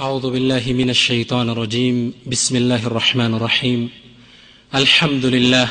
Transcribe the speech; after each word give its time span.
أعوذ 0.00 0.30
بالله 0.30 0.64
من 0.80 0.90
الشيطان 0.90 1.50
الرجيم. 1.50 2.12
بسم 2.26 2.56
الله 2.56 2.86
الرحمن 2.86 3.34
الرحيم. 3.34 3.88
الحمد 4.74 5.26
لله 5.26 5.68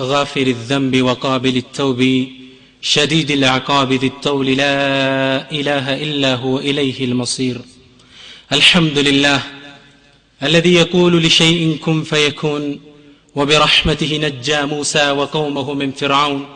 غافر 0.00 0.46
الذنب 0.46 1.02
وقابل 1.02 1.56
التوب 1.56 2.26
شديد 2.82 3.30
العقاب 3.30 3.92
ذي 3.92 4.06
الطول 4.06 4.46
لا 4.46 4.76
إله 5.52 6.02
إلا 6.02 6.34
هو 6.34 6.58
إليه 6.58 7.04
المصير. 7.04 7.56
الحمد 8.52 8.98
لله 8.98 9.40
الذي 10.42 10.74
يقول 10.74 11.22
لشيء 11.22 11.76
كن 11.84 12.02
فيكون 12.02 12.80
وبرحمته 13.34 14.16
نجى 14.16 14.62
موسى 14.62 15.10
وقومه 15.10 15.74
من 15.74 15.92
فرعون. 15.92 16.46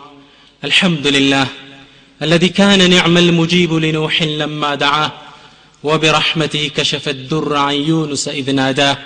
الحمد 0.65 1.07
لله 1.07 1.47
الذي 2.23 2.49
كان 2.49 2.91
نعم 2.91 3.19
المجيب 3.19 3.73
لنوح 3.73 4.23
لما 4.23 4.75
دعاه 4.75 5.13
وبرحمته 5.85 6.71
كشف 6.77 7.09
الدر 7.09 7.57
عن 7.57 7.75
يونس 7.75 8.29
إذ 8.29 8.51
ناداه 8.51 8.99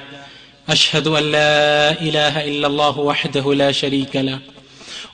أشهد 0.69 1.07
أن 1.07 1.23
لا 1.23 2.01
إله 2.01 2.45
إلا 2.45 2.67
الله 2.67 2.99
وحده 2.99 3.55
لا 3.55 3.73
شريك 3.73 4.17
له 4.17 4.39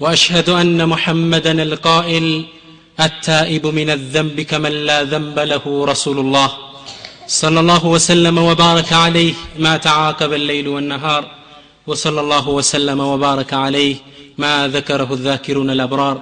وأشهد 0.00 0.48
أن 0.48 0.88
محمدا 0.88 1.62
القائل 1.62 2.44
التائب 3.00 3.66
من 3.66 3.90
الذنب 3.90 4.40
كمن 4.40 4.70
لا 4.70 5.02
ذنب 5.04 5.38
له 5.38 5.84
رسول 5.84 6.18
الله. 6.18 6.52
صلى 7.26 7.60
الله 7.60 7.86
وسلم 7.86 8.38
وبارك 8.38 8.92
عليه 8.92 9.34
ما 9.58 9.76
تعاقب 9.76 10.32
الليل 10.32 10.68
والنهار 10.68 11.30
وصلى 11.86 12.20
الله 12.20 12.48
وسلم 12.48 13.00
وبارك 13.00 13.52
عليه 13.54 13.96
ما 14.38 14.68
ذكره 14.68 15.12
الذاكرون 15.12 15.70
الأبرار. 15.70 16.20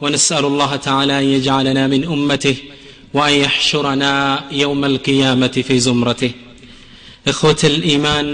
ونسأل 0.00 0.44
الله 0.44 0.76
تعالى 0.76 1.18
أن 1.18 1.24
يجعلنا 1.24 1.86
من 1.86 2.04
أمته 2.04 2.56
وأن 3.13 3.33
يحشرنا 3.45 4.13
يوم 4.63 4.81
القيامة 4.85 5.55
في 5.67 5.75
زمرته 5.79 6.31
إخوة 7.27 7.61
الإيمان 7.63 8.27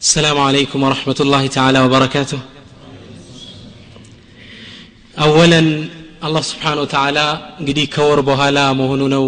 السلام 0.00 0.38
عليكم 0.38 0.78
ورحمة 0.82 1.18
الله 1.20 1.42
تعالى 1.46 1.78
وبركاته 1.80 2.40
أولا 5.16 5.60
الله 6.26 6.42
سبحانه 6.52 6.80
وتعالى 6.84 7.26
እንግዲህ 7.60 7.86
ከወር 7.94 8.20
በኋላ 8.28 8.58
መሆኑ 8.80 9.02
ነው 9.14 9.24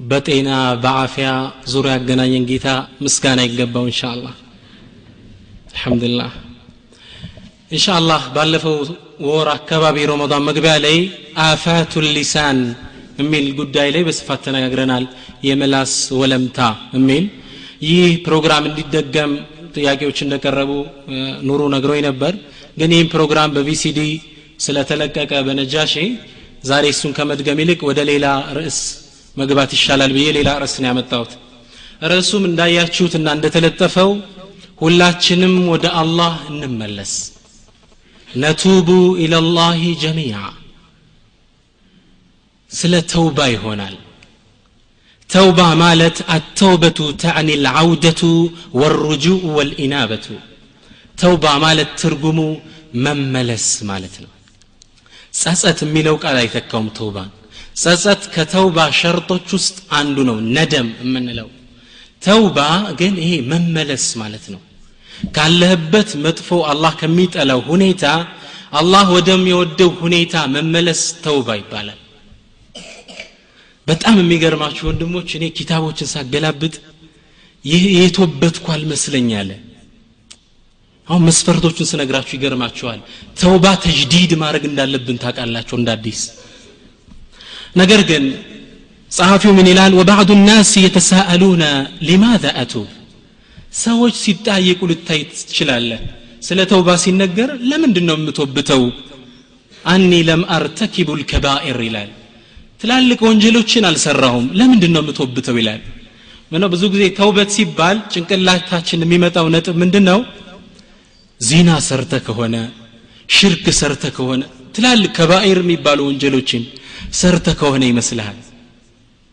በጤና 0.00 0.50
በአፊያ 0.82 1.28
ዙሪያ 1.72 1.92
ያገናኘን 1.96 2.44
ጌታ 2.50 2.68
ምስጋና 3.04 3.40
ይገባው 3.46 3.84
እንሻ 3.90 4.00
አላህ 4.14 4.34
አልሐምዱሊላህ 5.70 6.30
እንሻ 7.74 7.86
አላህ 8.00 8.22
ባለፈው 8.36 8.76
ወር 9.28 9.48
አካባቢ 9.58 9.96
ረመዳን 10.10 10.44
መግቢያ 10.48 10.74
ላይ 10.86 10.96
አፋቱ 11.48 11.92
ሊሳን 12.16 12.58
የሚል 13.17 13.45
ጉዳይ 13.59 13.87
ላይ 13.95 14.03
በስፋት 14.07 14.39
ተነጋግረናል። 14.45 15.05
የመላስ 15.47 15.93
ወለምታ 16.19 16.59
የሚል 16.95 17.25
ይህ 17.87 18.11
ፕሮግራም 18.25 18.63
እንዲደገም 18.69 19.31
ጥያቄዎች 19.75 20.17
እንደቀረቡ 20.25 20.71
ኑሩ 21.47 21.61
ነግሮኝ 21.73 22.01
ነበር። 22.07 22.33
ግን 22.77 22.91
ይህም 22.95 23.09
ፕሮግራም 23.13 23.53
በቪሲዲ 23.55 23.99
ስለተለቀቀ 24.65 25.31
በነጃሺ 25.47 25.93
ዛሬ 26.63 26.85
እሱን 26.93 27.11
ከመድገም 27.17 27.59
ይልቅ 27.61 27.79
ወደ 27.89 27.99
ሌላ 28.09 28.25
ርዕስ 28.57 28.79
መግባት 29.35 29.71
ይሻላል 29.75 30.11
ብዬ 30.15 30.27
ሌላ 30.37 30.49
ርዕስ 30.61 30.75
ነው 30.81 30.87
ያመጣሁት። 30.89 31.31
ርዕሱም 32.11 32.43
እንዳያችሁትና 32.49 33.27
እንደተለጠፈው 33.37 34.11
ሁላችንም 34.81 35.55
ወደ 35.73 35.85
አላህ 36.01 36.33
እንመለስ። 36.51 37.13
ነቱቡ 38.27 38.89
ኢለላሂ 39.23 39.81
ጀሚዓ 40.01 40.37
ስለ 42.75 42.93
ተውባ 43.11 43.39
ይሆናል። 43.53 43.95
ተውባ 45.29 45.59
ማለት 45.81 46.17
አተውበቱ 46.35 46.99
ተዕኒ 47.21 47.49
ልዓውደቱ 47.63 48.21
ወሩጁእ 48.79 49.43
ወልኢናበቱ። 49.55 50.25
ተውባ 51.15 51.45
ማለት 51.63 51.89
ትርጉሙ 52.01 52.39
መመለስ 53.05 53.67
ማለት 53.89 54.15
ነው። 54.23 54.31
ጸጸት 55.33 55.79
የሚለው 55.85 56.15
ቃል 56.23 56.37
አይተካውም 56.41 56.87
ተውባን 56.97 57.31
ጸጸት 57.81 58.21
ከተውባ 58.33 58.77
ሸርጦች 58.99 59.47
ውስጥ 59.57 59.77
አንዱ 59.97 60.17
ነው 60.29 60.37
ነደም 60.55 60.89
የምንለው። 61.01 61.49
ተውባ 62.21 62.59
ግን 62.99 63.13
ይሄ 63.23 63.31
መመለስ 63.51 64.05
ማለት 64.21 64.45
ነው። 64.53 64.61
ካለህበት 65.35 66.09
መጥፎ 66.25 66.49
አላህ 66.71 66.93
ከሚጠላው 67.01 67.61
ሁኔታ 67.69 68.05
አላህ 68.73 69.05
ወደሚወደው 69.15 69.91
ሁኔታ 70.01 70.35
መመለስ 70.55 71.01
ተውባ 71.25 71.49
ይባላል 71.59 71.99
በጣም 73.87 74.15
የሚገርማችሁ 74.19 74.83
ወንድሞች 74.89 75.29
እኔ 75.37 75.45
ኪታቦችን 75.57 76.11
ሳገላብጥ 76.13 76.75
ይህ 77.65 77.83
የተወበትኩ 77.97 78.65
አልመስለኝ 78.73 79.29
አሁን 81.07 81.23
መስፈርቶቹን 81.27 81.87
ስነግራችሁ 81.89 82.33
ይገርማችኋል። 82.35 82.99
ተውባ 83.41 83.65
ተጅዲድ 83.83 84.31
ማድረግ 84.43 84.63
እንዳለብን 84.69 85.17
ታውቃላችሁ 85.23 85.75
እንደ 85.79 85.89
ነገር 87.77 88.01
ግን 88.09 88.23
ጸሐፊው 89.11 89.51
ምን 89.57 89.67
ይላል? 89.71 89.93
ወባዕዱ 89.99 90.31
ናስ 90.47 90.71
የተሳአሉነ 90.83 91.63
ሊማذا 92.07 92.51
አቱብ። 92.61 92.87
ሰዎች 93.83 94.15
ሲጠያየቁ 94.23 94.81
ልታይ 94.91 95.21
ትችላለህ። 95.31 95.99
ስለ 96.41 96.59
ተውባ 96.71 96.89
ሲነገር 97.03 97.49
ለምንድን 97.69 98.05
ነው 98.09 98.15
የምትወብተው? 98.19 98.83
አኒ 99.85 100.11
ለም 100.27 100.41
አርተኪቡ 100.55 101.09
ልከባኢር 101.19 101.79
ይላል 101.87 102.09
ትላልቅ 102.85 103.19
ወንጀሎችን 103.25 103.83
አልሰራሁም። 103.89 104.43
ለምንድን 104.59 104.91
ነው 104.95 105.01
የምትወብተው 105.03 105.55
ይላል። 105.59 105.79
ምነው 106.51 106.69
ብዙ 106.73 106.83
ጊዜ 106.93 107.03
ተውበት 107.17 107.49
ሲባል 107.55 107.97
ጭንቅላታችን 108.11 109.03
የሚመጣው 109.05 109.45
ነጥብ 109.53 109.75
ምንድን 109.81 110.03
ነው 110.09 110.19
ዚና 111.41 111.69
ሰርተ 111.87 112.13
ከሆነ 112.27 112.55
ሽርክ 113.29 113.65
ሰርተ 113.79 114.03
ከሆነ 114.17 114.41
ትላልቅ 114.75 115.11
ከባኢር 115.17 115.59
የሚባሉ 115.63 115.99
ወንጀሎችን 116.09 116.63
ሰርተ 117.19 117.47
ከሆነ 117.59 117.83
ይመስልሃል። 117.89 118.37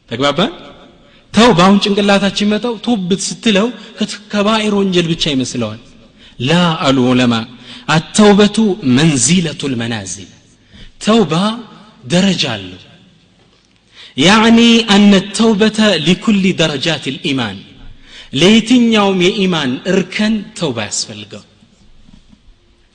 ተግባባን? 0.09 0.53
ተውባ 1.33 1.59
አሁን 1.67 1.79
ጭንቅላታችን 1.85 2.51
መጣው 2.53 2.75
ቶብት 2.87 3.21
ስትለው 3.29 3.69
ከባኢር 4.33 4.77
ወንጀል 4.81 5.07
ብቻ 5.13 5.25
ይመስለዋል። 5.35 5.81
ላ 6.41 6.53
አሉ 6.87 6.99
ዑለማ 7.11 7.35
አተውበቱ 7.97 8.57
መንዚለቱ 8.99 9.71
ልመናዚል 9.73 10.31
ተውባ 11.05 11.35
ደረጃ 12.07 12.45
አለው 12.57 12.81
يعني 14.28 14.70
أن 14.96 15.12
التوبة 15.24 15.80
لكل 16.08 16.44
درجات 16.64 17.06
الإيمان 17.14 17.58
ليتن 18.42 18.84
يوم 19.00 19.22
إيمان 19.40 19.70
إركن 19.92 20.34
توبة 20.60 20.84
يسفلقه 20.90 21.42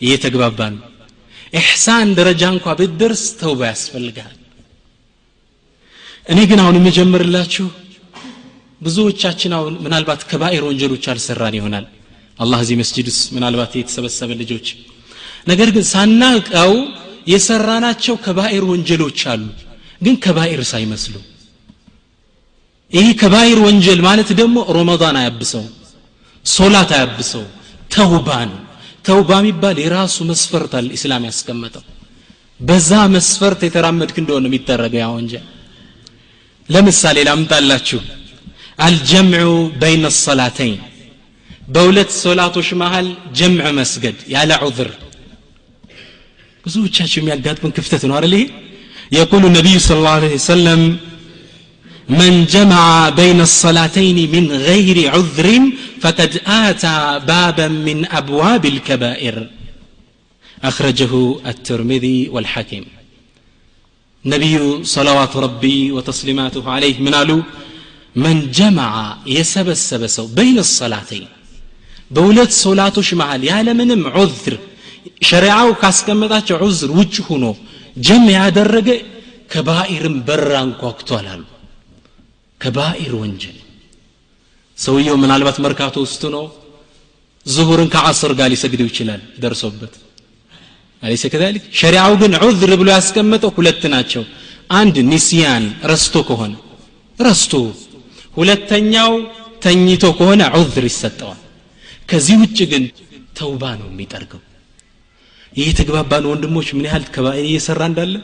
እየተግባባን 0.01 0.75
ኢሕሳን 1.59 2.09
ደረጃ 2.19 2.43
እንኳ 2.55 2.67
ብትደርስ 2.79 3.23
ተውባ 3.41 3.61
ያስፈልግሃል 3.73 4.39
እኔ 6.33 6.39
ግን 6.51 6.59
አሁን 6.63 6.77
የምጀምርላችሁ 6.79 7.67
ብዙዎቻችን 8.81 9.53
አሁን 9.59 9.75
ምናልባት 9.85 10.21
ከባኤር 10.31 10.65
ወንጀሎች 10.71 11.05
አልሰራን 11.13 11.57
ይሆናል 11.59 11.87
አላህ 12.39 12.59
እዚህ 12.65 12.77
መስጅድ 12.83 13.07
ውስጥ 13.13 13.27
ምናልባት 13.37 13.73
የተሰበሰበ 13.81 14.31
ልጆች 14.43 14.67
ነገር 15.51 15.69
ግን 15.77 15.85
ሳናውቀው 15.93 16.73
የሰራናቸው 17.33 18.15
ከባኤር 18.25 18.65
ወንጀሎች 18.73 19.21
አሉ 19.33 19.43
ግን 20.02 20.16
ከባኤር 20.24 20.62
ሳይመስሉ። 20.72 21.16
ይህ 22.92 23.08
ከባኤር 23.22 23.60
ወንጀል 23.66 24.00
ማለት 24.08 24.30
ደግሞ 24.40 24.58
ረመዳን 24.76 25.18
አያብሰው 25.22 25.64
ሶላት 26.46 26.92
አያብሰው 26.98 27.46
ተውባ 27.94 28.30
ነው። 28.52 28.60
ተውባ 29.06 29.32
የሚባል 29.40 29.78
የራሱ 29.82 30.16
መስፈርት 30.30 30.72
አለ 30.80 30.88
ኢስላም 30.98 31.24
ያስቀመጠው። 31.30 31.84
በዛ 32.60 32.92
መስፈርት 33.16 33.62
የተራመድክ 33.66 34.18
እንደሆነ 34.22 34.46
የሚደረገው 34.50 35.00
ያ 35.02 35.08
ወንጀል። 35.16 35.46
ለምሳሌ 36.70 37.18
ላምጣላችሁ። 37.28 38.00
አልጀምዑ 38.86 39.50
በይነ 39.82 40.06
ሰላተይን 40.20 40.80
በሁለት 41.68 42.12
ሶላቶች 42.24 42.68
መሃል 42.82 43.08
ጀምዕ 43.38 43.68
መስገድ 43.78 44.18
ያለ 44.34 44.52
ዑذር 44.66 44.90
ብዙዎቻችሁ 46.64 47.18
የሚያጋጥሙን 47.22 47.74
ክፍተት 47.78 48.04
ነው 48.10 48.16
አይደል 48.18 48.34
ይሄ 48.38 48.44
يقول 49.12 49.46
النبي 49.46 49.80
صلى 49.80 49.98
الله 49.98 50.10
عليه 50.10 50.36
وسلم 50.36 50.98
من 52.10 52.46
جمع 52.46 53.10
بين 53.10 53.42
الصلاتين 53.42 54.32
من 54.32 54.52
غير 54.52 55.12
عذر 55.12 55.62
فقد 56.02 56.42
آتى 56.48 57.22
بابا 57.28 57.68
من 57.68 58.06
أبواب 58.12 58.66
الكبائر. 58.66 59.50
أخرجه 60.64 61.36
الترمذي 61.46 62.30
والحاكم. 62.30 62.86
نبي 64.26 64.84
صلوات 64.84 65.36
ربي 65.36 65.92
وتسليماته 65.92 66.72
عليه 66.72 67.00
من 67.00 67.16
قالوا 67.16 67.42
من 68.16 68.52
جمع 68.52 69.18
يسب 69.26 69.70
السبسو 69.70 70.28
بين 70.28 70.60
الصلاتين. 70.60 71.28
صلاتوش 72.50 73.14
معال 73.14 73.44
يا 73.44 73.64
لمنم 73.64 74.08
عذر 74.08 74.58
شريعه 75.22 75.74
كاسكمتاچ 75.74 76.52
عذر 76.52 76.92
وجه 76.92 77.24
هنو 77.30 77.56
ጀም 77.98 78.26
ያደረገ 78.36 78.90
ከባኢርን 79.52 80.16
በር 80.28 80.48
አንኳኩቷል 80.62 81.28
አሉ 81.34 81.44
ከባኢር 82.62 83.14
ወንጀል። 83.22 83.58
ሰውየው 84.78 85.16
ምናልባት 85.24 85.58
መርካቶ 85.66 85.96
ውስጥ 86.06 86.24
ነው። 86.36 86.46
ዙሁርን 87.46 87.90
ከዓስር 87.94 88.32
ጋር 88.40 88.48
ሊሰግደው 88.54 88.88
ይችላል 88.90 89.22
ደርሶበት። 89.44 89.94
አለይሰ 91.04 91.24
ከዛሊክ? 91.34 91.64
ሸሪዓው 91.80 92.14
ግን 92.22 92.32
ዑዝር 92.44 92.72
ብሎ 92.80 92.88
ያስቀመጠው 92.96 93.52
ሁለት 93.58 93.84
ናቸው። 93.94 94.24
አንድ 94.72 94.96
ኒስያን 95.12 95.66
ረስቶ 95.92 96.16
ከሆነ 96.30 96.54
ረስቶ። 97.18 97.54
ሁለተኛው 98.38 99.12
ተኝቶ 99.64 100.04
ከሆነ 100.18 100.42
ዑዝር 100.58 100.86
ይሰጠዋል። 100.90 101.40
ከዚህ 102.10 102.36
ውጭ 102.44 102.60
ግን 102.72 102.84
ተውባ 103.38 103.64
ነው 103.80 103.88
የሚጠርገው 103.92 104.42
ይህ 105.59 105.67
የተግባባን 105.71 106.25
ወንድሞች 106.33 106.69
ምን 106.77 106.87
ያህል 106.89 107.05
ከባይር 107.15 107.47
እየሰራ 107.51 107.83
እንዳለ 107.91 108.15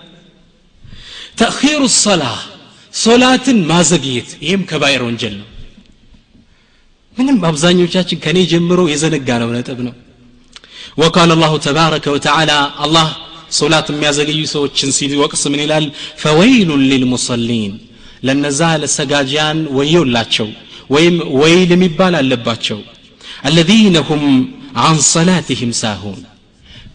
ተእኺሩ 1.41 1.83
ሰላ 2.05 2.23
ሶላትን 3.05 3.59
ማዘግየት 3.71 4.31
ይህም 4.47 4.63
ከባይር 4.71 5.03
ወንጀል 5.09 5.35
ነው 5.41 5.49
ምንም 7.17 7.39
አብዛኞቻችን 7.51 8.21
ከኔ 8.25 8.39
ጀምሮ 8.53 8.81
የዘነጋ 8.93 9.29
ነው 9.45 9.51
ነጥብ 9.57 9.81
ነው 9.89 9.95
وقال 11.01 11.31
الله 11.37 11.53
تبارك 11.69 12.05
وتعالى 12.15 12.59
الله 12.85 13.09
صلاة 13.61 13.87
የሚያዘገዩ 13.93 14.41
ሰዎችን 14.55 14.91
ሲወቅስ 14.99 15.43
ምን 15.53 15.61
ይላል 15.65 15.85
فويل 16.23 16.71
للمصلين 16.91 17.73
ለነዛ 18.27 18.61
ለሰጋጃን 18.83 19.59
ወዮላቸው 19.77 20.49
ወይም 20.95 21.17
ወይል 21.43 21.71
የሚባል 21.75 22.15
አለባቸው 22.21 22.79
الذين 23.51 23.97
هم 24.09 24.23
عن 24.83 24.97
صلاتهم 25.15 25.71
ساهون 25.83 26.21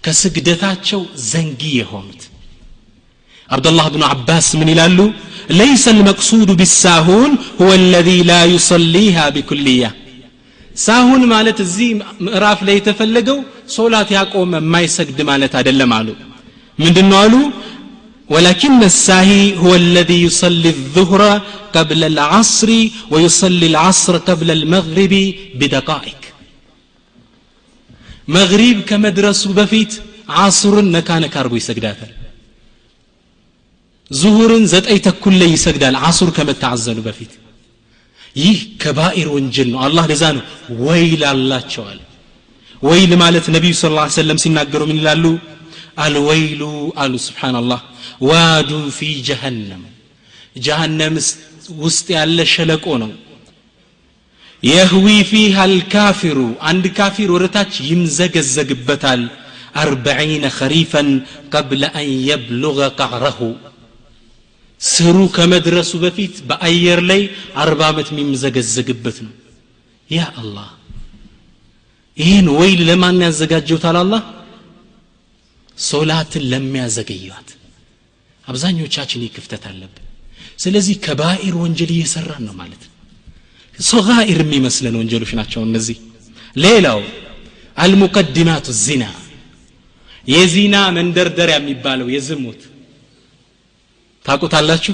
ከስግደታቸው 0.05 1.01
ዘንጊ 1.31 1.61
የሆኑት 1.79 2.21
አብዱላህ 3.55 3.87
ብኑ 3.95 4.03
አባስ 4.15 4.47
ምን 4.61 4.71
ይላሉ 4.75 4.99
ليس 5.63 5.85
المقصود 5.95 6.49
بالساهون 6.59 7.31
هو 7.61 7.69
الذي 7.81 8.19
لا 8.31 8.41
يصليها 8.55 9.25
بكليه 9.35 9.91
ሳሁን 10.85 11.21
ማለት 11.33 11.57
እዚህ 11.65 11.89
ምዕራፍ 12.25 12.59
ላይ 12.67 12.75
የተፈለገው 12.77 13.37
ሶላት 13.75 14.09
ያቆመ 14.17 14.51
የማይሰግድ 14.61 15.19
ማለት 15.29 15.53
አይደለም 15.59 15.91
አሉ 15.97 16.07
ምንድን 16.83 17.11
አሉ 17.23 17.33
ولكن 18.29 18.79
الساهي 18.83 19.43
هو 19.63 19.71
الذي 19.83 20.19
يصلي 20.27 20.69
الظهر 20.77 21.21
قبل 21.75 22.01
العصر 22.03 22.69
ويصلي 23.11 23.67
العصر 23.67 24.13
قبل 24.29 24.47
المغرب 24.57 25.13
بدقائق 25.59 26.16
መግሪብ 28.28 28.78
ከመድረሱ 28.88 29.42
በፊት 29.58 29.92
አሱርን 30.38 30.88
ነካነካ 30.90 31.22
ነካ 31.24 31.34
አርጎ 31.42 31.54
ይሰግዳታል። 31.60 32.10
ዙሁርን 34.10 34.64
ዘጠኝ 34.72 34.98
ተኩል 35.06 35.34
ላይ 35.40 35.48
ይሰግዳል 35.54 35.94
አሱር 36.08 36.30
ከመታዘኑ 36.36 36.98
በፊት። 37.06 37.32
ይህ 38.36 38.58
ከባኢር 38.82 39.28
ወንጀል 39.34 39.68
ነው። 39.72 39.80
አላህ 39.86 40.04
ለዛ 40.10 40.24
ነው 40.36 40.42
ወይል 40.84 41.22
አላቸዋል። 41.30 41.98
ወይል 42.82 43.12
ማለት 43.22 43.46
ነቢዩ 43.56 43.72
ስ 43.76 43.90
ላ 43.92 44.04
ሰለም 44.16 44.38
ሲናገሩ 44.42 44.82
ምን 44.90 44.98
ይላሉ? 45.00 45.24
አልወይሉ 45.98 46.62
አሉ 47.02 47.12
ስብናላህ 47.26 47.80
ዋዱን 48.28 48.84
ፊ 48.96 49.08
ጀሃነም። 49.28 49.82
ጀሃነም 50.58 51.14
ውስጥ 51.82 52.06
ያለ 52.16 52.38
ሸለቆ 52.54 52.86
ነው። 53.02 53.10
يهوي 54.62 55.24
فيها 55.24 55.64
الكافر. 55.64 56.54
عند 56.60 56.86
كافر 56.86 57.32
ورتاج 57.32 57.80
يمزق 57.80 58.36
الزقبتال 58.36 59.28
أربعين 59.76 60.48
خريفا 60.48 61.02
قبل 61.50 61.84
أن 61.84 62.08
يبلغ 62.30 62.88
قعره 62.88 63.56
سرو 64.78 65.28
كمدرس 65.28 65.96
بفيت 65.96 66.42
بأير 66.42 67.00
لي 67.00 67.30
أربعة 67.56 68.06
ميمزق 68.12 68.56
الزقبتن 68.56 69.28
يا 70.10 70.26
الله 70.38 70.68
إين 72.20 72.48
ويل 72.48 72.86
لما 72.86 73.10
نزق 73.10 73.52
جوت 73.68 73.84
على 73.84 74.00
الله 74.00 74.22
صلاة 75.76 76.32
لم 76.36 76.76
يزقيات 76.76 77.48
أبزاني 78.48 78.82
وشاشني 78.84 79.28
كفتت 79.28 79.66
على 79.66 79.88
سلزي 80.56 80.94
كبائر 80.94 81.56
وانجلي 81.56 82.00
يسرانو 82.00 82.52
مالتن 82.52 82.90
صغائر 83.80 84.42
مي 84.44 84.60
مثلا 84.60 84.98
ونجلو 84.98 85.24
في 85.24 85.36
ناتشو 85.36 85.62
النزي 85.62 85.96
ليلو 86.56 87.02
المقدمات 87.84 88.68
الزنا. 88.68 89.10
يزينا 90.28 90.90
من 90.90 91.12
در 91.12 91.28
در 91.28 91.48
يمي 91.48 91.74
بالو 91.74 92.08
يزموت 92.08 92.60
تاكو 94.24 94.46
تالاتشو 94.46 94.92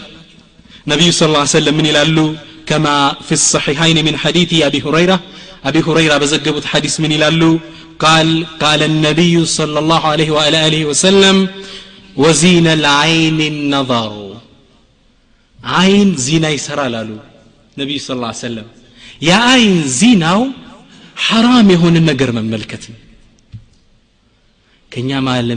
نبي 0.87 1.11
صلى 1.13 1.27
الله 1.29 1.39
عليه 1.45 1.59
وسلم 1.59 1.75
من 1.77 1.87
يلالو 1.87 2.35
كما 2.67 3.17
في 3.27 3.33
الصحيحين 3.33 4.05
من 4.05 4.17
حديث 4.17 4.51
أبي 4.69 4.83
هريرة 4.83 5.21
أبي 5.65 5.81
هريرة 5.87 6.17
بزقبت 6.23 6.65
حديث 6.65 7.01
من 7.01 7.13
يلالو 7.13 7.61
قال 7.99 8.47
قال 8.61 8.83
النبي 8.83 9.35
صلى 9.59 9.79
الله 9.79 10.03
عليه 10.13 10.31
وآله 10.31 10.67
آله 10.67 10.85
وسلم 10.85 11.49
وزين 12.17 12.67
العين 12.67 13.41
النظر 13.41 14.37
عين 15.65 16.17
زين 16.17 16.45
يسرى 16.45 16.89
لالو 16.89 17.19
ነቢዩ 17.77 17.99
ስ 18.03 18.17
ላ 18.19 18.31
ሰለም 18.41 18.67
የአይን 19.23 19.75
ዚናው 19.99 20.41
ሐራም 21.17 21.69
የሆነ 21.75 21.97
ነገር 22.11 22.31
መመልከት 22.39 22.85
ነው። 22.93 23.01
ከእኛ 24.93 25.11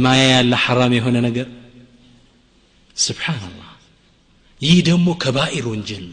ማያ 0.05 0.21
ያለ 0.31 0.53
ሐራም 0.63 0.93
የሆነ 0.97 1.17
ነገር 1.27 1.47
ስብሓንላህ 2.97 3.71
ይህ 4.61 4.77
ደግሞ 4.89 5.07
ከባኢር 5.23 5.65
ወንጀል 5.71 6.05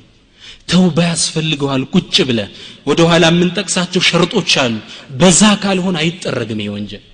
ተውባ 0.70 0.98
ያስፈልገዋል። 1.10 1.82
ቁጭ 1.94 2.16
ብለ 2.28 2.40
ወደ 2.88 3.00
ኋላ 3.10 3.24
የምንጠቅሳቸው 3.32 4.02
ሸርጦች 4.08 4.52
አሉ። 4.62 4.74
በዛ 5.20 5.42
ካልሆን 5.62 5.96
አይጠረግም 6.02 6.60
ይህ 6.64 6.70
ወንጀል። 6.76 7.04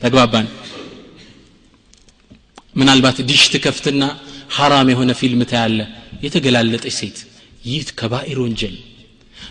ተግባባን? 0.00 0.46
ምናልባት 2.76 3.18
ዲሽ 3.28 3.42
ትከፍትና 3.52 4.02
ሐራም 4.56 4.88
የሆነ 4.92 5.10
ፊልም 5.20 5.42
ታያለ 5.50 5.80
የተገላለጠች 6.24 6.94
ሴት 6.98 7.18
ይህ 7.64 7.84
ከባኢር 7.98 8.38
ወንጀል። 8.44 8.74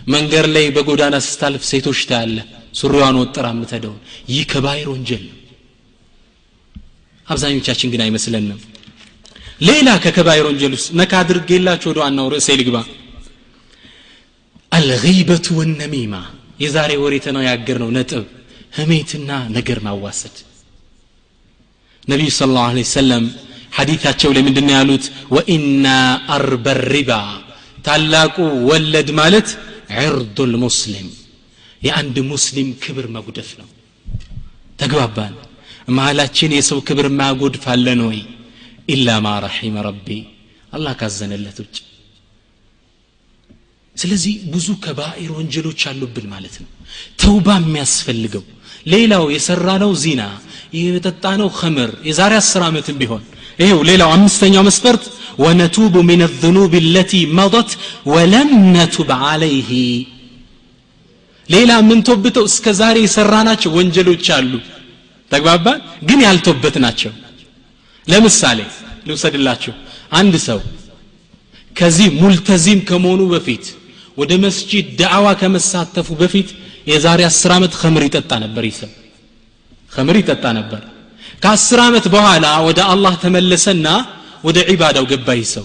መንገድ 0.08 0.46
ላይ 0.54 0.66
በጎዳና 0.76 1.16
ስታልፍ 1.26 1.62
ሴቶች 1.70 2.00
ታያለ 2.08 2.38
ሱሪዋን 2.78 3.16
ወጥራ 3.20 3.46
የምትሄደውን። 3.54 4.00
ይህ 4.32 4.44
ከባኢር 4.52 4.88
ወንጀል 4.94 5.22
ነው። 5.28 5.38
አብዛኞቻችን 7.26 7.90
ግን 7.92 8.02
አይመስለንም። 8.04 8.60
ሌላ 9.60 9.88
ከከባይር 10.04 10.46
ወንጀል 10.48 10.72
ውስጥ 10.76 10.88
ነካ 11.00 11.12
አድርጌላችሁ 11.22 11.88
ወደ 11.92 11.98
ዋናው 12.04 12.26
ርዕሴ 12.34 12.48
ልግባ። 12.60 12.76
አልገይበቱ 14.72 15.46
ወነሚማ። 15.58 16.14
የዛሬ 16.60 16.90
ወሬ 17.02 17.14
ተነጋገር 17.26 17.76
ነው 17.82 17.90
ነጥብ 17.96 18.24
ህሜትና 18.72 19.30
ነገር 19.56 19.78
ማዋሰድ። 19.86 20.36
ነቢዩ 22.08 22.30
ስለ 22.36 22.48
ላሁ 22.56 22.66
ሰለም 22.94 23.24
ሐዲታቸው 23.76 24.30
ላይ 24.34 24.42
ምንድን 24.46 24.68
ያሉት? 24.74 25.04
ወኢና 25.34 25.86
አርበ 26.28 26.66
ሪባ 26.92 27.12
ታላቁ 27.84 28.36
ወለድ 28.68 29.08
ማለት 29.20 29.48
ዕርዱ 30.02 30.36
ልሙስሊም 30.52 31.08
የአንድ 31.82 32.16
ሙስሊም 32.30 32.68
ክብር 32.82 33.06
መጉደፍ 33.16 33.50
ነው። 33.60 33.68
ተግባባን። 34.80 35.34
መሀላችን 35.96 36.50
የሰው 36.56 36.78
ክብር 36.88 37.06
ማያጎድፍ 37.18 37.64
አለን 37.72 38.00
ወይ? 38.08 38.20
ኢላ 38.88 39.08
ማ 39.24 39.34
ረሒመ 39.44 39.76
ረቢ። 39.86 40.08
አላህ 40.72 40.92
ካዘነለት 41.00 41.58
ውጭ። 41.62 41.76
ስለዚህ 43.96 44.34
ብዙ 44.52 44.68
ከባኢር 44.84 45.30
ወንጀሎች 45.36 45.80
አሉብን 45.90 46.26
ማለት 46.32 46.54
ነው። 46.62 46.68
ተውባ 47.20 47.48
የሚያስፈልገው 47.60 48.44
ሌላው 48.86 49.24
የሰራ 49.34 49.68
ነው 49.82 49.92
ዚና 50.02 50.22
የጠጣ 50.78 51.24
ነው 51.40 51.48
ኸምር 51.58 51.90
የዛሬ 52.08 52.32
አስር 52.40 52.62
ዓመትም 52.66 52.96
ቢሆን 53.00 53.22
ይሄው 53.61 53.79
ሌላው 53.89 54.09
አምስተኛው 54.17 54.63
መስፈርት 54.69 55.03
ወነቱቡ 55.43 55.95
ምን 56.09 56.21
الذنوب 56.29 56.73
التي 56.85 57.21
مضت 57.39 57.69
ولم 58.13 58.49
نتب 58.77 59.09
عليه 59.25 59.71
ሌላ 61.49 61.71
የምንቶብተው 61.79 62.43
እስከ 62.51 62.65
ዛሬ 62.81 62.97
የሰራናቸው 63.03 63.71
ወንጀሎች 63.77 64.25
አሉ 64.37 64.51
ተግባባን 65.31 65.79
ግን 66.09 66.19
ያልቶበት 66.27 66.75
ናቸው 66.85 67.11
ለምሳሌ 68.07 68.59
ልውሰድላችሁ 69.07 69.73
አንድ 70.19 70.35
ሰው 70.47 70.59
ከዚህ 71.75 72.07
ሙልተዚም 72.21 72.79
ከመሆኑ 72.89 73.21
በፊት 73.33 73.65
ወደ 74.17 74.31
መስጂድ 74.45 74.85
ዳዕዋ 75.01 75.27
ከመሳተፉ 75.41 76.07
በፊት 76.21 76.49
የዛሬ 76.91 77.21
አስር 77.29 77.51
ዓመት 77.57 77.73
ከምር 77.81 78.03
ይጠጣ 78.07 78.31
ነበር 78.45 78.63
ይሰብ 78.71 78.91
ከምር 79.91 80.15
ይጠጣ 80.21 80.45
ነበር 80.59 80.81
ከአስር 81.44 81.78
ዓመት 81.86 82.06
በኋላ 82.08 82.46
ወደ 82.66 82.80
አላህ 82.92 83.14
ተመለሰና 83.22 83.86
ወደ 84.44 84.58
ዒባዳው 84.70 85.04
ገባ 85.10 85.28
ሰው። 85.54 85.64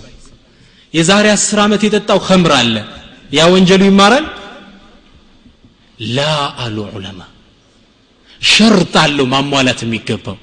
የዛሬ 0.93 1.25
አስር 1.35 1.59
ዓመት 1.65 1.81
የጠጣው 1.85 2.19
ከምር 2.27 2.51
አለ። 2.57 2.75
ያ 3.33 3.41
ወንጀሉ 3.53 3.81
ይማራል? 3.89 4.25
ላ 6.09 6.19
አሉ 6.63 6.77
ዑለማ። 6.89 7.19
ሸርጥ 8.41 8.93
አለው 9.03 9.25
ማሟላት 9.33 9.79
የሚገባው። 9.85 10.37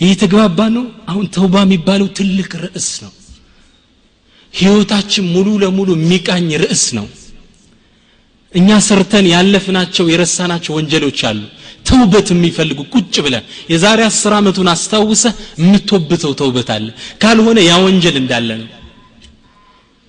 ይህ 0.00 0.08
የተግባባ 0.12 0.58
ነው? 0.76 0.84
አሁን 1.10 1.24
ተውባ 1.34 1.54
የሚባለው 1.64 2.08
ትልቅ 2.18 2.50
ርዕስ 2.64 2.88
ነው። 3.04 3.12
ህይወታችን 4.54 5.24
ሙሉ 5.34 5.48
ለሙሉ 5.62 5.88
የሚቃኝ 5.98 6.48
ርዕስ 6.64 6.84
ነው 6.98 7.06
እኛ 8.52 8.68
ሰርተን 8.86 9.26
ያለፍናቸው 9.32 10.06
የረሳናቸው 10.10 10.72
ወንጀሎች 10.78 11.20
አሉ። 11.28 11.40
ተውበት 11.88 12.28
የሚፈልጉ 12.32 12.80
ቁጭ 12.94 13.14
ብለን 13.24 13.44
የዛሬ 13.72 14.00
አስር 14.08 14.32
ዓመቱን 14.38 14.68
አስታውሰ 14.72 15.24
የምትወብተው 15.60 16.32
ተውበት 16.40 16.70
አለ። 16.76 16.86
ካልሆነ 17.22 17.58
ያ 17.66 17.74
ወንጀል 17.84 18.16
እንዳለ 18.22 18.48
ነው። 18.62 18.68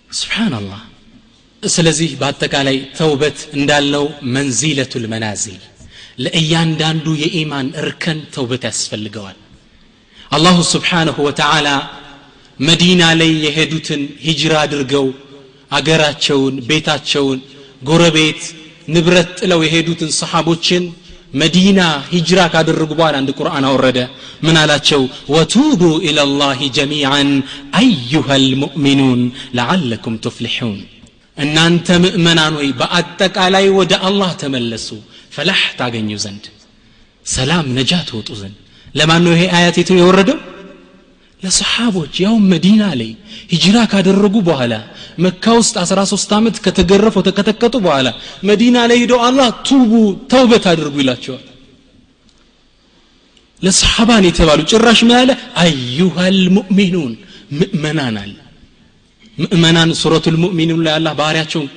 ስብሓናላህ 0.09 0.81
ስለዚህ 1.63 2.09
በአጠቃላይ 2.19 2.77
ተውበት 2.97 3.37
እንዳለው 3.57 4.05
መንዚለቱል 4.35 5.05
መናዚል 5.13 5.61
ለእያንዳንዱ 6.23 7.05
የኢማን 7.23 7.67
እርከን 7.81 8.19
ተውበት 8.35 8.63
ያስፈልገዋል። 8.69 9.37
አላሁ 10.31 10.57
ስብሓንሁ 10.71 11.17
ወተዓላ 11.27 11.67
መዲና 12.59 13.03
ላይ 13.19 13.31
የሄዱትን 13.45 14.01
ሂጅራ 14.25 14.53
አድርገው 14.63 15.07
አገራቸውን 15.71 16.55
ቤታቸውን 16.69 17.39
ጎረቤት 17.81 18.41
ንብረት 18.87 19.29
ጥለው 19.39 19.59
የሄዱትን 19.65 20.11
ሰሓቦችን 20.19 20.83
መዲና 21.33 21.79
ሂጅራ 22.11 22.39
ካደረጉ 22.53 22.91
በኋላ 22.93 23.15
አንድ 23.21 23.29
ቁርአን 23.39 23.65
አወረደ። 23.69 23.97
ምን 24.45 24.55
አላቸው? 24.61 25.01
ወቱቡ 25.33 25.81
ኢላላህ 26.07 26.59
ጀሚዓን 26.77 27.29
አዩሃ 27.79 28.27
ልሙእሚኑን 28.43 29.21
ለዓለኩም 29.57 30.15
ትፍሊሑን 30.25 30.77
እናንተ 31.37 31.87
ምእመናን 32.03 32.53
ወይ 32.59 32.69
በአጠቃላይ 32.79 33.65
ወደ 33.79 33.93
አላህ 34.07 34.31
ተመለሱ 34.41 34.87
ፈላህ 35.35 35.59
ታገኙ 35.79 36.09
ዘንድ። 36.23 36.45
ሰላም 37.25 37.65
ነጃ 37.77 37.91
ትወጡ 38.09 38.29
ዘንድ። 38.41 38.55
ለማን 38.95 39.21
ነው 39.25 39.33
ይሄ 39.35 39.43
አያት 39.57 39.77
የወረደው? 39.93 40.39
ለሰሓቦች 41.41 42.13
ያውም 42.23 42.45
መዲና 42.53 42.83
ላይ 42.99 43.09
ሂጅራ 43.51 43.77
ካደረጉ 43.91 44.35
በኋላ 44.47 44.73
መካ 45.17 45.53
ውስጥ 45.59 45.75
13 45.83 46.33
ዓመት 46.37 46.55
ከተገረፈው 46.65 47.23
ተከተከቱ 47.27 47.75
በኋላ 47.85 48.07
መዲና 48.49 48.77
ላይ 48.89 48.97
ሂደው 49.03 49.21
አላህ 49.27 49.47
ቱቡ 49.69 49.91
ተውበት 50.33 50.65
አድርጉ 50.71 50.95
ይላቸዋል 51.03 51.45
ለሰሓባን 53.61 54.25
የተባሉ 54.29 54.61
ጭራሽ 54.71 54.99
ምን 55.07 55.15
አለ 55.21 55.31
አዩሃል 55.63 56.39
ሙእሚኑን 56.57 57.13
ምእመናን 57.59 58.17
አለ 58.23 58.35
ምእመናን 59.37 59.89
ሱረቱ 60.01 60.25
ልሙእሚኑን 60.35 60.81
ላይ 60.87 60.93
አላህ 60.99 61.13
ባህርያቸውን 61.21 61.67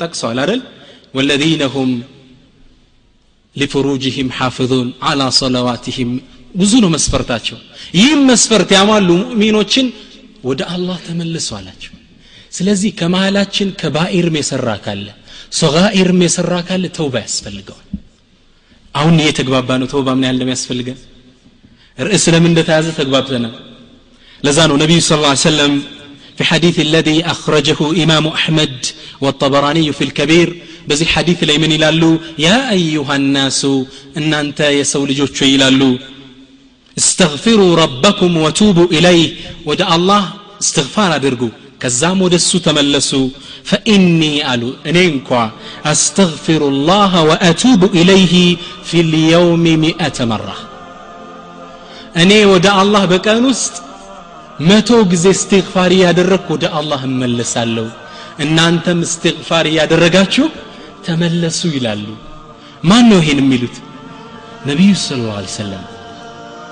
ጠቅሰዋል 0.00 0.38
አደል 0.44 0.60
ወለዚነ 1.16 1.64
ሁም 1.74 1.90
ሊፍሩጅህም 3.56 4.28
ሓፍዙን 4.38 4.88
አላ 5.10 5.22
ሰለዋትህም 5.40 6.10
ብዙ 6.54 6.72
ነው 6.84 6.90
መስፈርታቸው 6.96 7.58
ይህም 7.98 8.22
መስፈርት 8.30 8.70
ያሟሉ 8.78 9.08
ሙእሚኖችን 9.22 9.86
ወደ 10.48 10.60
አላህ 10.74 10.96
ተመልሱ 11.06 11.48
አላቸው 11.58 11.93
ስለዚህ 12.57 12.91
ከመሃላችን 12.99 13.69
ከባኢርም 13.81 14.35
የሰራ 14.39 14.69
ካለ 14.85 15.07
ሰጋኢርም 15.59 16.19
የሰራ 16.25 16.53
ካለ 16.67 16.83
ተውባ 16.97 17.15
ያስፈልገዋል 17.25 17.85
አሁን 18.99 19.15
እየተግባባ 19.23 19.69
ነው 19.81 19.87
ተውባ 19.93 20.09
ምን 20.17 20.25
ያህል 20.27 20.35
እንደሚያስፈልገን 20.37 20.99
ርዕስ 22.07 22.25
ለምን 22.33 22.51
እንደተያዘ 22.51 22.87
ተግባብተናል 22.99 23.55
ለዛ 24.47 24.59
ነው 24.71 24.77
ነቢዩ 24.83 24.99
ስ 25.11 25.21
ላ 25.25 25.31
ሰለም 25.47 25.73
في 26.39 26.45
حديث 26.53 26.77
الذي 26.87 27.17
أخرجه 27.33 27.79
إمام 28.03 28.25
أحمد 28.37 28.75
والطبراني 29.23 29.87
في 29.97 30.03
الكبير 30.07 30.47
بزي 30.87 31.05
حديث 31.15 31.39
ليمن 31.49 31.71
يلالو 31.75 32.11
يا 32.47 32.57
أيها 32.77 33.15
الناس 33.21 33.61
إن 34.19 34.31
أنت 34.43 34.59
يسول 34.79 35.09
جوتشو 35.19 35.45
يلالو 35.53 35.91
استغفروا 36.97 37.71
ربكم 37.83 38.31
وتوبوا 38.43 38.87
إليه 38.97 39.27
ودع 39.67 39.89
الله 39.97 40.23
استغفار 40.63 41.09
أدرقوا 41.17 41.53
كزام 41.81 42.21
ودسو 42.21 42.57
تملسوا 42.67 43.27
فإني 43.69 44.33
ألو 44.53 44.69
إنينكوا 44.89 45.45
أستغفر 45.91 46.61
الله 46.73 47.11
وأتوب 47.29 47.81
إليه 47.99 48.35
في 48.89 48.97
اليوم 49.05 49.63
مئة 49.85 50.17
مرة 50.33 50.57
أني 52.21 52.41
ودع 52.51 52.75
الله 52.85 53.03
بكان 53.13 53.45
وسط 53.45 53.75
መቶ 54.67 54.89
ጊዜ 55.11 55.25
እስትግፋር 55.35 55.91
እያደረግኩ 55.97 56.47
ወደ 56.55 56.65
አላህ 56.79 57.01
እመለሳለሁ 57.09 57.85
እናንተም 58.43 58.99
እስትግፋር 59.07 59.65
እያደረጋችሁ 59.71 60.47
ተመለሱ 61.05 61.61
ይላሉ 61.75 62.07
ማን 62.89 63.05
ነው 63.11 63.19
ይሄን 63.21 63.39
የሚሉት 63.43 63.77
ነቢዩ 64.69 64.91
ስለ 65.05 65.21
ላ 65.29 65.45
ሰለም 65.61 65.85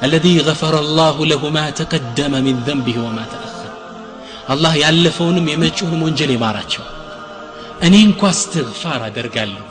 الذي 0.08 0.36
غفر 0.48 0.74
الله 0.86 1.16
له 1.32 1.42
ما 1.58 1.66
تقدم 1.80 2.34
من 2.48 2.56
ذنبه 2.68 2.96
وما 3.06 3.24
تأخر 3.34 3.50
አላህ 4.52 4.73
ያለፈውንም 4.82 5.47
የመጪውንም 5.50 6.02
ወንጀል 6.06 6.30
ይማራቸው። 6.35 6.85
እኔ 7.82 7.94
እንኳ 8.09 8.23
እስትግፋር 8.35 9.00
አደርጋለሁ። 9.06 9.64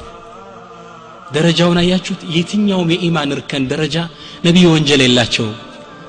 ደረጃውን 1.31 1.77
አያችሁት? 1.81 2.21
የትኛውም 2.35 2.89
የኢማን 2.93 3.33
እርከን 3.35 3.65
ደረጃ 3.71 3.97
ነቢይ 4.45 4.65
ወንጀል 4.73 5.01
የላቸውም። 5.05 5.57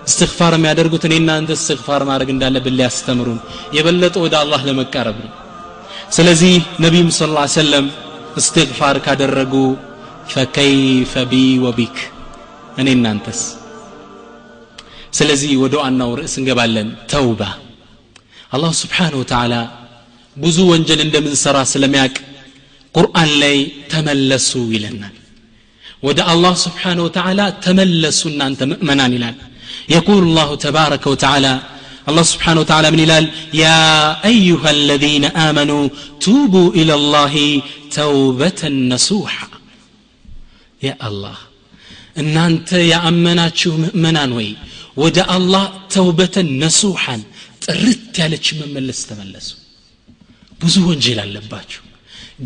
እስትግፋር 0.07 0.53
የሚያደርጉት 0.57 1.05
እኔ 1.09 1.15
እናንተ 1.21 1.51
እስትግፋር 1.59 2.03
ማድረግ 2.09 2.31
እንዳለብን 2.35 2.77
ሊያስተምሩን 2.79 3.39
የበለጠ 3.77 4.17
ወደ 4.25 4.35
አላህ 4.41 4.61
ለመቃረብ 4.69 5.19
ነው። 5.25 5.33
ስለዚህ 6.11 6.55
ነቢዩም 6.85 7.11
ስ 7.17 7.29
ላ 7.35 7.45
ሰለም 7.55 7.87
እስትግፋር 8.37 8.97
ካደረጉ 9.07 9.55
ፈከይፈ 10.33 11.13
ቢ 11.31 11.35
ወቢክ 11.65 11.97
እኔ 12.79 12.89
እናንተስ 12.99 13.41
ስለዚህ 15.13 15.51
ወደ 15.63 15.75
ዋናው 15.83 16.11
ርዕስ 16.19 16.35
እንገባለን። 16.41 16.91
ተውባ። 17.11 17.41
አላሁ 18.56 18.72
ስብሓን 18.84 19.14
ወተዓላ 19.22 19.56
ብዙ 20.44 20.58
ወንጀል 20.72 21.00
እንደምንሰራ 21.08 21.58
ስለሚያቅ 21.74 22.16
ቁርአን 22.98 23.32
ላይ 23.44 23.58
ተመለሱ 23.94 24.52
ይለናል 24.76 25.16
ወደ 26.08 26.20
አላህ 26.34 26.54
ስብሓን 26.66 27.00
ወተዓላ 27.06 27.42
ተመለሱ 27.66 28.22
እናንተ 28.34 28.62
ምእመናን 28.72 29.14
ይላል 29.20 29.38
يقول 29.96 30.22
الله 30.28 30.50
تبارك 30.68 31.04
وتعالى 31.14 31.54
الله 32.10 32.24
سبحانه 32.34 32.60
وتعالى 32.64 32.88
من 32.94 33.00
الهلال 33.00 33.26
يا 33.64 33.80
أيها 34.32 34.70
الذين 34.80 35.26
آمنوا 35.50 35.84
توبوا 36.28 36.70
إلى 36.80 36.94
الله 37.00 37.36
توبة 38.00 38.62
نصوحا 38.94 39.48
يا 40.88 40.94
الله 41.08 41.38
إن 42.22 42.36
أنت 42.50 42.70
يا 42.94 43.00
أمناتشو 43.10 43.72
مؤمنان 43.86 44.32
وي 44.38 44.50
ودا 45.02 45.24
الله 45.38 45.64
توبة 45.98 46.36
نصوحا 46.66 47.18
ጥርት 47.63 48.15
ያለች 48.23 48.47
መመለስ 48.61 49.01
ተመለሱ። 49.09 49.49
ብዙ 50.61 50.77
ወንጀል 50.89 51.19
አለባችሁ 51.25 51.83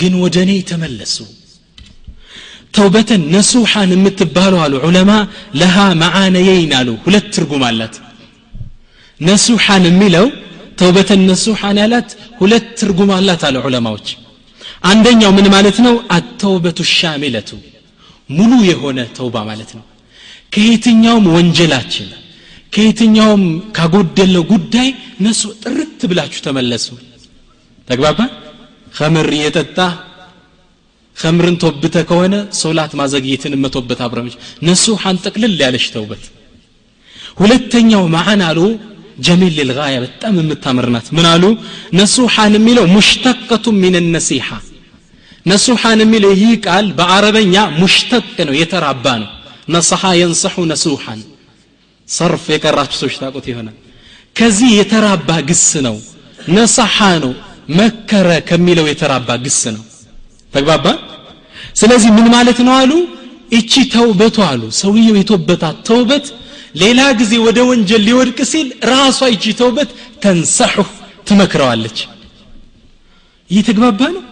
ግን 0.00 0.12
ወደ 0.22 0.36
እኔ 0.44 0.52
ተመለሱ። 0.70 1.16
ተውበተን 2.74 3.22
ነሱሐን 3.34 3.90
የምትባለው 3.94 4.60
አሉ 4.64 4.74
ዑለማ 4.86 5.10
ለሃ 5.60 5.76
መዓነየይን 6.02 6.72
አሉ። 6.78 6.88
ሁለት 7.04 7.26
ትርጉም 7.34 7.62
አላት። 7.68 7.94
ነሱሐን 9.20 9.84
የሚለው 9.88 10.26
ተውበተን 10.80 11.20
ነሱሐን 11.30 11.78
ያላት 11.82 12.08
ሁለት 12.40 12.66
ትርጉም 12.80 13.10
አላት 13.18 13.42
አሉ 13.48 13.56
ዑለማዎች። 13.66 14.08
አንደኛው 14.84 15.30
ምን 15.36 15.46
ማለት 15.54 15.78
ነው? 15.86 15.94
አተውበቱ 16.16 16.78
ሻሚለቱ 16.96 17.50
ሙሉ 18.30 18.52
የሆነ 18.70 18.98
ተውባ 19.16 19.36
ማለት 19.50 19.70
ነው። 19.78 19.84
ከየትኛውም 20.54 21.26
ወንጀላችን 21.36 22.08
ከየትኛውም 22.73 23.43
ካጎደለው 23.77 24.43
ጉዳይ 24.51 24.89
ነሱ 25.25 25.41
ጥርት 25.63 25.99
ብላችሁ 26.11 26.41
ተመለሱ 26.47 26.85
ተግባባ 27.87 28.19
ከምር 28.97 29.29
እየጠጣ 29.37 29.77
ከምርን 31.17 31.55
ተወብተ 31.61 31.95
ከሆነ 32.09 32.35
ሶላት 32.61 32.91
ማዘግየትን 32.99 33.53
መቶበት 33.63 33.99
አብረመች 34.05 34.35
ነሱሐን 34.67 35.17
ጠቅልል 35.25 35.57
ያለሽ 35.65 35.85
ተውበት 35.95 36.23
ሁለተኛው 37.41 38.03
ማዓን 38.15 38.41
አሉ 38.47 38.59
ጀሚል 39.25 39.53
ልልጋያ 39.59 39.95
በጣም 40.05 40.35
የምታምር 40.41 40.87
ናት 40.95 41.07
ምን 41.17 41.25
አሉ 41.31 41.43
ነሱሐን 41.99 42.53
የሚለው 42.57 42.85
ሙሽተቀቱ 42.95 43.73
ሚን 43.81 43.95
ነሲሐ 44.15 44.47
ነሱሐን 45.45 45.99
የሚለው 46.03 46.31
ይህ 46.41 46.53
ቃል 46.65 46.87
በአረበኛ 46.97 47.55
ሙሽተቅ 47.81 48.35
ነው 48.49 48.55
የተራባ 48.61 49.05
ነው 49.21 49.29
ነሰሐ 49.75 50.11
የንሰሑ 50.19 50.55
ነሱሐን 50.71 51.21
ሰርፍ 52.08 52.44
የቀራችሁ 52.52 52.98
ሰዎች 53.00 53.14
ታቁት 53.22 53.46
ይሆናል። 53.50 53.76
ከዚህ 54.36 54.70
የተራባ 54.78 55.30
ግስ 55.48 55.66
ነው። 55.86 55.96
ነሰሐ 56.56 56.96
ነው። 57.24 57.32
መከረ 57.78 58.28
ከሚለው 58.48 58.86
የተራባ 58.90 59.28
ግስ 59.44 59.60
ነው። 59.76 59.84
ተግባባ? 60.52 60.86
ስለዚህ 61.80 62.10
ምን 62.16 62.26
ማለት 62.34 62.58
ነው 62.66 62.74
አሉ? 62.80 62.92
እቺ 63.52 63.72
ተውበቱ 63.94 64.36
አሉ። 64.50 64.62
ሰውየው 64.80 65.16
የተውበታት 65.20 65.76
ተውበት 65.88 66.26
ሌላ 66.82 67.00
ጊዜ 67.20 67.32
ወደ 67.46 67.58
ወንጀል 67.68 68.02
ሊወድቅ 68.08 68.38
ሲል 68.52 68.68
ራሷ 68.90 69.18
ይቺ 69.34 69.44
ተውበት 69.60 69.90
ተንሰሑ 70.22 70.76
ትመክረዋለች። 71.28 71.98
እየተግባባ 73.50 74.00
ነው? 74.14 74.22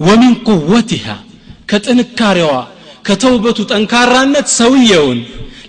ወሚን 0.00 0.34
ቁወቲሃ 0.48 1.06
ከጥንካሬዋ 1.70 2.52
ከተውበቱ 3.06 3.58
ጠንካራነት 3.72 4.46
ሰውየውን 4.60 5.18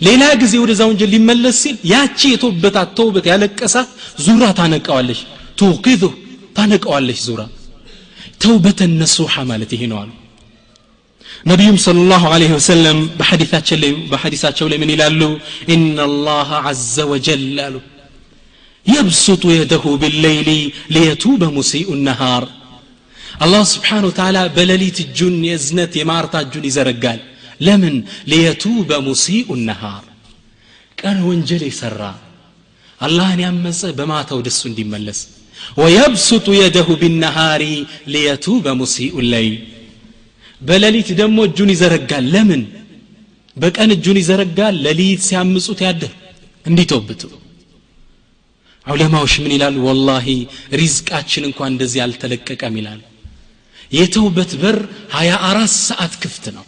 ሌላ 0.06 0.22
ጊዜ 0.42 0.54
ወደዛ 0.62 0.80
ወንጀል 0.90 1.10
ሊመለስ 1.14 1.56
ሲል 1.64 1.76
ያቺ 1.92 2.20
የተውበታት 2.34 2.90
ተውበት 2.98 3.26
ያለቀሳት 3.32 3.88
ዙራ 4.26 4.44
ታነቀዋለች 4.60 5.20
ቱቂዙ 5.62 6.02
ታነቀዋለች 6.58 7.20
ዙራ 7.28 7.42
ተውበተን 8.44 8.94
ነሱሓ 9.02 9.34
ማለት 9.50 9.70
ይሄ 9.76 9.82
ነው 9.92 9.98
አሉ 10.04 10.10
ነቢዩም 11.50 11.76
صلى 11.86 12.00
الله 12.04 12.24
عليه 12.34 12.52
وسلم 12.58 12.96
በሐዲሳቸው 14.10 14.66
ላይ 14.70 14.78
ምን 14.82 14.90
ይላሉ 14.94 15.20
إن 15.74 15.96
الله 16.10 16.48
عز 16.66 16.96
وجل 17.10 17.56
አሉ 17.66 17.74
يبسط 18.86 19.42
يده 19.60 19.84
بالليل 20.02 20.48
ليتوب 20.94 21.40
مسيء 21.58 21.88
النهار 21.98 22.42
الله 23.44 23.62
سبحانه 23.74 24.06
وتعالى 24.10 24.42
بلليت 24.56 24.98
الجن 25.06 25.44
يزنت 25.52 25.92
يمارتا 26.02 26.38
الجن 26.44 26.64
يزرقال 26.70 27.20
ለምን? 27.61 27.95
ሊየቱበ 28.31 28.89
ሙሲኡ 29.07 29.47
ነሃር። 29.67 30.05
ቀን 30.97 31.17
ወንጀል 31.27 31.63
የሰራ 31.67 32.01
አላህን 33.01 33.39
ያመፀ 33.45 33.81
በማታው 33.97 34.39
ደሱ 34.47 34.61
እንዲመለስ። 34.69 35.19
ወየብሱጡ 35.77 36.47
የደሁ 36.57 36.87
ቢነሃሪ 37.01 37.63
ሊየቱበ 38.13 38.65
ሙሲኡ 38.79 39.15
ለይ። 39.31 39.49
በሌሊት 40.61 41.09
ደግሞ 41.19 41.37
እጁን 41.47 41.69
ይዘረጋል። 41.73 42.25
ለምን? 42.33 42.63
በቀን 43.57 43.89
እጁን 43.95 44.17
ይዘረጋል። 44.21 44.75
ለሊት 44.85 45.21
ሲያምጹት 45.27 45.79
ያደር 45.87 46.11
እንዲተውብቱ 46.65 47.21
ዑለማዎች 48.85 49.33
ምን 49.43 49.51
ይላሉ? 49.55 49.75
ወላሂ 49.87 50.27
ሪዝቃችን 50.79 51.43
እንኳን 51.49 51.69
እንደዚህ 51.73 51.99
አልተለቀቀም 52.05 52.75
ይላሉ። 52.79 53.01
የተውበት 53.91 54.51
በር 54.61 54.77
24 55.15 55.73
ሰዓት 55.87 56.13
ክፍት 56.23 56.45
ነው። 56.55 56.65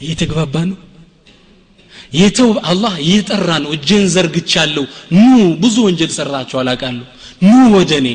እየተግባባ 0.00 0.54
ነው 0.70 0.78
የተው 2.20 2.50
አላህ 2.70 2.94
እየጠራ 3.04 3.48
ነው 3.64 3.70
እጄን 3.76 4.04
ዘርግቻለሁ 4.14 4.84
ኑ 5.16 5.24
ብዙ 5.62 5.76
ወንጀል 5.86 6.12
ሰራቸው 6.18 6.58
አላቃለሁ 6.62 7.06
ኑ 7.42 7.52
ወደ 7.76 7.92
እኔ 8.02 8.08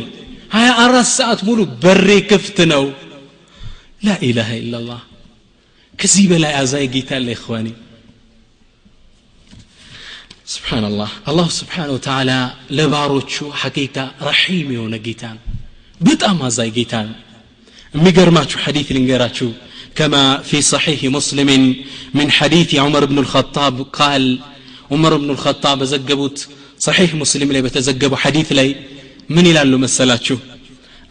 ሀያ 0.55 0.69
አራት 0.83 1.09
ሰዓት 1.17 1.39
ሙሉ 1.47 1.59
በሬ 1.83 2.09
ክፍት 2.31 2.57
ነው 2.73 2.83
ላኢላሃ 4.07 4.49
ኢላላህ 4.61 5.01
ከዚህ 5.99 6.25
በላይ 6.31 6.53
አዛይ 6.61 6.85
ጌታ 6.95 7.11
አለ 7.19 7.27
ይኸዋኔ 7.35 7.67
ስብሓንላህ 10.53 11.11
አላሁ 11.29 11.47
ስብሓን 11.59 11.89
ወተዓላ 11.95 12.31
ለባሮቹ 12.77 13.33
ሐቂቃ 13.61 13.95
ረሒም 14.27 14.67
የሆነ 14.75 14.95
ጌታ 15.07 15.23
ነው 15.37 15.43
በጣም 16.01 16.37
አዛይ 16.47 16.69
ጌታ 16.77 16.93
ነው 17.07 17.15
የሚገርማችሁ 17.93 18.57
ሐዲት 18.65 18.89
ልንገራችሁ 18.95 19.49
كما 19.98 20.22
في 20.48 20.58
صحيح 20.74 21.00
مسلم 21.04 21.50
من 22.18 22.26
حديث 22.38 22.70
عمر 22.84 23.04
بن 23.04 23.18
الخطاب 23.18 23.76
قال 24.00 24.24
عمر 24.92 25.12
بن 25.22 25.30
الخطاب 25.30 25.78
زجبوت 25.92 26.38
صحيح 26.86 27.14
مسلم 27.22 27.48
لي 27.54 27.60
بتزجبو 27.66 28.16
حديث 28.24 28.48
لي 28.58 28.68
من 29.34 29.44
إلى 29.50 29.62
اللو 29.62 29.78
مسلاتشو 29.84 30.36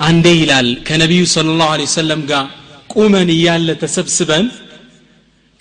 عندي 0.07 0.33
إلال 0.43 0.67
كنبي 0.87 1.21
صلى 1.35 1.49
الله 1.53 1.69
عليه 1.75 1.87
وسلم 1.91 2.19
قا 2.31 2.39
قومني 2.93 3.35
يال 3.47 3.67
تسبسبا 3.83 4.39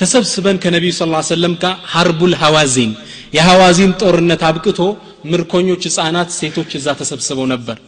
تسبسبا 0.01 0.53
كنبي 0.63 0.91
صلى 0.97 1.07
الله 1.09 1.21
عليه 1.23 1.35
وسلم 1.35 1.55
قا 1.63 1.71
حرب 1.93 2.21
الهوازين 2.31 2.91
يا 3.37 3.43
هوازين 3.51 3.91
تورنا 4.01 4.35
تابكتو 4.43 4.89
مركونيو 5.31 5.77
چسانات 5.85 6.29
سيتو 6.39 6.63
چزا 6.73 6.93
تسبسبو 7.01 7.45
نبر 7.53 7.79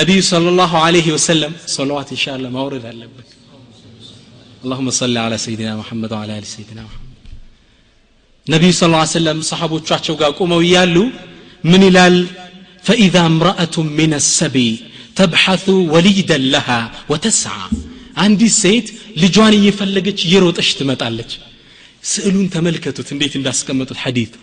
نبي 0.00 0.18
صلى 0.32 0.48
الله 0.52 0.72
عليه 0.86 1.08
وسلم 1.16 1.52
صلوات 1.76 2.08
إن 2.16 2.20
شاء 2.24 2.34
الله 2.36 2.48
ما 2.54 2.60
ورد 2.66 2.84
هلبك 2.90 3.28
اللهم 4.63 4.89
صل 5.01 5.15
على 5.25 5.37
سيدنا 5.45 5.73
محمد 5.81 6.11
وعلى 6.15 6.33
ال 6.41 6.47
سيدنا 6.55 6.83
محمد 6.87 7.05
ነቢዩ 8.53 8.71
ስ 8.79 8.83
ሰለም 9.17 9.39
ሰሓቦቻቸው 9.49 10.13
ጋር 10.21 10.31
ቁመው 10.39 10.61
እያሉ 10.67 10.95
ምን 11.71 11.81
ይላል 11.89 12.17
فإذا 12.87 13.21
امرأة 13.31 13.75
من 13.99 14.11
السبي 14.21 14.71
تبحث 15.19 15.65
وليدا 15.93 16.37
لها 16.53 16.81
وتسعى 17.11 17.67
አንዲት 18.23 18.53
ሴት 18.63 18.87
ልጇን 19.23 19.53
እየፈለገች 19.59 20.19
እየሮጠች 20.27 20.69
ትመጣለች 20.79 21.31
ስዕሉን 22.11 22.47
ተመልከቱት 22.55 23.07
እንዴት 23.15 23.33
እንዳስቀመጡት 23.39 23.97
ሐዲት 24.03 24.33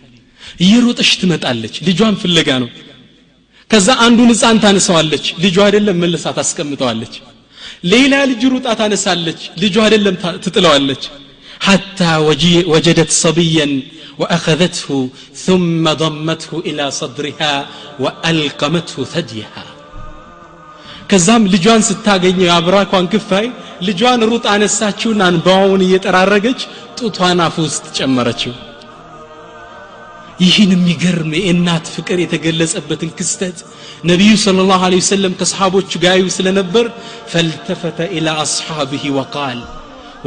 እየሮጠች 0.64 1.10
ትመጣለች 1.20 1.74
ልጇን 1.88 2.16
ፍለጋ 2.22 2.48
ነው 2.62 2.68
ከዛ 3.70 3.88
አንዱን 4.06 4.30
ህፃን 4.34 4.58
ታነሳዋለች 4.64 5.26
ልጇ 5.44 5.56
አይደለም 5.66 5.96
መልሳ 6.04 6.34
ታስቀምጠዋለች 6.38 7.14
ሌላ 7.92 8.14
ልጅ 8.30 8.42
ሩጣ 8.54 8.66
ታነሳለች 8.80 9.40
ልጇ 9.64 9.76
አይደለም 9.86 10.16
ትጥለዋለች 10.46 11.04
حتى 11.68 12.12
وجدت 12.72 13.10
صبيا 13.24 13.68
وأخذته 14.20 14.88
ثم 15.46 15.84
ضمته 16.02 16.52
إلى 16.68 16.84
صدرها 17.00 17.54
وألقمته 18.02 18.98
ثديها 19.14 19.64
ከዛም 21.10 21.42
ልጇን 21.54 21.82
ስታገኘው 21.88 22.46
የአብራኳን 22.48 23.06
ክፋይ 23.12 23.46
ልጇን 23.88 24.20
ሩጥ 24.30 24.44
አነሳችውና 24.54 25.22
እንባውን 25.32 25.80
እየጠራረገች 25.86 26.60
ጡቷን 26.98 27.40
አፍ 27.46 27.56
ውስጥ 27.66 27.84
ጨመረችው 27.98 28.54
ይህን 30.39 30.71
የሚገርም 30.75 31.31
የእናት 31.37 31.85
ፍቅር 31.95 32.17
የተገለጸበትን 32.21 33.09
ክስተት 33.17 33.57
ነቢዩ 34.09 34.31
صለ 34.43 34.59
ላሁ 34.69 34.83
ለ 34.91 34.99
ወሰለም 34.99 35.33
ከሰሓቦቹ 35.39 35.91
ጋዩ 36.03 36.21
ስለነበር 36.37 36.85
ፈልተፈተ 37.31 38.07
ኢላ 38.17 38.35
አስሓብህ 38.43 39.03
ወቃል 39.17 39.59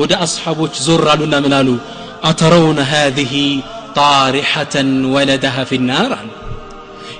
ወደ 0.01 0.12
አስሓቦች 0.25 0.75
ዞር 0.87 1.07
አሉና 1.12 1.37
ምን 1.44 1.55
አሉ 1.59 1.68
አተረውነ 2.31 2.81
ሃذህ 2.92 3.33
ጣሪሐተን 3.98 4.90
ወለደሃ 5.14 5.57
ፊናር 5.70 6.11
አሉ 6.18 6.29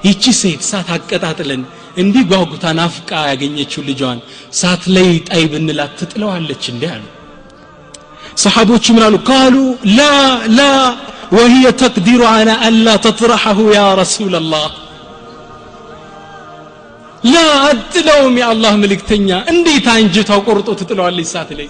ይቺ 0.07 0.24
ሴት 0.40 0.62
ሳት 0.70 0.88
አቀጣጥለን 0.96 1.62
እንዲህ 2.02 2.22
ጓጉታ 2.31 2.64
ናፍቃ 2.78 3.11
ያገኘችው 3.31 3.83
ልጇን 3.88 4.20
ሳት 4.61 4.85
ላይ 4.94 5.09
ጣይ 5.28 5.42
ብንላት 5.52 5.92
ትጥለዋለች 6.00 6.64
እንዲህ 6.72 6.90
አሉ 6.96 7.05
ሰሓቦቹ 8.42 8.85
ምን 8.96 9.05
አሉ 9.07 9.16
ካሉ 9.28 9.57
ላ 9.98 10.02
ላ 10.59 10.62
وهي 11.36 11.65
تقدر 11.84 12.21
على 12.36 12.53
ألا 12.67 12.95
تطرحه 13.08 13.60
يا 13.80 13.88
رسول 14.01 14.34
الله 14.41 14.67
لا 17.34 17.47
أتلوم 17.71 18.38
يا 18.38 18.47
الله 18.53 18.73
ملك 18.84 19.01
تنيا 19.10 19.38
اندي 19.51 19.75
تانجتا 19.88 20.36
وقرطو 20.39 20.73
تطلع 20.80 21.08
لي 21.17 21.25
سات 21.34 21.49
لي 21.60 21.67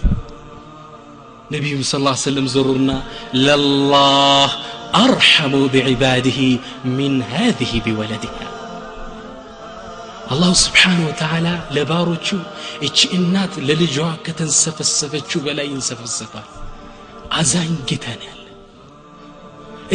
نبي 1.55 1.71
صلى 1.89 1.99
الله 1.99 2.15
عليه 2.15 2.27
وسلم 2.29 2.47
زرنا 2.55 2.97
لله 3.47 4.49
أرحم 5.05 5.53
بعباده 5.73 6.39
من 6.99 7.12
هذه 7.36 7.71
بولدها 7.88 8.47
አላሁ 10.33 10.53
ስብሓን 10.62 10.97
ወተዓላ 11.07 11.47
ለባሮቹ 11.75 12.27
እቺ 12.88 12.97
እናት 13.17 13.53
ለልጇ 13.67 13.97
ከተንሰፈሰፈችው 14.25 15.39
በላይ 15.45 15.67
ይንሰፈሰፋል 15.73 16.47
አዛኝ 17.39 17.71
ጌታ 17.89 18.05
ነው 18.19 18.27
ያለ 18.31 18.40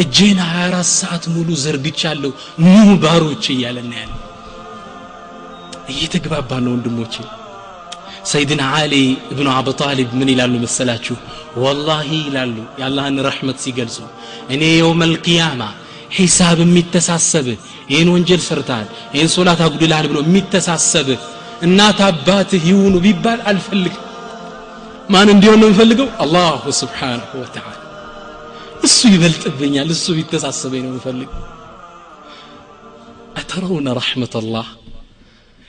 እጄን 0.03 0.39
24 0.45 0.91
ሰዓት 0.99 1.23
ሙሉ 1.33 1.49
ዘርግቻለሁ 1.63 2.31
ኑ 2.63 2.67
ባሮች 3.03 3.45
እያለና 3.55 3.93
ያለ 4.01 4.11
እየተግባባ 5.93 6.51
ነው 6.65 6.71
ወንድሞቼ 6.75 7.15
ሰይድና 8.31 8.63
አሊ 8.77 8.93
እብኑ 9.33 9.47
አቡ 9.55 9.69
ጣሊብ 9.81 10.09
ምን 10.19 10.29
ይላሉ 10.33 10.53
መሰላችሁ 10.65 11.15
ወላሂ 11.63 12.09
ይላሉ 12.27 12.55
የአላህን 12.79 13.17
ረሕመት 13.27 13.57
ሲገልጹ 13.63 13.97
እኔ 14.53 14.63
የውም 14.79 15.01
አልቅያማ 15.07 15.61
ሒሳብ 16.17 16.57
የሚተሳሰብህ 16.63 17.59
ይህን 17.91 18.09
ወንጀል 18.15 18.41
ሰርተሃል 18.47 18.87
ይህን 19.15 19.29
ሶላት 19.35 19.61
አጉድልሃል 19.65 20.07
ብሎ 20.11 20.19
የሚተሳሰብህ 20.25 21.21
እናት 21.67 21.99
አባትህ 22.09 22.63
ይሁኑ 22.71 22.95
ቢባል 23.05 23.39
አልፈልግም 23.51 24.01
ማን 25.13 25.29
እንዲሆን 25.33 25.59
ነው 25.61 25.67
የምፈልገው 25.69 26.09
አላሁ 26.23 26.63
ስብሓንሁ 26.81 27.31
ወተዓላ 27.41 27.79
እሱ 28.82 28.98
ይበልጥብኛል 29.12 29.88
እሱ 29.94 30.06
ቢተሳሰበኝ 30.18 30.82
ነው 30.84 30.92
የምፈልግ 30.92 31.30
አተረውነ 33.40 33.88
ረሕመተላህ። 33.98 34.68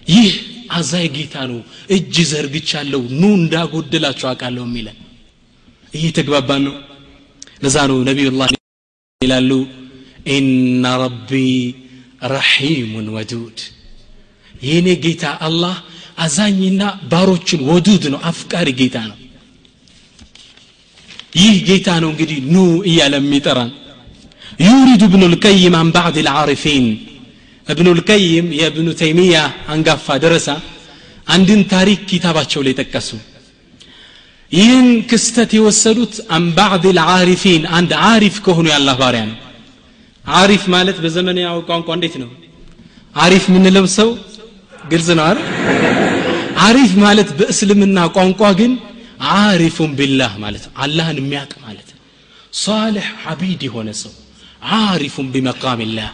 ይህ 0.07 0.29
አዛይ 0.77 1.05
ጌታ 1.15 1.35
ነው 1.51 1.59
እጅ 1.95 2.15
ዘርግቻለሁ 2.31 3.01
ኑ 3.19 3.31
እንዳጎደላችሁ 3.39 4.27
አውቃለሁ 4.31 4.63
የሚለን። 4.67 4.97
እየተግባባን 5.93 6.63
ነው። 6.67 6.75
ለዛ 7.63 7.77
ነው 7.91 7.97
ነቢዩላህ 8.09 8.49
ይላሉ 9.21 9.51
ኢነ 10.33 10.85
ረቢ 11.03 11.31
ረሒሙን 12.33 13.07
ወዱድ። 13.15 13.59
የእኔ 14.61 14.87
ጌታ 15.03 15.25
አላህ 15.47 15.75
አዛኝና 16.17 16.81
ባሮችን 17.11 17.61
ወዱድ 17.69 18.03
ነው 18.13 18.19
አፍቃሪ 18.29 18.69
ጌታ 18.79 18.97
ነው 19.09 19.17
ይህ 21.33 21.55
ጌታ 21.67 21.87
ነው 22.03 22.09
እንግዲህ 22.13 22.37
ኑ 22.47 22.55
እያለ 22.89 23.15
የሚጠራን። 23.21 23.71
ዩሪዱ 24.65 25.01
እብኑ 25.09 25.23
ልቀይም 25.33 25.75
አን 25.79 25.89
ባዕድ 25.95 26.17
ልዓሪፊን። 26.27 26.85
እብኑ 27.67 27.87
ልቀይም 27.99 28.47
የእብኑ 28.59 28.87
ተይሚያ 29.01 29.35
አንጋፋ 29.73 30.07
ደረሳ 30.23 30.47
አንድን 31.27 31.61
ታሪክ 31.73 31.99
ኪታባቸው 32.09 32.61
ላይ 32.65 32.73
ጠቀሱ። 32.79 33.09
ይህን 34.51 34.87
ክስተት 35.09 35.51
የወሰዱት 35.57 36.13
አን 36.35 36.45
ባዕድ 36.57 36.85
ልዓሪፊን 36.97 37.63
አንድ 37.77 37.91
አሪፍ 38.07 38.35
ከሆኑ 38.45 38.65
የአላህ 38.71 38.95
ባሪያ 39.01 39.23
ነው። 39.29 39.37
አሪፍ 40.25 40.63
ማለት 40.73 40.97
በዘመናዊ 41.03 41.57
ቋንቋ 41.69 41.89
እንዴት 41.97 42.15
ነው? 42.23 42.29
አሪፍ 43.15 43.43
የምንለው 43.49 43.85
ሰው 43.97 44.09
ግልጽ 44.91 45.09
ነው 45.17 45.23
አይደል? 45.27 45.39
አሪፍ 46.65 46.91
ማለት 47.03 47.29
በእስልምና 47.39 47.97
ቋንቋ 48.17 48.41
ግን 48.59 48.71
አሪፉን 49.38 49.90
ቢላህ 49.98 50.32
ማለት 50.44 50.64
ነው 50.68 50.74
አላህን 50.84 51.18
የሚያውቅ 51.22 51.54
ማለት 51.66 51.88
ነው 51.92 52.00
ሳልሕ 52.58 53.06
ሐቢድ 53.24 53.62
የሆነ 53.68 53.90
ሰው 54.02 54.12
አሪፉን 54.80 55.26
ቢመቃሚላህ 55.34 56.10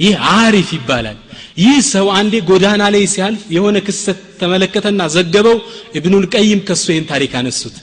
ይህ 0.00 0.14
አሪፍ 0.36 0.68
ይባላል 0.76 1.18
ይህ 1.62 1.76
ሰው 1.92 2.06
አንዴ 2.18 2.34
ጎዳና 2.48 2.82
ላይ 2.94 3.04
ሲያልፍ 3.12 3.42
የሆነ 3.56 3.76
ክስተት 3.86 4.20
ተመለከተና 4.40 5.02
ዘገበው 5.14 5.58
እብኑል 5.98 6.24
ቀይም 6.34 6.60
ከሱ 6.68 6.84
ይህን 6.92 7.06
ታሪክ 7.12 7.32
አነሱት 7.40 7.76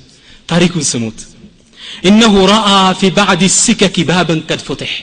ታሪኩን 0.51 0.86
ስሙት 0.91 1.19
እነሁ 2.10 2.34
ረአ 2.51 2.67
ፊ 2.99 3.12
ባዕድ 3.17 3.41
ሲከኪ 3.58 3.97
ባበን 4.10 4.39
ቀድ 4.49 4.62
ፉትሕ 4.67 4.93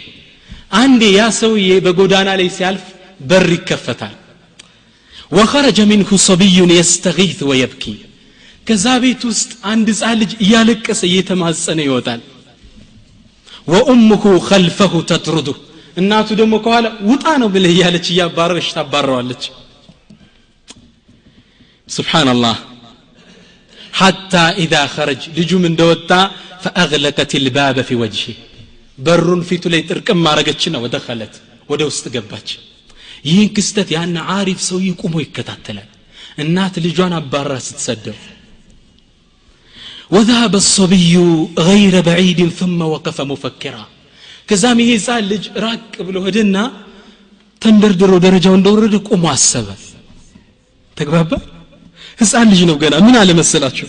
አንዴ 0.81 1.03
ያ 1.19 1.23
ሰውዬ 1.41 1.71
በጎዳና 1.85 2.31
ላይ 2.41 2.49
ሲያልፍ 2.57 2.85
በር 3.31 3.47
ይከፈታል 3.57 4.15
ወኸረጀ 5.37 5.79
ሚንሁ 5.91 6.11
ሰቢዩን 6.29 6.71
የስተጊት 6.77 7.41
ወየብኪ 7.51 7.85
ከዛ 8.67 8.87
ቤት 9.05 9.23
ውስጥ 9.31 9.51
አንድ 9.73 9.87
ህፃን 9.93 10.17
ልጅ 10.23 10.33
እያለቀሰ 10.45 11.01
እየተማጸነ 11.11 11.79
ይወጣል 11.87 12.21
ወኡሙሁ 13.73 14.25
ከልፈሁ 14.49 14.93
ተጥሩዱ 15.11 15.49
እናቱ 15.97 16.29
ደግሞ 16.41 16.55
ከኋላ 16.65 16.87
ውጣ 17.11 17.25
ነው 17.43 17.49
ብለህ 17.55 17.73
እያለች 17.75 18.07
እያባረረች 18.13 18.69
ታባረዋለች 18.77 19.43
ስብሓንላህ 21.89 22.57
ሐታ 23.93 24.33
ኢዛ 24.65 24.75
ኸረጅ 24.95 25.23
ልጁም 25.39 25.63
እንደወጣ 25.71 26.11
ፈአግለቀት 26.65 27.33
ልባበ 27.45 27.79
ፊ 27.89 27.99
ወጅሂ 28.03 28.25
በሩን 28.99 29.43
ፊቱ 29.49 29.65
ላይ 29.73 29.83
ጥርቅም 29.89 30.19
ማረገችና 30.27 30.77
ወደኸለት 30.85 31.35
ወደ 31.71 31.83
ውስጥ 31.91 32.05
ገባች 32.15 32.49
ይህን 33.29 33.49
ክስተት 33.57 33.89
ያን 33.95 34.17
አሪፍ 34.37 34.59
ሰውዬ 34.69 34.89
ቁሞ 35.03 35.15
ይከታተላል 35.25 35.89
እናት 36.45 36.75
ልጇን 36.85 37.15
አባራ 37.21 37.53
ስትሰደው 37.67 38.17
وذهب 40.13 40.53
الصبي 40.65 41.15
غير 41.69 41.95
بعيد 42.09 42.41
ثم 42.59 42.79
وقف 42.95 43.19
مفكرا 43.33 43.85
ከዛም 44.49 44.79
ይሄ 44.83 44.91
ህፃን 44.99 45.25
ልጅ 45.31 45.45
ራቅ 45.65 45.93
ብሎ 46.07 46.17
ሄደና 46.27 46.57
ተንደርድሮ 47.63 48.13
ደረጃው 48.27 48.55
እንደወረደ 48.59 48.95
ቆሞ 49.09 49.25
አሰበ 49.35 49.69
ተግባባ 50.97 51.31
ህፃን 52.21 52.47
ልጅ 52.53 52.61
ነው 52.71 52.77
ገና 52.83 52.95
ምን 53.07 53.17
አለመሰላችሁ 53.23 53.89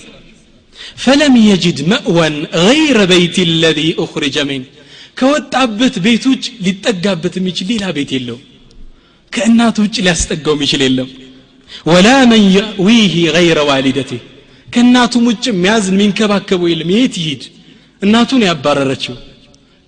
ፈለም 1.04 1.34
የጅድ 1.48 1.80
መእወን 1.92 2.36
ገይረ 2.66 3.00
በይት 3.12 3.38
ለዚ 3.64 3.80
ኡኽሪጀ 4.04 4.38
ሚን 4.50 4.64
ከወጣበት 5.20 5.96
ቤት 6.06 6.24
ውጭ 6.32 6.46
ሊጠጋበት 6.66 7.34
የሚችል 7.40 7.68
ሌላ 7.74 7.86
ቤት 7.98 8.12
የለው 8.18 8.38
ከእናቱ 9.32 9.78
ውጭ 9.86 9.96
ሊያስጠጋው 10.06 10.56
የሚችል 10.58 10.84
የለም 10.88 11.10
ወላ 11.92 12.10
መን 12.32 12.44
የዊህ 12.58 13.16
ገይረ 13.38 13.60
ዋሊደቴ 13.70 14.12
ከእናቱም 14.74 15.26
ውጭ 15.30 15.44
የሚያዝን 15.52 15.96
የሚንከባከበው 15.98 16.70
የለም 16.72 16.92
የት 16.96 17.16
ይሂድ 17.22 17.44
እናቱን 18.02 18.44
ያባረረችው 18.48 19.16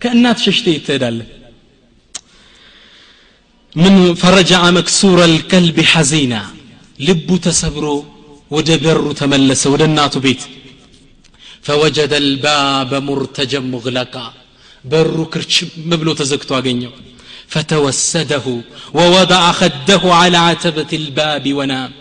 ከእናት 0.01 0.39
ሸሽተ 0.45 0.67
ትሄዳለ 0.87 1.19
ምን 3.75 3.95
ፈረጃ 4.21 4.53
መክሱረ 4.77 5.19
ልከልቢ 5.33 5.77
ሐዚና 5.91 6.33
ልቡ 6.99 7.29
ተሰብሮ 7.45 7.85
ወደ 8.51 8.69
በሩ 8.83 9.05
ተመለሰ 9.19 9.63
ወደ 9.73 9.83
እናቱ 9.89 10.15
ቤት 10.25 10.41
ፈወጀደ 11.67 12.13
ልባበ 12.25 12.91
ሙርተጀን 13.07 13.65
ሙግለቃ 13.73 14.15
በሩ 14.85 15.15
ክርችም 15.33 15.69
ብሎ 16.01 16.09
ተዘግቶ 16.21 16.51
አገኘው 16.59 16.93
فتوسده 17.53 18.45
ووضع 18.93 19.51
خده 19.51 20.03
على 20.13 20.39
عتبة 20.49 20.91
الباب 20.93 21.45
ونام 21.57 21.91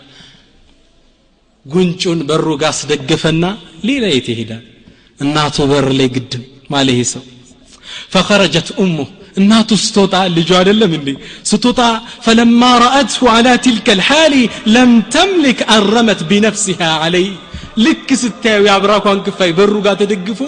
ጉንጩን 1.66 2.20
በሩ 2.30 2.48
ጋር 2.62 2.72
አስደገፈና 2.74 3.46
ሌላ 3.88 4.06
የት 4.14 4.28
ይሄዳል 4.34 4.64
እናቱ 5.20 5.58
በር 5.72 5.88
ላይ 6.00 6.08
ግድም 6.16 6.44
ማለ 6.74 6.88
ይሄ 6.96 7.02
ሰው 7.14 7.24
ፈኸረጀት 8.14 8.70
እሙ 8.84 8.96
እናቱ 9.42 9.70
ስትወጣ 9.84 10.16
ልጁ 10.36 10.50
አይደለም 10.60 10.92
እንዴ 10.98 11.10
ስትወጣ 11.50 11.80
ፈለማ 12.26 12.62
ረአትሁ 12.84 13.24
አላ 13.34 13.48
ትልከ 13.66 13.98
ልሓሊ 14.00 14.36
ለም 14.76 14.92
ተምልክ 15.16 15.60
አረመት 15.76 16.22
ቢነፍሲሃ 16.30 16.92
አለይ 17.06 17.28
ልክ 17.86 18.10
ስታዩ 18.22 18.62
የአብራኳን 18.68 19.20
ክፋይ 19.26 19.52
በሩ 19.58 19.76
ጋር 19.86 19.96
ተደግፎ 20.02 20.40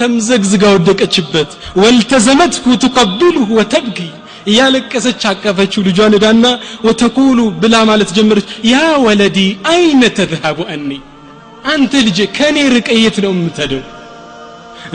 ተምዘግዝጋ 0.00 0.64
ወደቀችበት 0.76 1.50
ወልተዘመትኩ 1.82 2.64
ትቀብልሁ 2.84 3.46
ወተብኪ 3.58 3.98
እያለቀሰች 4.51 5.21
አቀፈችው 5.31 5.85
ልጇን 5.87 6.15
እዳና 6.17 6.45
ወተቁሉ 6.87 7.39
ብላ 7.61 7.75
ማለት 7.89 8.11
ጀመረች 8.17 8.49
ያ 8.71 8.77
ወለዲ 9.05 9.39
አይነ 9.73 10.01
ተዝሃቡ 10.19 10.59
አኒ 10.75 10.89
አንተ 11.73 11.93
ልጄ 12.07 12.19
ከእኔ 12.37 12.57
ርቀ 12.75 12.89
የት 13.03 13.17
ነው 13.25 13.31
የምትሄደው 13.35 13.83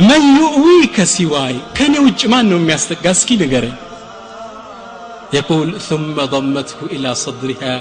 መን 0.08 0.26
ዩእዊከ 0.40 1.06
ሲዋይ 1.14 1.56
ከእኔ 1.78 1.94
ውጭ 2.06 2.20
ማን 2.34 2.46
ነው 2.52 2.60
የሚያስጠጋ 2.60 3.06
እስኪ 3.16 3.30
ንገረኝ 3.42 3.76
يقول 5.32 5.68
ثم 5.80 6.16
ضمته 6.34 6.78
إلى 6.94 7.10
صدرها 7.16 7.74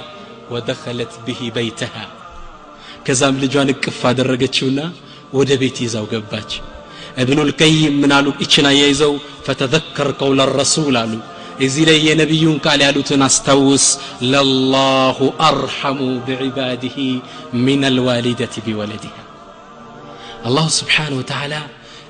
ودخلت 0.52 1.14
به 1.28 1.42
بيتها 1.58 2.06
ከዛም 3.06 3.36
ልጇን 3.44 3.70
እቅፍ 3.74 4.00
አደረገችውና 4.10 4.80
ወደ 5.38 5.50
ቤት 5.62 5.78
ይዛው 5.86 6.06
ገባች 6.12 6.52
እብኑ 7.22 7.40
ልቀይም 7.50 7.96
ምን 8.02 8.12
አሉ 8.18 8.28
ይችን 8.44 8.66
አያይዘው 8.72 9.14
ፈተዘከር 9.46 10.10
ቀውለ 10.20 10.42
ረሱል 10.60 10.96
አሉ 11.02 11.14
እዚህ 11.66 11.84
ላይ 11.90 11.98
የነቢዩን 12.08 12.58
ቃል 12.66 12.80
ያሉትን 12.86 13.24
አስታውስ 13.28 13.86
ለላሁ 14.32 15.18
አርሐሙ 15.48 16.00
ብዕባድህ 16.28 16.96
ምን 17.66 17.82
አልዋሊደት 17.90 18.56
ቢወለድሃ 18.68 19.16
አላሁ 20.50 20.68
ስብሓን 20.80 21.16
ወተዓላ 21.20 21.56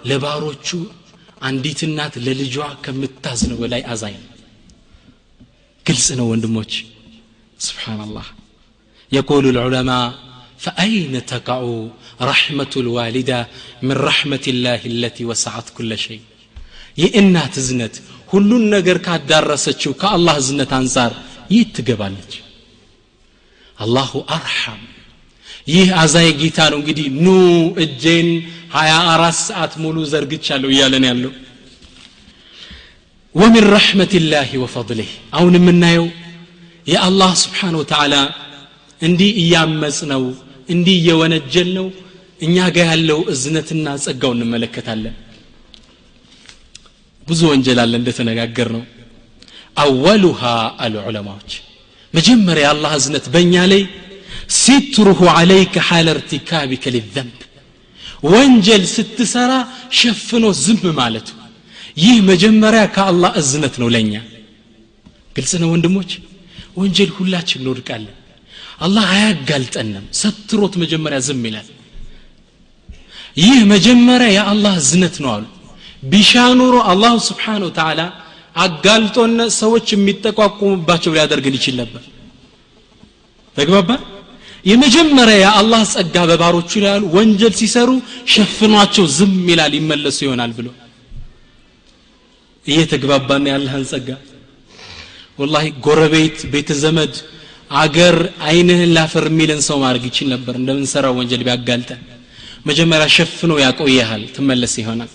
ለባሮቹ 0.10 0.67
አንዲት 1.50 1.80
እናት 1.88 2.13
ለልጇ 2.26 2.56
ከምታዝነው 2.86 3.58
በላይ 3.63 3.82
አዛኝ 3.94 4.15
ነው 4.24 4.30
ግልጽ 5.86 6.08
ነው 6.20 6.28
ወንድሞች 6.34 6.74
ስብሓንላህ 7.67 8.28
يقول 9.12 9.46
العلماء 9.54 10.08
فأين 10.60 11.13
تقع 11.26 11.62
رحمة 12.32 12.74
الوالدة 12.78 13.39
من 13.84 13.96
رحمة 14.10 14.46
الله 14.48 14.82
التي 14.86 15.24
وسعت 15.26 15.67
كل 15.78 15.91
شيء 16.06 16.22
የእናት 16.98 17.54
እዝነት 17.62 17.96
ሁሉን 18.29 18.65
ነገር 18.75 18.97
ካዳረሰችው 19.07 19.93
ከአላህ 20.01 20.35
እዝነት 20.43 20.71
አንጻር 20.79 21.12
ይህ 21.51 21.65
ትገባለች። 21.77 22.33
አላሁ 23.79 24.12
አርሐም። 24.37 24.83
ይህ 25.69 25.89
አዛይ 26.03 26.29
ጌታ 26.41 26.59
ነው። 26.73 26.79
እንግዲህ 26.81 27.07
ኑ 27.19 27.29
እጄን 27.85 28.29
ሀያ 28.77 28.93
አራት 29.12 29.37
ሰዓት 29.43 29.73
ሙሉ 29.83 29.97
ዘርግቻለሁ 30.12 30.69
እያለን 30.75 31.05
ያለው። 31.11 31.33
ወሚን 33.35 33.65
ረሕመትላህ 33.75 34.51
ወፈضልህ 34.62 35.09
አሁን 35.37 35.55
የምናየው 35.59 36.07
የአላህ 36.87 37.31
ስብሓን 37.43 37.75
ወተዓላ 37.81 38.15
እንዲህ 39.01 39.31
እያመፅ 39.43 39.99
ነው 40.12 40.23
እንዲህ 40.75 40.97
እየወነጀል 41.01 41.69
ነው 41.79 41.87
እኛ 42.41 42.57
ጋር 42.77 42.87
ያለው 42.93 43.21
እዝነትና 43.33 43.87
ጸጋው 44.05 44.33
እንመለከታለን 44.37 45.15
ብዙ 47.27 47.41
ወንጀል 47.51 47.79
አለ 47.83 47.93
እንደተነጋገር 48.01 48.69
ነው 48.77 48.83
አወሉሃ 49.77 50.41
አሉ 50.85 50.95
ዑለማዎች 51.07 51.53
መጀመሪያ 52.15 52.65
የአላህ 52.67 52.93
እዝነት 52.99 53.25
በእኛ 53.35 53.55
ላይ 53.73 53.83
ሲትሩሁ 54.57 55.21
ዓለይከ 55.35 55.75
ሓለ 55.89 56.09
እርቲካቢከ 56.17 56.85
ሊዘንብ 56.95 57.37
ወንጀል 58.27 58.85
ስትሰራ 58.95 59.53
ሸፍኖ 59.99 60.45
ዝም 60.61 60.85
ማለቱ። 61.01 61.29
ይህ 61.97 62.17
መጀመሪያ 62.31 62.83
ከአላህ 62.95 63.33
እዝነት 63.41 63.75
ነው 63.83 63.89
ለእኛ። 63.95 64.15
ግልጽ 65.37 65.53
ነው 65.62 65.69
ወንድሞች? 65.75 66.11
ወንጀል 66.79 67.11
ሁላችን 67.17 67.61
እንወድቃለን። 67.62 68.17
አላህ 68.81 69.05
አያጋልጠንም። 69.15 70.07
ሰትሮት 70.21 70.75
መጀመሪያ 70.83 71.19
ዝም 71.27 71.43
ይላል። 71.49 71.69
ይህ 73.37 73.59
መጀመሪያ 73.73 74.29
የአላህ 74.39 74.75
እዝነት 74.83 75.17
ነው 75.25 75.31
አሉ 75.37 75.45
ቢሻ 76.07 76.31
ኑሮ 76.59 76.77
አላሁ 76.90 77.14
ስብሓን 77.29 77.62
ወተዓላ 77.69 78.01
አጋልጦነ 78.57 79.40
ሰዎች 79.61 79.87
የሚጠቋቁሙባቸው 79.95 81.14
ሊያደርግን 81.16 81.57
ይችል 81.59 81.75
ነበር። 81.83 82.03
ተግባባ? 83.57 83.90
የመጀመሪያ 84.64 85.37
የአላህ 85.42 85.83
ጸጋ 85.92 86.16
በባሮቹ 86.31 86.71
ላይ 86.85 86.97
ወንጀል 87.16 87.53
ሲሰሩ 87.61 87.90
ሸፍኗቸው 88.33 89.05
ዝም 89.16 89.35
ይላል 89.53 89.75
ይመለሱ 89.79 90.19
ይሆናል 90.27 90.53
ብሎ። 90.59 90.69
እየተግባባና 92.64 93.45
ያለህን 93.55 93.85
ጸጋ። 93.90 94.09
ወላሂ 95.38 95.66
ጎረቤት 95.87 96.38
ቤተ 96.53 96.71
ዘመድ 96.83 97.14
አገር 97.81 98.16
አይንህን 98.49 98.90
ላፈር 98.97 99.25
የሚልን 99.31 99.61
ሰው 99.69 99.79
ማድረግ 99.85 100.05
ይችል 100.11 100.29
ነበር። 100.35 100.55
እንደምንሰራው 100.61 101.14
ወንጀል 101.19 101.42
ቢያጋልጠን። 101.47 102.03
መጀመሪያ 102.69 103.07
ሸፍኖ 103.16 103.53
ያቆየሃል 103.64 104.23
ትመለስ 104.37 104.75
ይሆናል 104.83 105.11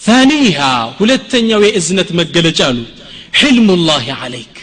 ثانيها 0.00 0.72
ሁለተኛው 1.00 1.60
የእዝነት 1.66 2.08
መገለጫ 2.20 2.60
አሉ 2.70 2.78
ሕልሙ 3.40 3.68
ላህ 3.88 4.06
ዓለይክ 4.20 4.54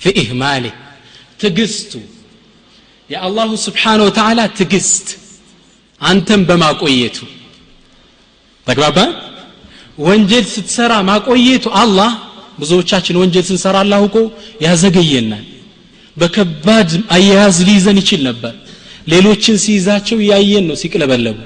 في 0.00 0.08
إهماله 0.20 0.72
ትግስቱ 1.42 1.92
የአላሁ 3.10 3.50
ስብሓን 3.66 4.00
ወተዓላ 4.06 4.40
ትግስት 4.60 5.06
አንተን 6.00 6.40
በማቆየቱ 6.48 7.18
ተግባባ 8.66 8.98
ወንጀል 10.06 10.44
ስትሰራ 10.54 10.92
ማቆየቱ 11.10 11.66
አላህ 11.82 12.10
ብዙዎቻችን 12.60 13.18
ወንጀል 13.22 13.44
ስንሰራ 13.50 13.76
አላህ 13.84 14.00
እኮ 14.08 14.16
ያዘገየናል 14.66 15.44
በከባድ 16.16 16.90
አያያዝ 17.16 17.56
ሊይዘን 17.68 17.98
ይችል 18.02 18.20
ነበር 18.28 18.54
ሌሎችን 19.12 19.56
ሲይዛቸው 19.64 20.18
እያየን 20.24 20.64
ነው 20.70 20.76
ሲቅለበለቡ 20.82 21.38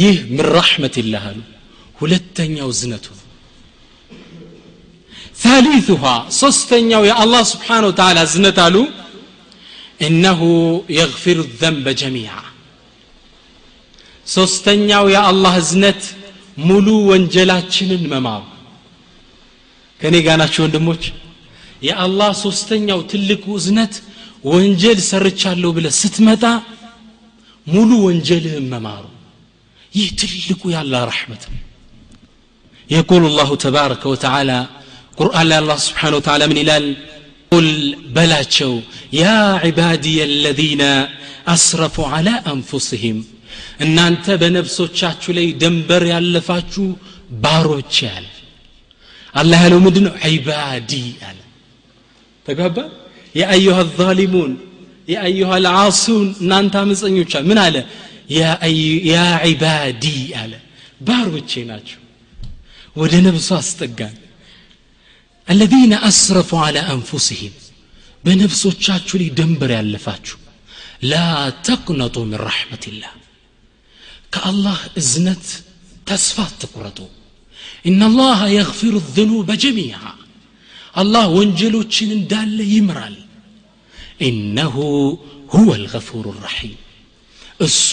ይህ 0.00 0.16
ምን 0.34 0.46
ረሕመት 0.56 0.94
ይላህ 1.02 1.22
አሉ 1.30 1.38
ሁለተኛው 2.02 2.70
ዝነቱ 2.80 3.06
ነው 3.18 3.24
ثالثها 5.44 6.16
صستنيا 6.42 6.98
يا 7.10 7.14
الله 7.24 7.42
سبحانه 7.54 7.86
وتعالى 7.90 8.22
زنت 8.34 8.58
قالوا 8.58 8.86
إنه 10.06 10.40
يغفر 10.98 11.36
الذنب 11.46 11.86
جميعا 12.02 12.44
ሶስተኛው 14.36 15.04
የአላህ 15.14 15.54
እዝነት 15.62 16.02
ሙሉ 16.68 16.86
ወንጀላችንን 17.10 18.02
መማሩ 18.12 18.42
ከእኔ 20.00 20.16
ጋር 20.26 20.36
ናቸው 20.42 20.60
ወንድሞች 20.64 21.02
የአላህ 21.88 22.30
ሶስተኛው 22.44 23.00
ትልቁ 23.12 23.44
እዝነት 23.60 23.94
ወንጀል 24.52 24.98
ሰርቻለሁ 25.10 25.70
ብለ 25.76 25.86
ስትመጣ 26.00 26.44
ሙሉ 27.66 27.90
ወንጀልህን 28.06 28.66
መማሩ 28.74 29.04
ይህ 29.92 30.08
ትልቁ 30.20 30.62
ያለ 30.76 30.92
ረሕመት 31.10 31.42
ነው 31.52 31.62
يقول 32.91 33.25
الله 33.25 33.55
تبارك 33.55 34.05
وتعالى 34.05 34.67
قرآن 35.17 35.51
الله 35.51 35.75
سبحانه 35.75 36.15
وتعالى 36.17 36.47
من 36.47 36.57
إلال. 36.57 36.95
قل 37.53 37.95
بلاتشو 38.15 38.73
يا 39.23 39.37
عبادي 39.63 40.17
الذين 40.31 40.83
أسرفوا 41.55 42.07
على 42.07 42.33
أنفسهم 42.53 43.17
إن 43.81 43.99
أنت 44.09 44.27
بنفسو 44.41 44.85
تشاتشو 44.85 45.31
لي 45.37 45.45
دنبر 45.63 46.03
يالفاتشو 46.11 46.85
بارو 47.43 47.79
تشال 47.89 48.25
الله 49.39 49.57
هلو 49.65 49.79
مدن 49.85 50.05
عبادي 50.25 51.05
ألا 51.29 51.45
تقابا 52.47 52.85
يا 53.39 53.45
أيها 53.57 53.81
الظالمون 53.87 54.51
يا 55.13 55.19
أيها 55.29 55.55
العاصون 55.61 56.27
إن 56.41 56.51
أنت 56.61 56.75
من 57.49 57.57
على 57.65 57.81
يا, 58.39 58.51
أي... 58.67 58.77
يا 59.13 59.25
عبادي 59.43 60.19
ألا 60.41 60.59
بارو 61.07 61.37
تشيناتشو 61.47 62.02
ወደ 62.95 63.13
ነብሱ 63.27 63.49
አስጠጋን 63.61 64.15
الذين 65.47 65.93
أسرفوا 66.09 66.59
على 66.67 66.81
أنفسهم 66.95 67.53
በነፍሶቻችሁ 68.23 69.15
ላይ 69.21 69.29
ደንበር 69.39 69.71
ያለፋችሁ 69.77 70.37
ላ 71.11 71.15
ተቅነጡ 71.67 72.15
ምን 72.25 72.39
ረሕመትላህ 72.47 73.13
ከአላህ 74.33 74.77
እዝነት 75.01 75.45
ተስፋ 76.09 76.37
አትቁረጡ 76.47 76.99
ኢናላሃ 77.89 78.39
የግፊሩ 78.57 78.95
ዝኑበ 79.15 79.49
ጀሚዓ 79.63 79.99
አላህ 81.01 81.25
ወንጀሎችን 81.37 82.09
እንዳለ 82.17 82.57
ይምራል 82.73 83.17
ኢነሁ 84.27 84.75
ሁወ 85.53 85.69
ልገፉሩ 85.83 86.25
ራሒም 86.45 86.79
እሱ 87.67 87.89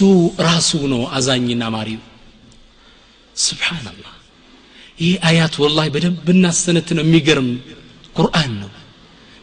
ራሱ 0.49 0.71
ነው 0.93 1.03
አዛኝና 1.17 1.65
ማሪው 1.77 2.03
ስብሓናላህ 3.37 4.15
ይህ 5.00 5.14
አያት 5.30 5.56
ወላሂ 5.64 5.88
በደንብ 5.96 6.18
ብናሰነት 6.28 6.90
ነው 6.98 7.04
የሚገርም 7.06 7.50
ቁርአን 8.16 8.52
ነው 8.62 8.72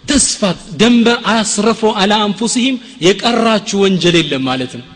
ተስፋት 0.05 0.61
ደንበር 0.81 1.18
አያስረፎ 1.33 1.83
አላ 2.00 2.12
አንፉሲህም 2.26 2.76
የቀራችሁ 3.07 3.78
ወንጀል 3.85 4.16
የለም 4.20 4.42
ማለት 4.50 4.72
ነው 4.81 4.87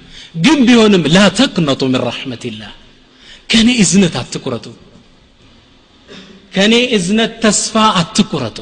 ግን 0.44 0.58
ቢሆንም 0.68 1.04
ላ 1.14 1.20
ተቅነጡ 1.38 1.82
ምን 1.88 2.00
ረሕመትላህ 2.08 2.72
ከእኔ 3.50 3.68
እዝነት 3.82 4.14
አትቁረጡ 4.22 4.66
ከእኔ 6.54 6.74
እዝነት 6.96 7.32
ተስፋ 7.44 7.74
አትቁረጡ 8.00 8.58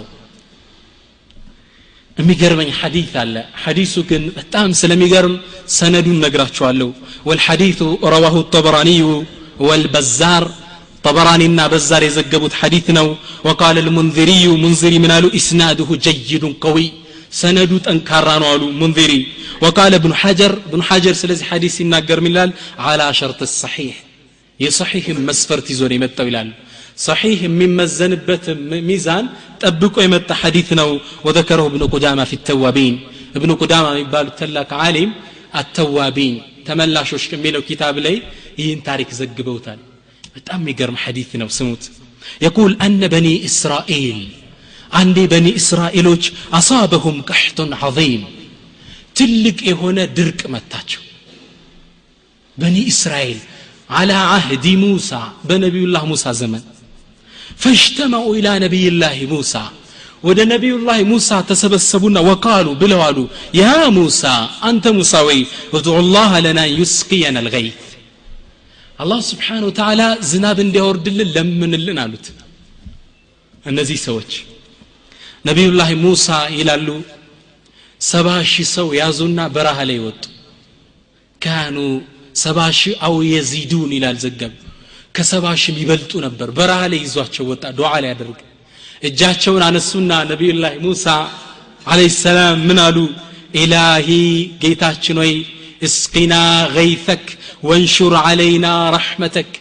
የሚገርመኝ 2.17 2.69
ሐዲት 2.81 3.15
አለ 3.23 3.37
ሐዲሱ 3.63 3.95
ግን 4.11 4.25
በጣም 4.37 4.69
ስለሚገርም 4.81 5.35
ሰነዱን 5.77 6.19
ነግራችኋለሁ 6.25 6.89
ወልሐዲቱ 7.29 7.81
ረዋሁ 8.15 8.37
ጠበራኒዩ 8.55 9.07
ወልበዛር 9.69 10.45
طبرانينا 11.07 11.65
بزار 11.73 12.03
يزقبوت 12.09 12.53
حديثنا 12.61 13.03
وقال 13.47 13.77
المنذري 13.85 14.45
منذري 14.65 14.99
من 15.05 15.11
قالوا 15.15 15.35
إسناده 15.41 15.89
جيد 16.07 16.45
قوي 16.65 16.87
سندو 17.41 17.77
تنكرانو 17.87 18.45
قالوا 18.51 18.71
منذري 18.83 19.21
وقال 19.63 19.93
ابن 20.01 20.13
حجر 20.21 20.53
ابن 20.69 20.81
حجر 20.89 21.13
سلزي 21.23 21.45
حديث 21.51 21.75
يناقر 21.83 22.19
من 22.25 22.33
على 22.87 23.07
شرط 23.21 23.41
الصحيح 23.51 23.95
يصحيح 24.65 25.05
مسفرت 25.29 25.67
يزور 25.73 25.93
يمتو 25.97 26.25
يلال 26.29 26.49
صحيح 27.09 27.39
من 27.59 27.71
مزنبت 27.79 28.45
ميزان 28.91 29.25
تبقوا 29.63 30.03
يمت 30.07 30.31
حديثنا 30.41 30.85
وذكره 31.25 31.65
ابن 31.73 31.83
قدامة 31.95 32.25
في 32.31 32.35
التوابين 32.41 32.95
ابن 33.39 33.51
قدامة 33.61 33.91
يبالو 34.03 34.31
تلاك 34.39 34.71
عالم 34.83 35.11
التوابين 35.61 36.35
تملاشوش 36.67 37.25
كميلو 37.31 37.61
كتاب 37.71 37.97
لي 38.07 38.17
ይህን 38.61 38.81
ታሪክ 38.89 39.09
ዘግበውታል 39.21 39.81
በጣም 40.36 40.60
የሚገርም 40.64 40.98
ሐዲት 41.04 41.32
ነው 41.42 41.50
ስሙት 41.58 41.84
የቁል 42.46 42.74
አነ 42.86 43.02
በኒ 43.14 43.28
እስራኤል 43.50 44.20
አንዴ 45.00 45.18
በኒ 45.34 45.48
እስራኤሎች 45.62 46.24
አሳበሁም 46.60 47.18
ቀሕቱን 47.30 47.72
ዐظም 47.82 48.24
ትልቅ 49.20 49.58
የሆነ 49.72 50.00
ድርቅ 50.18 50.42
መታቸው 50.56 51.04
በኒ 52.58 52.78
እስራኤል 52.94 53.40
على 53.98 54.18
عهد 54.32 54.66
موسى 54.86 55.22
بنبي 55.50 55.82
الله 55.88 56.04
موسى 56.06 56.30
زمن 56.42 56.64
فاجتمعوا 57.62 58.34
إلى 58.38 58.52
نبي 58.66 58.84
الله 58.94 59.18
موسى 59.34 59.66
ወደ 60.28 60.40
ነቢዩላህ 60.54 60.98
ሙሳ 61.12 61.30
ተሰበሰቡና 61.50 62.18
ወቃሉ 62.30 62.68
ብለው 62.82 63.02
አሉ 63.06 63.18
ያ 63.60 63.68
ሙሳ 63.98 64.22
አንተ 64.70 64.86
ሙሳ 64.98 65.14
ወይ 65.28 65.40
እድዑ 65.78 65.96
ላህ 66.16 66.32
ለና 66.46 66.60
ዩስቅየና 66.80 67.38
ልገይት 67.46 67.78
አላህ 69.00 69.20
ስብሓን 69.30 69.64
ወተዓላ 69.68 70.02
ዝናብ 70.30 70.58
እንዲያወርድልን 70.64 71.30
ለምንልን 71.36 72.00
አሉት። 72.04 72.26
እነዚህ 73.64 74.00
ሰዎች 74.08 74.32
ነቢዩላህ 75.48 75.90
ሙሳ 76.04 76.28
ይላሉ 76.58 76.88
ሰባ 78.02 78.28
ሺህ 78.52 78.68
ሰው 78.76 78.88
ያዙና 79.00 79.40
በረሃ 79.56 79.78
ላይ 79.90 80.00
ወጡ። 80.06 80.24
ካኑ 81.42 81.78
ሰባ 82.44 82.60
ሺህ 82.80 82.94
አው 83.08 83.16
የዚዱን 83.34 83.92
ይላል 83.98 84.18
ዘገብ 84.24 84.54
ከሰባ 85.16 85.46
ሺህ 85.62 85.78
ይበልጡ 85.84 86.12
ነበር። 86.26 86.50
በረሃ 86.58 86.82
ላይ 86.92 87.00
ይዟቸው 87.06 87.46
ወጣ 87.52 87.64
ዱዓ 87.78 87.92
ላይ 88.04 88.10
ያደርግ 88.14 88.40
እጃቸውን 89.04 89.64
አነሱና 89.68 90.12
ነቢዩላህ 90.32 90.74
ሙሳ 90.86 91.06
አለይሂ 91.88 92.12
ሰላም 92.24 92.58
ምን 92.70 92.80
አሉ? 92.86 92.98
ኢላሂ 93.56 94.08
ጌታችን 94.64 95.18
ወይ 95.22 95.32
እስቂና 95.88 96.34
ገይተክ 96.76 97.26
ወንሹር 97.64 98.14
አለይና 98.22 98.66
ረሕመተክ 98.96 99.52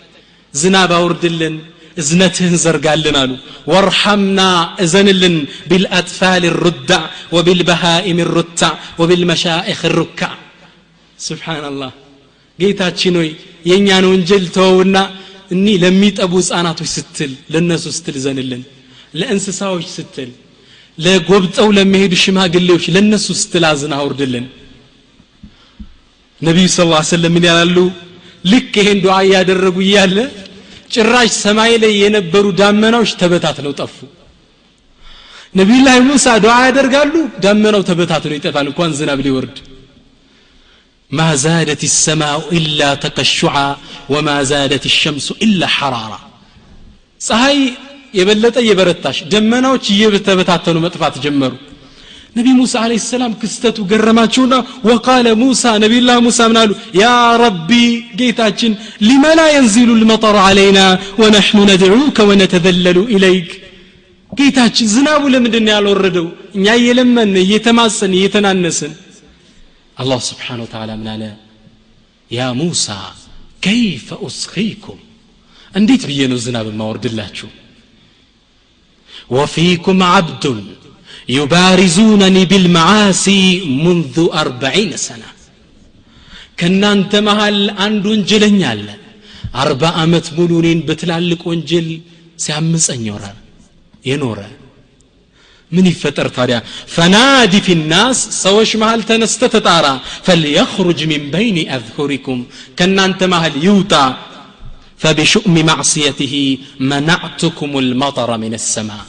ዝናብ 0.54 0.90
አውርድልን 0.98 1.56
እዝነትህን 1.96 2.54
ዘርጋልን 2.64 3.16
አሉ። 3.20 3.30
ወርሐምና 3.72 4.40
እዘንልን 4.84 5.36
ቢልአጥፋል 5.70 6.44
ሩዳዕ 6.62 7.02
ወቢልበሃኢም 7.36 8.18
ሩታዕ 8.34 8.72
ወቢልመሻኢኽ 9.00 9.80
ሩካዕ 9.98 10.34
ስብሓናላህ 11.18 11.92
ጌታችን 12.58 13.16
ሆይ 13.20 13.30
የእኛን 13.70 14.04
ወንጀል 14.12 14.44
ተወውና 14.56 14.96
እኒ 15.50 15.66
ለሚጠቡ 15.82 16.32
ህፃናቶች 16.40 16.90
ስትል 16.96 17.32
ለእነሱ 17.52 17.84
ስትል 17.96 18.16
ዘንልን 18.24 18.62
ለእንስሳዎች 19.20 19.86
ስትል 19.96 20.30
ለጎብጠው 20.98 21.68
ለሚሄዱ 21.76 22.14
ሽማግሌዎች 22.24 22.84
ለእነሱ 22.94 23.26
ስትል 23.42 23.64
አዝን 23.70 23.92
አውርድልን 23.98 24.46
ነቢዩ 26.41 26.67
ስ 26.75 26.79
ሰለም 27.15 27.33
ምን 27.35 27.45
ያላሉ 27.49 27.77
ልክ 28.51 28.73
ይሄን 28.81 28.99
ዱዓ 29.05 29.17
እያደረጉ 29.27 29.77
እያለ 29.87 30.17
ጭራሽ 30.93 31.29
ሰማይ 31.43 31.73
ላይ 31.83 31.93
የነበሩ 32.03 32.45
ዳመናዎች 32.61 33.11
ተበታትነው 33.21 33.73
ጠፉ 33.81 33.95
ነቢዩላህ 35.59 35.95
ሙሳ 36.09 36.27
ዱዓ 36.45 36.55
ያደርጋሉ 36.67 37.13
ዳመናው 37.45 37.81
ተበታትነው 37.89 38.37
ይጠፋል 38.39 38.67
እንኳን 38.71 38.91
ዝናብ 38.99 39.21
ሊወርድ 39.27 39.57
ما 41.11 41.29
زادت 41.45 41.81
السماء 41.91 42.39
إلا 42.59 42.89
تقشعا 43.05 43.69
وما 44.13 44.37
زادت 44.51 44.83
الشمس 44.91 45.27
إلا 45.45 45.67
حرارا 45.77 46.19
ፀሐይ 47.27 47.59
የበለጠ 48.17 48.55
እየበረታሽ 48.63 49.17
ደመናዎች 49.33 49.85
እየተበታተኑ 49.93 50.77
መጥፋት 50.85 51.15
ጀመሩ 51.25 51.53
نبي 52.38 52.52
موسى 52.60 52.78
عليه 52.84 52.98
السلام 53.04 53.32
كستتو 53.42 53.82
قرماتشونا 53.90 54.58
وقال 54.88 55.26
موسى 55.44 55.70
نبي 55.84 55.98
الله 56.02 56.16
موسى 56.26 56.44
من 56.48 56.56
قال 56.60 56.70
يا 57.04 57.16
ربي 57.44 57.86
جيتاتشن 58.20 58.72
لما 59.08 59.30
لا 59.38 59.46
ينزل 59.56 59.88
المطر 59.98 60.36
علينا 60.48 60.84
ونحن 61.20 61.56
ندعوك 61.70 62.18
ونتذلل 62.28 62.98
إليك 63.14 63.50
جيتاتشن 64.38 64.86
زناب 64.96 65.22
لم 65.34 65.44
الدنيا 65.48 65.78
الوردو 65.82 66.26
إن 66.56 66.66
يأي 66.68 66.88
يتماسن 67.54 68.12
يتنانسن 68.24 68.92
الله 70.02 70.18
سبحانه 70.30 70.62
وتعالى 70.66 70.92
من 71.00 71.08
قال 71.08 71.22
يا 72.38 72.48
موسى 72.62 73.00
كيف 73.68 74.06
أسخيكم 74.26 74.98
أنديت 75.76 76.02
بينو 76.10 76.36
زناب 76.46 76.66
ما 76.80 76.84
وفيكم 79.30 80.02
عبد 80.02 80.44
يبارزونني 81.37 82.43
بالمعاصي 82.51 83.41
منذ 83.85 84.15
أربعين 84.43 84.91
سنة 85.07 85.29
ከእናንተ 86.59 87.11
መሃል 87.27 87.57
አንድ 87.85 88.03
ወንጀለኛ 88.11 88.59
አለ 88.73 88.87
አርባ 89.61 89.83
ዓመት 90.01 90.25
ሙሉ 90.37 90.51
እኔን 90.61 90.79
በትላልቅ 90.87 91.41
ወንጀል 91.51 91.87
ሲያምፀኝ 92.43 93.01
ይኖራል 93.07 93.37
የኖረ 94.09 94.39
ምን 95.71 95.85
ይፈጠር 95.91 96.27
ታዲያ 96.37 96.57
ፈናዲ 96.95 97.53
ፊ 97.65 97.75
ናስ 97.93 98.19
ሰዎች 98.43 98.71
መሃል 98.81 99.01
ተነስተ 99.09 99.49
ተጣራ 99.55 99.85
ፈልየኽሩጅ 100.27 100.99
ሚን 101.11 101.23
በይኒ 101.33 101.57
አዝሁሪኩም 101.77 102.39
ከእናንተ 102.79 103.21
መሃል 103.35 103.55
ይውጣ 103.67 103.93
فبشؤم 105.03 105.55
معصيته 105.71 106.33
منعتكم 106.91 107.71
المطر 107.83 108.29
من 108.43 108.53
السماء 108.59 109.05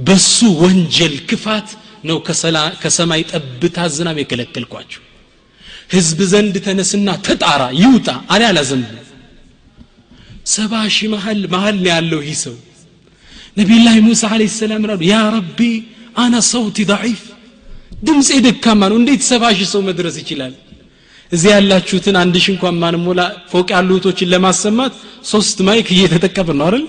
በሱ 0.00 0.34
ወንጀል 0.62 1.14
ክፋት 1.30 1.68
ነው 2.08 2.18
ከሰማይ 2.82 3.22
ጠብታ 3.32 3.78
ዝናብ 3.96 4.18
የከለከልኳችሁ። 4.20 5.00
ህዝብ 5.94 6.18
ዘንድ 6.32 6.54
ተነስና 6.66 7.08
ተጣራ 7.26 7.62
ይውጣ 7.82 8.08
አለ 8.34 8.58
ሰባ 10.52 10.74
ሺህ 10.94 11.08
መሀል 11.14 11.40
መሀል 11.54 11.78
ያለው 11.90 12.20
ይህ 12.28 12.36
ሰው። 12.44 12.54
ነቢዩላህ 13.58 13.94
ሙሳ 14.06 14.22
አለ 14.34 14.42
ሰላም 14.60 14.82
ላሉ 14.90 15.00
ያ 15.12 15.16
ረቢ 15.36 15.60
አና 16.22 16.34
ሰውቲ 16.52 16.78
ضعيፍ 16.92 17.20
ድምፅ 18.06 18.28
ደካማ 18.46 18.80
ነው 18.90 18.96
እንዴት 19.00 19.22
ሰባ 19.30 19.44
ሺህ 19.58 19.68
ሰው 19.72 19.80
መድረስ 19.88 20.14
ይችላል? 20.22 20.52
እዚህ 21.32 21.50
ያላችሁትን 21.54 22.16
አንድ 22.22 22.34
ሺህ 22.44 22.52
እንኳን 22.54 22.76
ማንሞላ 22.82 23.20
ፎቅ 23.50 23.68
ያሉ 23.74 23.88
እህቶችን 23.94 24.30
ለማሰማት 24.32 24.94
ሶስት 25.32 25.58
ማይክ 25.68 25.88
እየተጠቀምን 25.94 26.56
ነው 26.60 26.66
አይደል? 26.68 26.84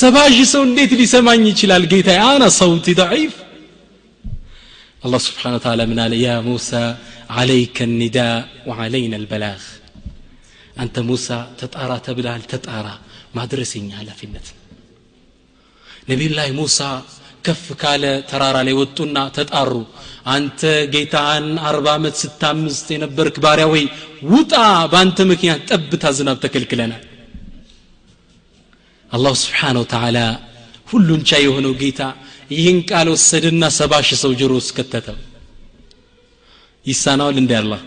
ሰባ 0.00 0.16
ሺህ 0.36 0.46
ሰው 0.52 0.62
እንዴት 0.68 0.92
ሊሰማኝ 1.00 1.42
ይችላል 1.52 1.84
ጌታ 1.92 2.08
አና 2.30 2.44
ሰውቲ 2.60 2.86
ضعيف 3.02 3.32
الله 5.04 5.20
سبحانه 5.28 5.56
وتعالى 5.58 5.82
من 5.90 5.98
قال 6.02 6.12
يا 6.26 6.36
موسى 6.48 6.84
عليك 7.38 7.76
النداء 7.88 8.38
وعلينا 8.68 9.16
البلاغ 9.22 9.60
أنت 10.82 10.96
موسى 11.10 11.38
تتأرى 11.60 11.96
تبلال 12.06 12.42
تتأرى 12.52 12.94
ما 13.36 13.42
درسين 13.52 13.84
على 13.98 14.12
في 14.18 14.24
النت 14.28 14.46
نبي 16.10 16.24
الله 16.30 16.46
موسى 16.60 16.90
كف 17.46 17.64
كال 17.82 18.02
ترارا 18.30 18.62
لي 18.66 18.74
وطنا 18.80 19.22
تتأروا 19.38 19.86
አንተ 20.34 20.60
ጌታን 20.94 21.44
አርባ 21.68 21.86
ዓመት 21.98 22.14
ስታምስት 22.22 22.86
የነበርክ 22.94 23.36
ባሪያ 23.44 23.66
ወይ 23.72 23.84
ውጣ 24.32 24.52
በአንተ 24.92 25.18
ምክንያት 25.32 25.60
ጠብታ 25.70 26.04
ዝናብ 26.18 26.38
ተከልክለናል 26.44 27.02
አላሁ 29.10 29.34
ስብሓን 29.42 29.76
ወተዓላ 29.82 30.18
ሁሉን 30.88 31.20
ቻይ 31.28 31.42
የሆነው 31.46 31.74
ጌታ 31.82 32.00
ይህን 32.56 32.78
ቃል 32.90 33.06
ወሰድና 33.14 33.64
ሰባ 33.78 33.92
ሺህ 34.08 34.18
ሰው 34.22 34.32
ጆሮ 34.40 34.52
ውስጥ 34.60 34.72
ከተተው 34.78 35.18
ይሳናዋል 36.86 37.36
እንዲ 37.42 37.52
አላህ 37.60 37.80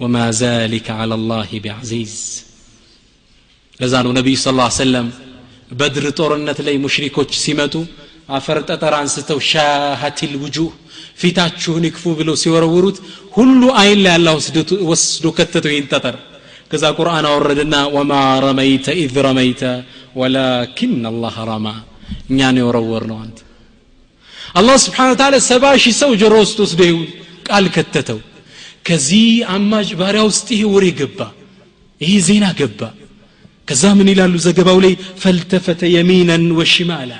ወማ 0.00 0.16
ዛሊከ 0.40 0.88
አላ 1.02 1.18
ላህ 1.30 1.50
ቢዐዚዝ 1.64 2.14
ለዛ 3.80 3.94
ነው 4.06 4.12
ነቢዩ 4.18 4.36
ስ 4.38 4.48
ሰለም 4.80 5.06
በድር 5.80 6.06
ጦርነት 6.18 6.58
ላይ 6.66 6.74
ሙሽሪኮች 6.84 7.30
ሲመጡ 7.44 7.74
አፈር 8.36 8.58
ጠጠር 8.68 8.94
አንስተው 8.98 9.38
ሻሃቲል 9.50 10.34
ውጁህ 10.42 10.70
ፊታችሁን 11.20 11.84
ይክፉ 11.88 12.04
ብለው 12.18 12.36
ሲወረውሩት 12.42 12.98
ሁሉ 13.36 13.62
አይን 13.80 14.00
ላይ 14.04 14.12
አላህ 14.18 14.34
ወስዶ 14.90 15.26
ከተተው 15.38 15.72
ይህን 15.74 15.88
ጠጠር 15.92 16.16
ከዛ 16.71 16.83
ቁርአን 16.97 17.25
አወረደና 17.29 17.75
ወማ 17.95 18.13
ረመይተ 18.45 18.87
ኢዝ 19.01 19.13
ረመይተ 19.27 19.61
ወላኪን 20.19 20.93
አላህ 21.11 21.35
ረማ 21.49 21.67
እኛ 22.31 22.39
ነው 22.53 22.61
የወረወር 22.61 23.03
ነው 23.11 23.17
አንተ። 23.23 23.37
አላህ 24.59 24.75
ስብሓን 24.85 25.11
ታላ 25.21 25.35
ሰባ 25.49 25.65
ሺህ 25.83 25.95
ሰው 26.01 26.11
ጆሮ 26.21 26.33
ውስጥ 26.43 26.57
ወስዶ 26.63 26.81
ቃል 27.47 27.65
ከተተው። 27.75 28.19
ከዚህ 28.87 29.25
አማጭ 29.55 29.89
ባሪያ 29.99 30.21
ውስጥ 30.29 30.47
ይሄ 30.55 30.63
ወሬ 30.73 30.85
ገባ 30.99 31.19
ይሄ 32.01 32.11
ዜና 32.27 32.45
ገባ። 32.59 32.81
ከዛ 33.67 33.83
ምን 33.99 34.07
ይላሉ 34.11 34.33
ዘገባው 34.45 34.77
ላይ? 34.85 34.93
ፈልተፈተ 35.21 35.81
የሚነን 35.95 36.45
ወሽማላ። 36.59 37.11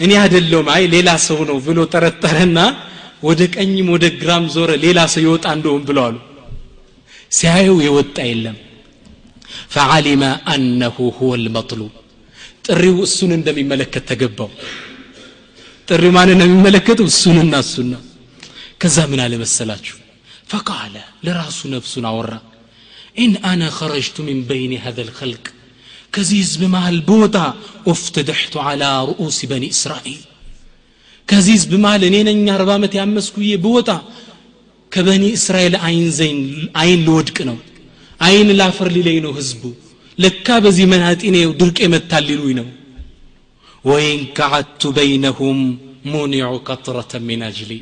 እኔ 0.00 0.10
አይደለሁም 0.22 0.68
አይ 0.74 0.82
ሌላ 0.94 1.08
ሰው 1.26 1.38
ነው 1.50 1.58
ብሎ 1.66 1.78
ጠረጠረና 1.94 2.58
ወደ 3.28 3.40
ቀኝም 3.54 3.88
ወደ 3.94 4.04
ግራም 4.20 4.44
ዞረ 4.54 4.70
ሌላ 4.84 4.98
ሰው 5.12 5.22
ይወጣ 5.26 5.46
እንደሆን 5.56 5.82
ብለዋሉ 5.88 6.16
ሲያየው 7.31 7.77
የወጣ 7.85 8.17
የለም 8.29 8.57
ፈዓሊመ 9.73 10.23
አነሁ 10.53 10.97
ሁወ 11.17 11.31
ልመጥሉብ 11.43 11.91
ጥሪው 12.67 12.97
እሱን 13.07 13.31
እንደሚመለከት 13.37 14.03
ተገባው 14.11 14.49
ጥሪው 15.87 16.11
ማን 16.17 16.29
ነው 16.39 16.47
የሚመለከተው 16.47 17.07
እሱንና 17.11 17.55
እሱና 17.65 17.93
ከዛ 18.81 18.97
ምን 19.11 19.21
አለ 19.25 19.33
መሰላችሁ 19.43 19.97
ፈቃለ 20.51 20.95
ለራሱ 21.25 21.59
ነፍሱን 21.73 22.05
አወራ 22.09 22.33
ኢን 23.17 23.33
አነ 23.49 23.63
ኸረጅቱ 23.77 24.17
ሚን 24.27 24.39
በይን 24.49 24.71
ሀዘ 24.85 24.99
ልኸልቅ 25.09 25.45
ከዚህ 26.13 26.39
ህዝብ 26.43 26.61
መሃል 26.73 26.97
በወጣ 27.07 27.37
ኡፍትድሕቱ 27.91 28.55
ዓላ 28.65 28.83
ርኡሲ 29.09 29.39
በኒ 29.51 29.65
እስራኤል 29.75 30.21
ከዚህ 31.27 31.53
ህዝብ 31.57 31.71
መሃል 31.83 32.03
እኔ 32.09 32.15
ነኝ 32.29 32.41
አርባ 32.55 32.69
ዓመት 32.77 32.93
ያመስኩዬ 32.99 33.51
ብወጣ 33.65 33.89
ከበኒ 34.98 35.24
እስራኤል 35.36 35.74
አይን 36.76 37.00
ልወድቅ 37.06 37.36
ነው። 37.48 37.58
አይን 38.20 38.48
ላፈር 38.60 38.88
ሊለኝ 38.94 39.18
ነው 39.24 39.32
ህዝቡ 39.36 39.62
ለካ 40.18 40.56
በዚህ 40.64 40.86
መናጢኔ 40.92 41.36
ድርቅ 41.60 41.76
የመታል 41.84 42.24
ሊሉኝ 42.28 42.54
ነው። 42.60 42.68
ወይን 43.84 44.20
ከዓቱ 44.36 44.90
በይነሁም 44.96 45.60
ሙኒዑ 46.10 46.50
ቀጥረተ 46.68 47.20
ሚን 47.28 47.42
አጅሊ። 47.48 47.72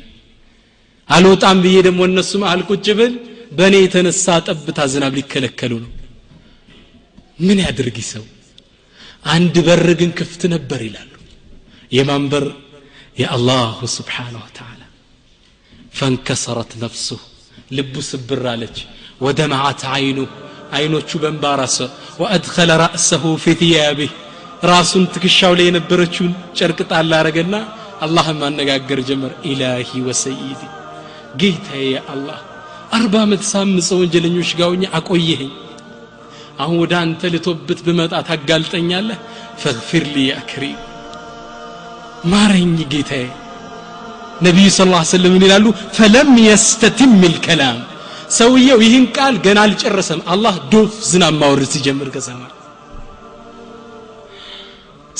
አልወጣም 1.09 1.57
ብዬ 1.63 1.75
ደግሞ 1.87 2.01
እነሱ 2.09 2.31
መሃል 2.43 2.61
ቁጭ 2.69 2.87
ብል 2.99 3.13
በእኔ 3.57 3.75
የተነሳ 3.81 4.37
ጠብታ 4.47 4.79
ዝናብ 4.93 5.13
ሊከለከሉ 5.17 5.73
ነው። 5.83 5.91
ምን 7.39 7.59
ያድርግ 7.65 7.99
ሰው 8.11 8.25
አንድ 9.27 9.55
በር 9.67 9.87
ግን 9.99 10.11
ክፍት 10.19 10.41
ነበር 10.53 10.81
ይላሉ። 10.87 11.11
የማን 11.91 12.25
በር 12.31 12.47
የአላሁ 13.17 13.79
ስብሓንሁ 13.97 14.41
ወተዓላ 14.45 14.76
ፈንከሰረት 15.97 16.71
ነፍሱህ 16.81 17.21
ልቡ 17.71 17.95
ስብር 18.09 18.43
አለች። 18.51 18.77
ወደመዓት 19.21 19.81
አይኑ። 19.93 20.19
አይኖቹ 20.77 21.09
በንባራሰ 21.23 21.77
ወአድኸለ 22.21 22.71
ራእሰሁ 22.81 23.23
ፊ 23.43 23.53
ثያቢህ 23.61 24.11
ራሱን 24.63 25.03
ትከሻው 25.13 25.53
ላይ 25.57 25.65
የነበረችውን 25.67 26.33
ጨርቅ 26.57 26.79
ጣል 26.89 27.11
አረገና 27.17 27.55
አላህም 28.01 28.37
ማነጋገር 28.41 28.99
ጀመር። 29.09 29.31
ኢላሂ 29.45 29.91
ወሰይዲ። 30.07 30.61
ጌታዬ 31.41 31.91
አላህ 32.13 32.39
አርባ 32.93 33.15
ዓመት 33.25 33.41
ሳምፀ 33.51 33.87
ወንጀለኞች 34.01 34.51
ጋውኛ 34.59 34.83
አቆየኸኝ። 34.97 35.53
አሁን 36.59 36.77
ወደ 36.83 36.93
አንተ 37.01 37.31
ልቶብት 37.33 37.79
ብመጣ 37.87 38.13
ታጋልጠኛለህ። 38.29 39.19
ፈግፊር 39.61 40.05
ሊ 40.13 40.27
ያ 40.27 40.35
ከሪም 40.49 40.77
ማረኝ 42.31 42.71
ጌታዬ 42.91 43.25
ነቢዩ 44.46 44.68
ስ 44.76 44.86
ላ 44.92 45.00
ስለም 45.12 45.32
ምን 45.36 45.44
ይላሉ 45.46 45.66
ፈለም 45.98 46.30
የስተትም 46.48 47.12
ልከላም 47.32 47.78
ሰውየው 48.38 48.78
ይህን 48.86 49.04
ቃል 49.16 49.34
ገና 49.46 49.58
አልጨረሰም 49.66 50.20
አላህ 50.34 50.54
ዶፍ 50.72 50.92
ዝናብ 51.10 51.34
ማውረድ 51.42 51.70
ሲጀምር 51.74 52.10
ከሰማይ 52.16 52.52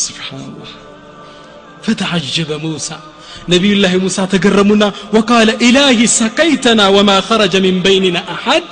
ስብሓንላህ 0.04 0.70
فتعجب 1.86 2.50
موسى 2.66 2.96
نبي 3.48 3.70
الله 3.76 3.92
موسى 3.96 4.22
تقرمنا 4.34 4.88
وقال 5.14 5.48
إلهي 5.66 6.02
سقيتنا 6.20 6.84
وما 6.96 7.16
خرج 7.28 7.54
من 7.66 7.76
بيننا 7.86 8.20
أحد 8.34 8.66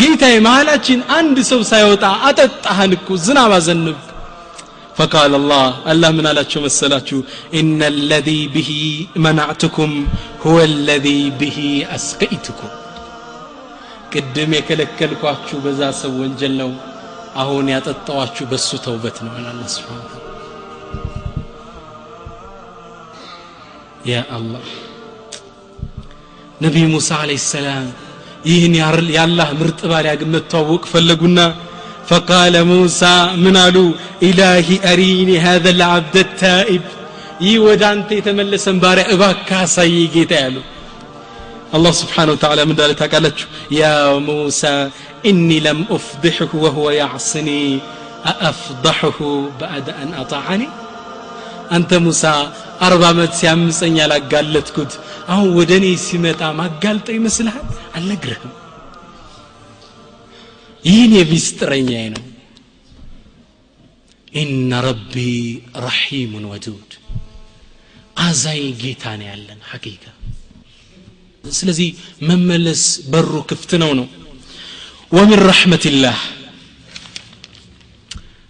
ጌታዬ 0.00 0.34
መሃላችን 0.46 0.98
አንድ 1.18 1.36
ሰው 1.50 1.60
ሳይወጣ 1.70 2.04
አጠጣህን 2.28 2.92
እኮ 2.96 3.08
ዝናብ 3.26 3.52
አዘንብ 3.58 3.96
فقال 4.98 5.32
الله 5.34 5.66
الله 5.92 6.10
من 6.18 6.26
አላቸው 6.30 6.60
መሰላችሁ 6.66 7.18
إن 7.60 7.80
الذي 7.94 8.40
به 8.56 8.72
منعتكم 9.26 9.90
هو 10.46 10.56
الذي 10.72 11.20
به 11.40 11.58
أسقيتكم 11.96 12.70
ቅድም 14.12 14.50
የከለከልኳችሁ 14.56 15.56
በዛ 15.64 15.80
ሰው 16.00 16.12
ወንጀል 16.22 16.54
ነው 16.62 16.70
አሁን 17.42 17.66
ያጠጣዋችሁ 17.74 18.44
በሱ 18.52 18.68
ተውበት 18.84 19.16
ነው 19.24 19.32
አለ 19.38 19.46
አላህ 19.52 19.68
ስብሓን 19.74 20.04
ያ 24.10 24.20
አላህ 24.36 24.66
ነቢይ 26.64 26.86
ሙሳ 26.94 27.08
አለይሂ 27.22 27.40
ሰላም 27.54 27.86
ይህን 28.50 28.74
የአላህ 29.16 29.48
ምርጥ 29.60 29.80
ባሪያ 29.90 30.12
ግን 30.20 30.30
መተዋወቅ 30.36 30.84
ፈለጉና 30.92 31.40
فقال 32.10 32.54
موسى 32.72 33.16
من 33.44 33.56
قالوا 33.56 33.90
إلهي 34.28 34.76
أريني 34.92 35.36
هذا 35.38 35.70
العبد 35.76 36.16
التائب 36.26 36.84
ይህ 37.46 37.56
ወደ 37.66 37.82
አንተ 37.94 38.08
የተመለሰን 38.18 38.76
ባሪያ 38.82 39.04
እባካ 39.14 39.48
አሳይ 39.66 39.94
ጌታ 40.16 40.32
ያሉ 40.44 40.56
الله 41.76 41.92
سبحانه 42.02 42.32
وتعالى 42.34 42.62
من 42.70 42.76
ذلك 42.82 43.00
قال 43.12 43.24
يا 43.82 43.96
موسى 44.30 44.76
إني 45.30 45.58
لم 45.68 45.78
أفضحه 45.96 46.50
وهو 46.64 46.86
يعصني 47.02 47.62
أأفضحه 48.32 49.18
بعد 49.62 49.86
أن 50.02 50.08
أطاعني 50.22 50.68
أنت 51.76 51.90
موسى 52.06 52.34
أربع 52.88 53.10
مت 53.18 53.32
سيامسني 53.40 54.00
على 54.04 54.16
قالت 54.32 54.68
كد 54.76 54.90
أهو 55.32 55.46
ودني 55.58 55.92
سيمتا 56.06 56.48
ما 56.58 56.66
قالت 56.82 57.06
أي 57.12 57.18
مسلها 57.26 57.62
አልነግርህም 57.96 58.52
ይህን 60.84 61.12
የሚስጥረኛ 61.18 61.90
ነው 62.14 62.24
ኢነ 64.34 64.80
ረቢ 64.86 65.14
ረሒሙን 65.84 66.44
ወዱድ 66.52 66.90
አዛይ 68.24 68.62
ጌታ 68.82 69.04
ነው 69.20 69.26
ያለን 69.30 69.60
ሐቂቃ 69.70 70.04
ስለዚህ 71.52 71.88
መመለስ 72.28 72.82
በሩ 73.12 73.34
ክፍት 73.50 73.70
ነው 73.82 73.90
ነው 73.98 74.06
ወሚን 75.12 75.40
ረሕመትላህ 75.50 76.18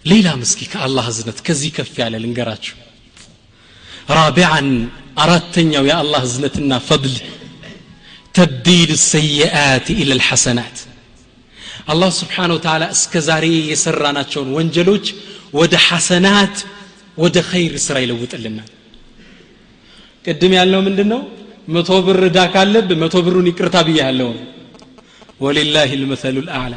ሌላ 0.04 0.28
ምስኪ 0.40 0.60
ከአላህ 0.72 1.06
እዝነት 1.12 1.38
ከዚህ 1.46 1.70
ከፍ 1.76 1.94
ያለ 2.02 2.14
ልንገራችሁ 2.22 2.76
ራቢዓን 4.18 4.68
አራተኛው 5.24 5.84
የአላህ 5.90 6.22
እዝነትና 6.28 6.72
ፈድል 6.88 7.16
ተብዲል 8.34 8.92
ሰይአት 9.10 9.86
ኢለ 9.96 10.10
ልሐሰናት 10.20 10.76
አላህ 11.87 12.09
ስብሓን 12.19 12.51
ወተላ 12.55 12.83
እስከ 12.95 13.13
ዛሬ 13.27 13.45
የሰራናቸውን 13.71 14.49
ወንጀሎች 14.57 15.05
ወደ 15.59 15.73
ሐሰናት 15.87 16.55
ወደ 17.17 17.37
ኸይር 17.49 17.73
ስራ 17.85 17.95
ይለውጥልናል። 18.03 18.69
ቅድም 20.25 20.53
ያልነው 20.57 20.81
ምንድን 20.87 21.07
ነው 21.13 21.21
መቶ 21.67 21.91
ብር 22.05 22.21
እዳ 22.29 22.39
ካለብ 22.53 22.87
መቶ 23.03 23.15
ብሩን 23.25 23.47
ይቅርታ 23.51 23.77
ብያለሁ። 23.87 24.31
ወሊላህ 25.41 25.91
ልመሰሉ 26.01 26.37
ልአዕላ። 26.47 26.75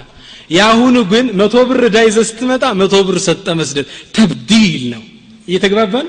የአሁኑ 0.50 0.96
ግን 1.12 1.26
መቶ 1.40 1.54
ብር 1.68 1.80
እዳ 1.88 1.98
ይዘ 2.08 2.18
ስትመጣ 2.28 2.64
መቶ 2.80 2.94
ብር 3.08 3.16
ሰጠ 3.26 3.46
መስደድ 3.60 3.86
ተብዲል 4.16 4.82
ነው። 4.94 5.02
እየተግባባን? 5.48 6.06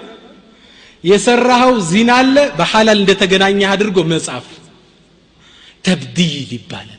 የሰራኸው 1.04 1.74
ዚና 1.90 2.12
አለ 2.22 2.36
በሐላል 2.58 2.98
እንደተገናኘህ 3.02 3.68
አድርጎ 3.74 3.98
መጻፍ 4.12 4.46
ተብዲል 5.86 6.50
ይባላል 6.56 6.97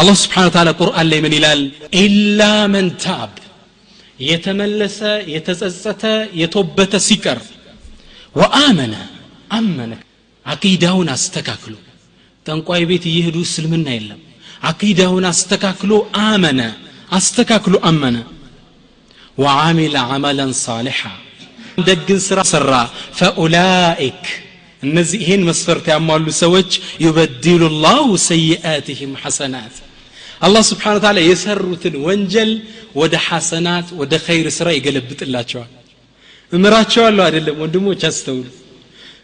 አላህ 0.00 0.16
ስብሓን 0.22 0.48
ታላ 0.54 0.70
ቁርአን 0.80 1.06
ላይ 1.10 1.20
ምን 1.24 1.34
ይላል 1.38 1.62
ኢላ 2.02 2.40
መን 2.74 2.88
ታብ 3.04 3.32
የተመለሰ 4.20 5.00
የተጸጸተ 5.34 6.04
የተወበተ 6.40 6.94
ሲቀር 7.08 7.40
ወአመነ 8.34 8.94
አመነ 9.58 9.92
አቂዳውን 10.46 11.08
አስተካክሎ 11.14 11.74
ጠንቋይ 12.46 12.82
ቤት 12.90 13.04
እየሄዱ 13.10 13.36
እስልምና 13.46 13.88
የለም 13.96 14.20
አቂዳውን 14.70 15.24
አስተካክሎ 15.30 15.92
አመነ 16.24 16.60
አስተካክሎ 17.10 17.76
አመነ 17.90 18.16
ወዓሚለ 19.38 19.96
ዓመለን 20.14 20.52
ሳሊሓ 20.62 21.00
ደግን 21.88 22.20
ስራ 22.26 22.40
ሰራ 22.52 22.72
ፈኡላኢክ 23.18 24.22
እነዚህ 24.82 25.18
ይሄን 25.24 25.42
መስፈርት 25.48 25.86
ያሟሉ 25.92 26.26
ሰዎች 26.42 26.70
ዩበድሉ 27.04 27.62
ላሁ 27.84 28.06
ሰይአትህም 28.30 29.12
ሐሰናት 29.22 29.76
አላህ 30.46 30.62
ስብሓን 30.70 30.98
ታላ 31.04 31.18
የሰሩትን 31.30 31.94
ወንጀል 32.06 32.50
ወደ 33.00 33.14
ሐሰናት 33.28 33.88
ወደ 34.00 34.12
ኸይር 34.26 34.46
ስራ 34.58 34.68
ይገለብጥላቸዋል 34.76 35.72
እምራቸዋለሁ 36.52 37.22
አይደለም 37.28 37.56
ወንድሞች 37.62 38.02
አስተውሉ 38.10 38.46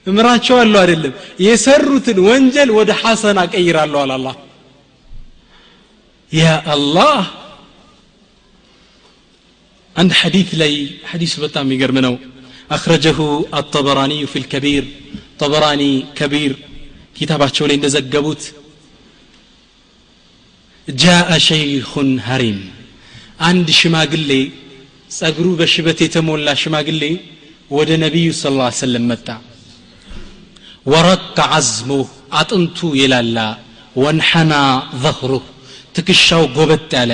እምራቸዋለሁ 0.07 0.79
አይደለም 0.85 1.13
የሰሩትን 1.47 2.19
ወንጀል 2.29 2.71
ወደ 2.79 2.91
ሐሰና 3.03 3.41
ቀይራለሁ 3.55 4.01
አለ 4.05 4.13
አላህ 4.19 4.37
ያ 6.33 6.45
አላህ 6.75 7.23
አንድ 9.97 10.13
ሐዲት 10.21 10.51
ላይ 10.61 10.73
ሐዲሱ 11.11 11.35
በጣም 11.47 11.67
የሚገርም 11.69 11.99
ነው 12.07 12.15
أخرجه 12.71 13.19
الطبراني 13.55 14.27
في 14.27 14.37
الكبير 14.39 14.85
ጠበራኒ 15.40 15.84
ከቢር 16.18 16.54
ኪታባቸው 17.18 17.66
ላይ 17.70 17.76
እንደዘገቡት 17.80 18.44
ጃአ 20.88 21.32
ሸይኹን 21.48 22.12
ሀሪም 22.28 22.60
አንድ 23.48 23.68
ሽማግሌ 23.80 24.32
ጸጉሩ 25.12 25.48
በሽበት 25.60 26.00
የተሞላ 26.06 26.50
ሽማግሌ 26.62 27.04
ወደ 27.72 27.90
ነቢዩ 28.04 28.28
ስ 28.40 28.52
ላ 28.56 28.68
ሰለም 28.80 29.06
መጣ። 29.12 29.28
ወረቅ 30.86 31.38
አዝሙ 31.58 31.90
አጥንቱ 32.40 32.80
የላላ 33.02 33.38
ወንሐና 34.04 34.54
ظهሩህ 35.04 35.46
ትክሻው 35.96 36.44
ጎበጥ 36.58 36.92
ያለ 37.00 37.14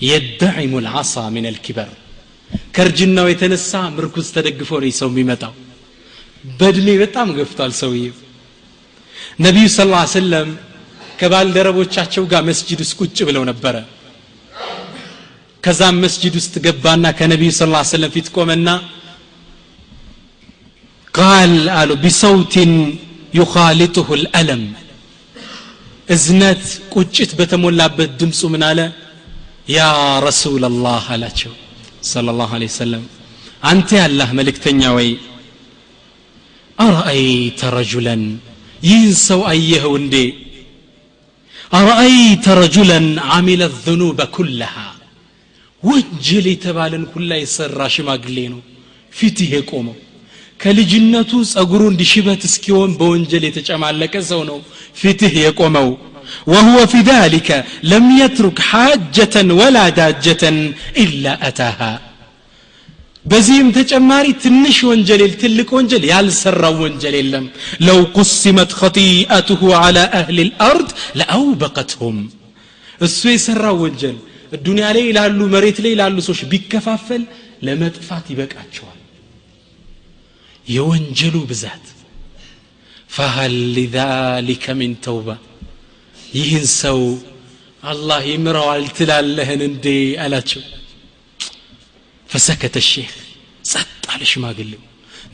የደዒሙ 0.00 0.74
ልዓሳ 0.86 1.14
ምን 1.34 1.46
አልኪበር 1.50 1.90
ከእርጅናው 2.76 3.26
የተነሳ 3.30 3.72
ምርኩዝ 3.96 4.28
ተደግፎ 4.36 4.70
ነው 4.84 4.92
ሰው 5.00 5.08
የሚመጣው። 5.12 5.52
በእድሜ 6.44 6.88
በጣም 7.02 7.28
ገፍቷል 7.38 7.72
ሰውዬ 7.80 8.04
ነቢዩ 9.46 9.66
ስ 9.74 9.86
ላ 9.90 9.98
ሰለም 10.14 10.48
ከባልደረቦቻቸው 11.20 12.24
ጋር 12.32 12.42
መስጅድ 12.50 12.78
ውስጥ 12.84 12.94
ቁጭ 13.00 13.18
ብለው 13.28 13.42
ነበረ። 13.50 13.74
ከዛም 15.64 15.96
መስጅድ 16.04 16.34
ውስጥ 16.40 16.54
ገባና 16.66 17.06
ከነቢዩ 17.18 17.50
ስ 17.58 17.68
ላ 17.72 17.82
ሰለም 17.92 18.10
ፊት 18.14 18.28
ቆመና 18.36 18.68
ቃል 21.14 21.54
አሉ 21.78 21.90
ቢሰውቲን 22.04 22.72
ዩኻሊጡሁ 23.40 24.08
ልአለም 24.22 24.62
እዝነት 26.08 26.62
ቁጭት 26.94 27.30
በተሞላበት 27.38 28.10
ድምፁ 28.20 28.40
ምን 28.54 28.62
አለ? 28.68 28.80
ያ 29.70 29.80
ረሱላላህ 30.26 31.04
አላቸው 31.14 31.52
ሰለላሁ 32.12 32.48
ዐለይሂ 32.56 32.70
ወሰለም። 32.72 33.04
አንተ 33.62 33.88
ያላህ 34.02 34.28
መልእክተኛ 34.38 34.82
ወይ? 34.96 35.08
ملكتنيا 36.79 36.85
وي 36.85 36.87
أرأيت 36.87 37.65
رجلا 37.65 38.15
ينسوا 38.83 39.49
أيه 39.49 39.85
وندي 39.85 40.33
أرأيت 41.73 42.49
رجلا 42.49 43.21
عمل 43.21 43.61
الذنوب 43.71 44.21
كلها 44.21 44.87
ወንጀል 45.89 46.45
የተባለን 46.51 47.03
ሁላ 47.13 47.31
የሰራ 47.41 47.79
ሽማግሌ 47.95 48.37
ነው 48.53 48.61
ፊትህ 49.17 49.49
የቆመው 49.55 49.95
ከልጅነቱ 50.61 51.31
ጸጉሩ 51.51 51.81
እንዲሽበት 51.91 52.41
እስኪሆን 52.49 52.91
በወንጀል 52.99 53.43
የተጨማለቀ 53.47 54.13
ሰው 54.31 54.41
ነው 54.49 54.59
ፊትህ 55.01 55.33
የቆመው 55.45 55.89
وهو 56.51 56.77
في 56.91 56.99
ذلك 57.13 57.49
لم 57.93 58.05
يترك 58.21 58.57
حاجة 58.69 59.35
ولا 59.59 59.85
داجة 59.89 60.43
إلا 61.03 61.33
أتاها 61.47 61.93
በዚህም 63.25 63.69
ተጨማሪ 63.77 64.25
ትንሽ 64.43 64.77
ወንጀል 64.89 65.21
ትልቅ 65.41 65.69
ወንጀል 65.77 66.03
ያልሰራው 66.11 66.75
ወንጀል 66.83 67.15
የለም 67.19 67.45
ለው 67.87 67.99
ቁሲመት 68.17 68.71
ኸጢአትሁ 68.79 69.61
ዓላ 69.79 69.97
አህሊ 70.19 70.37
ልአርድ 70.49 70.89
ለአውበቀትሁም 71.19 72.17
እሱ 73.01 73.21
የሰራው 73.33 73.77
ወንጀል 73.85 74.17
ዱንያ 74.65 74.87
ላይ 74.97 75.07
ላሉ 75.17 75.39
መሬት 75.53 75.77
ላይ 75.85 75.93
ላሉ 76.01 76.17
ሰዎች 76.27 76.41
ቢከፋፈል 76.51 77.23
ለመጥፋት 77.67 78.25
ይበቃቸዋል 78.33 78.99
የወንጀሉ 80.67 81.35
ብዛት 81.49 81.85
ፈሀል 83.15 83.57
ሊዛሊከ 83.75 84.65
ሚን 84.79 84.93
ተውባ 85.05 85.27
ይህን 86.35 86.65
ሰው 86.81 86.99
አላህ 87.83 88.21
ይምረዋል 88.31 88.85
ትላለህን 88.97 89.61
እንዴ 89.67 89.85
አላቸው 90.23 90.63
ፈሰከተ 92.29 92.77
ሼክ 92.89 93.13
ጸጥ 93.65 93.89
አለ 94.13 94.21
ሽማግሌው 94.31 94.81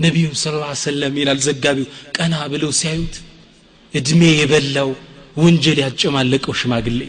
ነቢዩም 0.03 0.35
ስለ 0.41 0.53
ላ 0.61 0.67
ሰለም 0.83 1.15
ይላል 1.21 1.39
ዘጋቢው 1.47 1.87
ቀና 2.17 2.35
ብለው 2.53 2.71
ሲያዩት 2.79 3.15
እድሜ 3.93 4.21
የበላው 4.39 4.89
ወንጀል 5.37 5.79
ያጨማለቀው 5.85 6.53
ሽማግሌ 6.61 6.99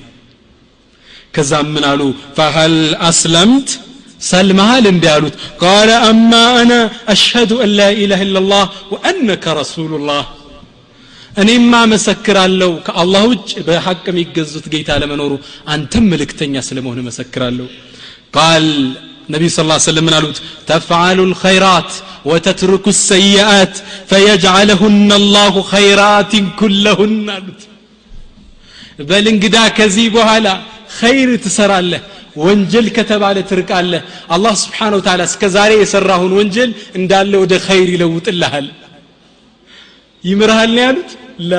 ከዛም 1.37 1.69
ምን 1.75 1.85
አሉ 1.91 2.03
ፈሀል 2.37 2.77
አስለምት 3.09 3.71
ሰልመሃል 4.23 4.85
እንዲ 4.91 5.05
አሉት 5.13 5.35
ቃለ 5.63 5.91
አማ 6.09 6.33
አና 6.61 6.73
አሽሀዱ 7.13 7.53
አን 7.65 7.71
ላ 7.79 7.87
ኢላህ 8.03 8.21
ኢላ 8.27 8.43
ላህ 8.53 8.65
ወአነከ 8.93 9.55
ረሱሉላህ 9.61 10.25
እኔማ 11.43 11.73
መሰክራለሁ 11.93 12.73
ከአላህ 12.87 13.23
ውጭ 13.31 13.51
በሐቅ 13.69 14.03
የሚገዙት 14.11 14.67
ጌታ 14.75 14.99
ለመኖሩ 15.03 15.33
አንተም 15.75 16.05
ምልክተኛ 16.13 16.55
ስለመሆን 16.69 17.01
መሰክራለሁ 17.09 17.67
ቃል 18.37 18.67
ነቢዩ 19.29 19.51
ስ 19.51 19.61
ሰለም 19.89 20.05
ምን 20.09 20.15
አሉት 20.19 20.39
ተፍዓሉ 20.71 21.19
ልኸይራት 21.33 21.91
ወተትርኩ 22.31 22.87
ሰይአት 23.09 23.75
ፈየጅዓለሁነ 24.11 25.11
አላሁ 25.21 25.55
ኸይራትን 25.73 26.47
ኩለሁን 26.61 27.15
አሉት 27.37 27.61
በል 29.11 29.27
እንግዳ 29.35 29.57
ከዚህ 29.79 30.07
በኋላ 30.17 30.47
ኸይር 30.99 31.31
ትሰራለህ 31.45 32.03
ወንጀል 32.45 32.87
ከተባለ 32.97 33.37
ትርቃለህ 33.51 34.03
አላህ 34.35 34.53
ስብሓን 34.63 34.93
ወተላ 34.99 35.23
እስከ 35.31 35.43
ዛሬ 35.57 35.73
የሰራሁን 35.81 36.33
ወንጀል 36.39 36.71
እንዳለ 36.99 37.33
ወደ 37.43 37.55
ኸይር 37.67 37.89
ይለውጥልሃል 37.95 38.67
ይምርሃል 40.25 40.71
ነው 40.77 40.83
ያሉት 40.87 41.11
ላ 41.51 41.55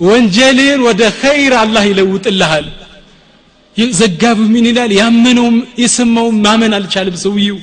ወንጀልን 0.00 0.80
ወደ 0.88 1.02
ኸይር 1.22 1.54
አላህ 1.62 1.84
ይለውጥልሃል 1.90 2.66
ዘጋቢው 4.00 4.48
ምን 4.54 4.64
ይላል 4.70 4.92
ያመነውም 5.00 5.56
የሰማውም 5.82 6.36
ማመን 6.44 6.72
አልቻለም 6.78 7.16
ሰውየው 7.24 7.58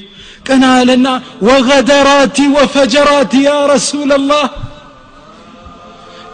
ቀና 0.47 0.65
አለና 0.77 1.07
ወገደራቲ 1.47 2.37
ወፈጀራቲ 2.55 3.33
ያ 3.47 3.53
ረሱላላህ 3.73 4.45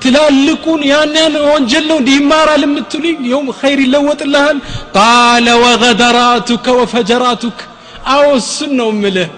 ትላልቁን 0.04 0.82
ያን 0.91 1.14
ያን 1.20 1.36
ወንጀል 1.50 1.86
ነው 1.91 1.98
እንዲህ 2.02 2.16
ይማራል 2.20 2.64
የምትሉኝ 2.68 3.20
የውም 3.32 3.48
ኸይር 3.60 3.80
ይለወጥልሃል 3.86 4.58
ቃለ 4.98 5.48
ወገደራቱከ 5.64 6.66
ወፈጀራቱክ 6.82 7.60
አዎ 8.16 8.28
እሱን 8.41 8.74
ነው 8.82 8.91
ምልህ 9.04 9.32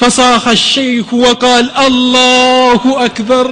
فصاح 0.00 0.44
الشيخ 0.50 1.06
وقال 1.14 1.64
الله 1.88 2.82
أكبر 3.04 3.46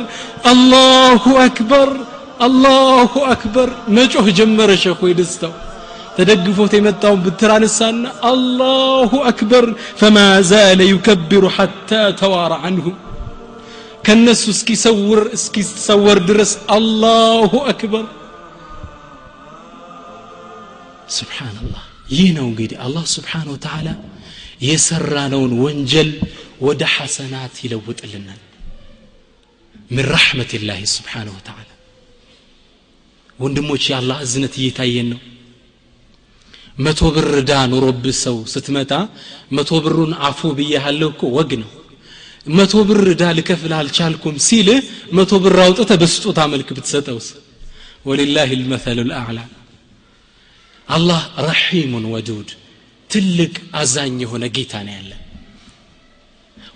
الله 0.47 1.23
أكبر 1.47 1.89
الله 2.43 3.11
أكبر 3.35 3.69
መጮህ 3.97 4.27
ጀመረ 4.39 4.71
ሸኹ 4.85 5.01
የደስታው 5.11 5.53
ተደግፎት 6.17 6.73
የመጣውን 6.77 7.21
ብትር 7.25 7.51
አነሳና 7.57 8.03
አላሁ 8.31 9.11
አክበር 9.31 9.65
ፈማ 10.01 10.17
ዛለ 10.51 10.81
ዩከብሩ 10.93 11.45
ሐታ 11.57 11.91
ተዋራ 12.21 12.53
አንሁም 12.69 12.97
ከነሱ 14.07 14.43
እስኪሰውር 14.55 15.21
እስኪሰወር 15.37 16.19
ድረስ 16.29 16.53
አላሁ 16.77 17.53
አክበር 17.73 18.05
ስብሓንላህ 21.19 21.85
ይህ 22.17 22.29
ነው 22.37 22.47
እንግዲህ 22.51 22.77
አላህ 22.87 23.05
ስብሓን 23.17 23.49
ወተዓላ 23.55 23.89
የሰራነውን 24.69 25.53
ወንጀል 25.65 26.11
ወደ 26.67 26.83
ሐሰናት 26.97 27.57
ይለውጥልናል 27.65 28.41
ምን 29.91 30.05
ረሕመት 30.15 30.53
ላህ 30.69 30.81
ስብሓን 30.97 31.29
ወተዓላ 31.37 31.69
ወንድሞች 33.40 33.84
የአላህ 33.90 34.18
እዝነት 34.26 34.54
እየታየን 34.60 35.08
ነው። 35.14 35.22
መቶ 36.78 37.02
ብር 37.16 37.32
ዳ 37.50 37.54
ኑሮብህ 37.72 38.16
ሰው 38.24 38.38
ስትመጣ 38.54 38.92
መቶ 39.56 39.72
ብሩን 39.86 40.12
አፉ 40.28 40.40
ብያሃለሁ 40.58 41.10
እኮ 41.14 41.24
ወግ 41.38 41.52
ነው። 41.62 41.72
መቶ 42.50 42.74
ብር 42.88 43.08
ዳ 43.22 43.26
ልከፍል 43.38 43.74
አልቻልኩም 43.80 44.36
ሲልህ 44.48 44.80
መቶ 45.18 45.32
ብር 45.44 45.58
አውጥተ 45.66 45.92
በስጦታ 46.02 46.40
መልክ 46.54 46.70
ብትሰጠውስ? 46.78 47.28
ወሊላህ 48.06 48.50
ልመሰሉ 48.60 49.00
ልአዕላ 49.10 49.40
አላህ 50.88 51.20
ረሒሙን 51.48 52.06
ወዱድ 52.14 52.50
ትልቅ 53.10 53.54
አዛኝ 53.80 54.18
የሆነ 54.24 54.44
ጌታ 54.56 54.74
ነው 54.88 54.94
ያለ 54.98 55.12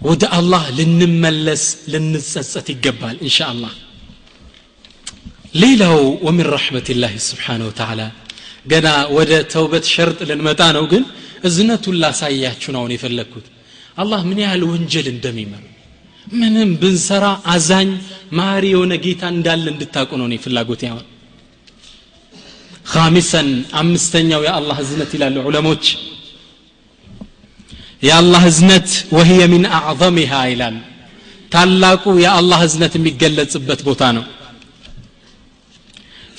ወደ 0.02 0.24
አላህ 0.38 0.64
ልንመለስ 0.78 1.64
ልንጸጸት 1.92 2.68
ይገባል 2.74 3.16
እንሻ 3.26 3.38
አላህ 3.52 3.74
ሌላው 5.54 5.98
ወሚን 6.26 6.48
ረሕመት 6.54 6.88
ላህ 7.02 7.14
ስብሓን 7.28 7.62
ወተዓላ 7.68 8.02
ገና 8.68 8.88
ወደ 9.18 9.32
ተውበት 9.54 9.86
ሸርጥ 9.94 10.20
ልንመጣ 10.30 10.62
ነው 10.78 10.86
ግን 10.92 11.04
እዝነቱን 11.48 11.96
ላሳያችሁ 12.04 12.72
አሁን 12.80 12.92
የፈለግኩት። 12.96 13.46
አላህ 13.98 14.22
ምን 14.30 14.40
ያህል 14.44 14.64
ወንጀል 14.72 15.08
እንደሚመር 15.14 15.64
ምንም 16.34 16.72
ብንሰራ 16.82 17.26
አዛኝ 17.54 17.90
ማሪ 18.40 18.64
የሆነ 18.74 18.94
ጌታ 19.06 19.24
እንዳለ 19.34 19.66
እንድታቁ 19.74 20.10
ነው 20.22 20.28
ፍላጎት 20.46 20.82
ያሆን 20.88 21.06
ካሚሰን 22.92 23.50
አምስተኛው 23.80 24.42
የአላህ 24.48 24.78
እዝነት 24.84 25.12
ይላሉ 25.16 25.38
ዑለሞች። 25.48 25.86
የአላህ 28.04 28.44
እዝነት 28.52 28.90
ወህየ 29.18 29.42
ሚን 29.54 29.64
አዕظምሃ 29.78 30.32
ይላል። 30.52 30.76
ታላቁ 31.52 32.04
የአላህ 32.24 32.60
እዝነት 32.68 32.94
የሚገለጽበት 33.00 33.82
ቦታ 33.88 34.04
ነው 34.18 34.26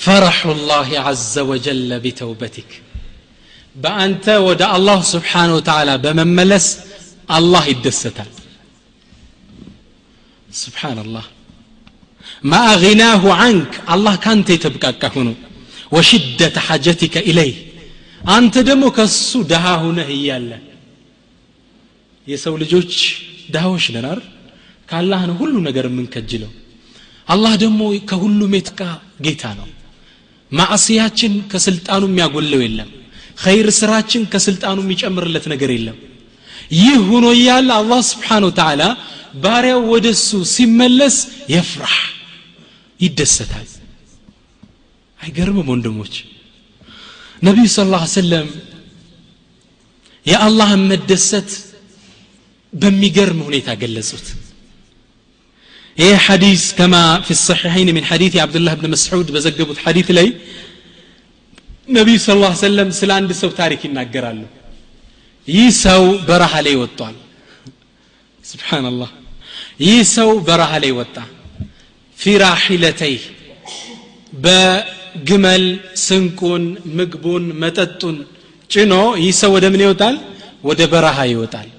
فرح 0.05 0.37
الله 0.45 0.89
عز 1.05 1.35
وجل 1.49 1.99
بتوبتك. 1.99 2.71
بأنت 3.83 4.27
ودع 4.29 4.71
الله 4.79 4.99
سبحانه 5.15 5.53
وتعالى 5.55 5.93
بمن 5.97 6.35
بممّلس 6.35 6.67
الله 7.37 7.65
الدستة 7.75 8.25
سبحان 10.51 10.97
الله. 11.05 11.25
ما 12.51 12.61
أغناه 12.73 13.23
عنك 13.41 13.73
الله 13.93 14.15
كان 14.15 14.45
تبقى 14.45 14.93
كهون 15.01 15.35
وشدة 15.91 16.55
حاجتك 16.67 17.15
إليه. 17.29 17.55
أنت 18.37 18.57
دمك 18.57 18.99
السو 18.99 19.41
دها 19.41 19.75
هنا 19.83 20.03
هي 20.11 20.37
الله 20.37 20.59
يسول 22.27 22.61
جوج 22.71 22.93
دهوش 23.53 23.85
لنار 23.91 24.19
كالله 24.89 25.17
هن 25.25 25.31
كل 25.39 25.53
نقر 25.63 25.87
منك 25.97 26.15
جلو 26.17 26.49
الله 27.33 27.55
دمو 27.63 27.87
كهلو 28.09 28.45
ميتكا 28.53 28.89
جيتانو. 29.25 29.67
ማዕስያችን 30.51 31.33
ከስልጣኑ 31.51 32.03
የሚያጎለው 32.09 32.61
የለም። 32.63 32.89
ኸይር 33.43 33.67
ስራችን 33.79 34.23
ከስልጣኑ 34.31 34.77
የሚጨምርለት 34.83 35.45
ነገር 35.53 35.69
የለም። 35.75 35.97
ይህ 36.77 36.97
ሆኖ 37.09 37.25
እያለ 37.35 37.69
አላህ 37.79 37.99
ስብሓን 38.09 38.43
ወተዓላ 38.47 38.81
ባሪያው 39.43 39.81
ወደ 39.93 40.07
እሱ 40.15 40.29
ሲመለስ 40.53 41.15
የፍራህ 41.53 41.97
ይደሰታል። 42.99 43.67
አይገርምም 45.19 45.69
ወንድሞች? 45.73 46.13
ነቢዩ 47.41 47.65
ስ 47.73 47.85
ላ 47.91 47.97
ሰለም 48.13 48.47
የአላህን 50.25 50.81
መደሰት 50.91 51.49
በሚገርም 52.73 53.39
ሁኔታ 53.47 53.69
ገለጹት 53.81 54.25
ይህ 55.99 56.17
ሐዲስ 56.25 56.63
ከማ 56.77 56.95
ፊ 57.25 57.35
ሰሒሐይን 57.39 57.89
ምን 57.95 58.05
ሐዲት 58.09 58.33
የአብዱላህ 58.37 58.73
ብን 58.79 58.87
መስዑድ 58.93 59.27
በዘገቡት 59.35 59.79
ሐዲት 59.85 60.09
ላይ 60.17 60.27
ነቢዩ 61.89 62.17
ስ 62.25 62.35
ላ 62.41 62.49
ሰለም 62.61 62.89
ስለ 62.99 63.09
አንድ 63.17 63.31
ሰው 63.41 63.49
ታሪክ 63.59 63.81
ይናገራሉ። 63.87 64.39
ይህ 65.47 65.67
ሰው 65.85 66.03
በረሃ 66.27 66.53
ላይ 66.65 66.75
ወጥቷል። 66.81 67.15
ስብሓንላህ 68.43 69.11
ይህ 69.85 69.99
ሰው 70.15 70.29
በረሃ 70.47 70.71
ላይ 70.83 70.91
ወጣ። 70.99 71.15
ፊ 72.17 72.23
በግመል 74.39 75.63
ስንቁን 76.05 76.63
ምግቡን 76.97 77.45
መጠጡን 77.61 78.17
ጭኖ 78.69 78.93
ይህ 79.23 79.31
ሰው 79.41 79.51
ወደ 79.55 79.65
ምን 79.73 79.81
ይወጣል? 79.85 80.15
ወደ 80.63 80.81
በረሃ 80.93 81.17
ይወጣል። 81.33 81.69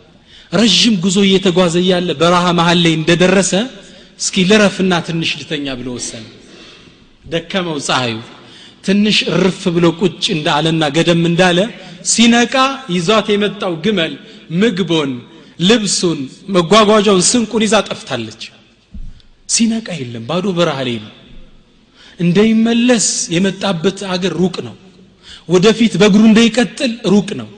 ረዥም 0.53 0.95
ጉዞ 1.05 1.17
እየተጓዘ 1.27 1.75
እያለ 1.85 2.09
በረሃ 2.23 2.45
መሀል 2.59 2.79
ላይ 2.85 2.93
እንደደረሰ 3.01 3.53
እስኪ 4.21 4.37
ልረፍና 4.49 4.93
ትንሽ 5.07 5.31
ልተኛ 5.41 5.67
ብሎ 5.79 5.89
ወሰነ። 5.97 6.25
ደከመው 7.25 7.79
ፀሐዩ። 7.87 8.17
ትንሽ 8.87 9.17
እርፍ 9.35 9.61
ብሎ 9.75 9.87
ቁጭ 10.01 10.25
እንዳለና 10.37 10.83
ገደም 10.97 11.23
እንዳለ 11.31 11.59
ሲነቃ 12.11 12.55
ይዟት 12.95 13.27
የመጣው 13.33 13.73
ግመል 13.85 14.13
ምግቦን 14.61 15.11
ልብሱን 15.61 16.21
መጓጓዣውን 16.55 17.25
ስንቁን 17.31 17.63
ይዛ 17.67 17.77
ጠፍታለች። 17.89 18.43
ሲነቃ 19.49 19.89
የለም 19.99 20.25
ባዶ 20.29 20.47
በረሃ 20.59 20.79
ላይ 20.89 20.97
ነው። 21.05 21.13
እንደይመለስ 22.21 23.07
የመጣበት 23.35 23.99
አገር 24.15 24.35
ሩቅ 24.41 24.57
ነው። 24.69 24.77
ወደፊት 25.49 25.93
በእግሩ 26.01 26.23
እንደይቀጥል 26.29 26.93
ሩቅ 27.13 27.29
ነው። 27.41 27.49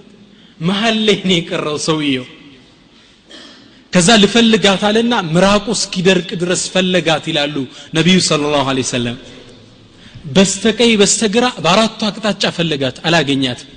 መሀል 0.60 0.96
ላይ 1.06 1.18
ነው 1.22 1.34
የቀረው 1.36 1.76
ሰውየው 1.86 2.26
ከዛ 3.92 4.08
ልፈልጋት 4.22 4.82
አለና 4.88 5.14
ምራቁ 5.34 5.66
እስኪደርቅ 5.76 6.28
ድረስ 6.42 6.62
ፈለጋት 6.74 7.24
ይላሉ 7.30 7.56
ነቢዩ 7.96 8.18
ስለ 8.28 8.50
ላሁ 8.54 8.66
ሰለም 8.92 9.16
በስተቀይ 10.34 10.92
በስተግራ 11.00 11.44
በአራቱ 11.64 12.00
አቅጣጫ 12.08 12.44
ፈለጋት 12.56 12.96
አላገኛትም 13.08 13.70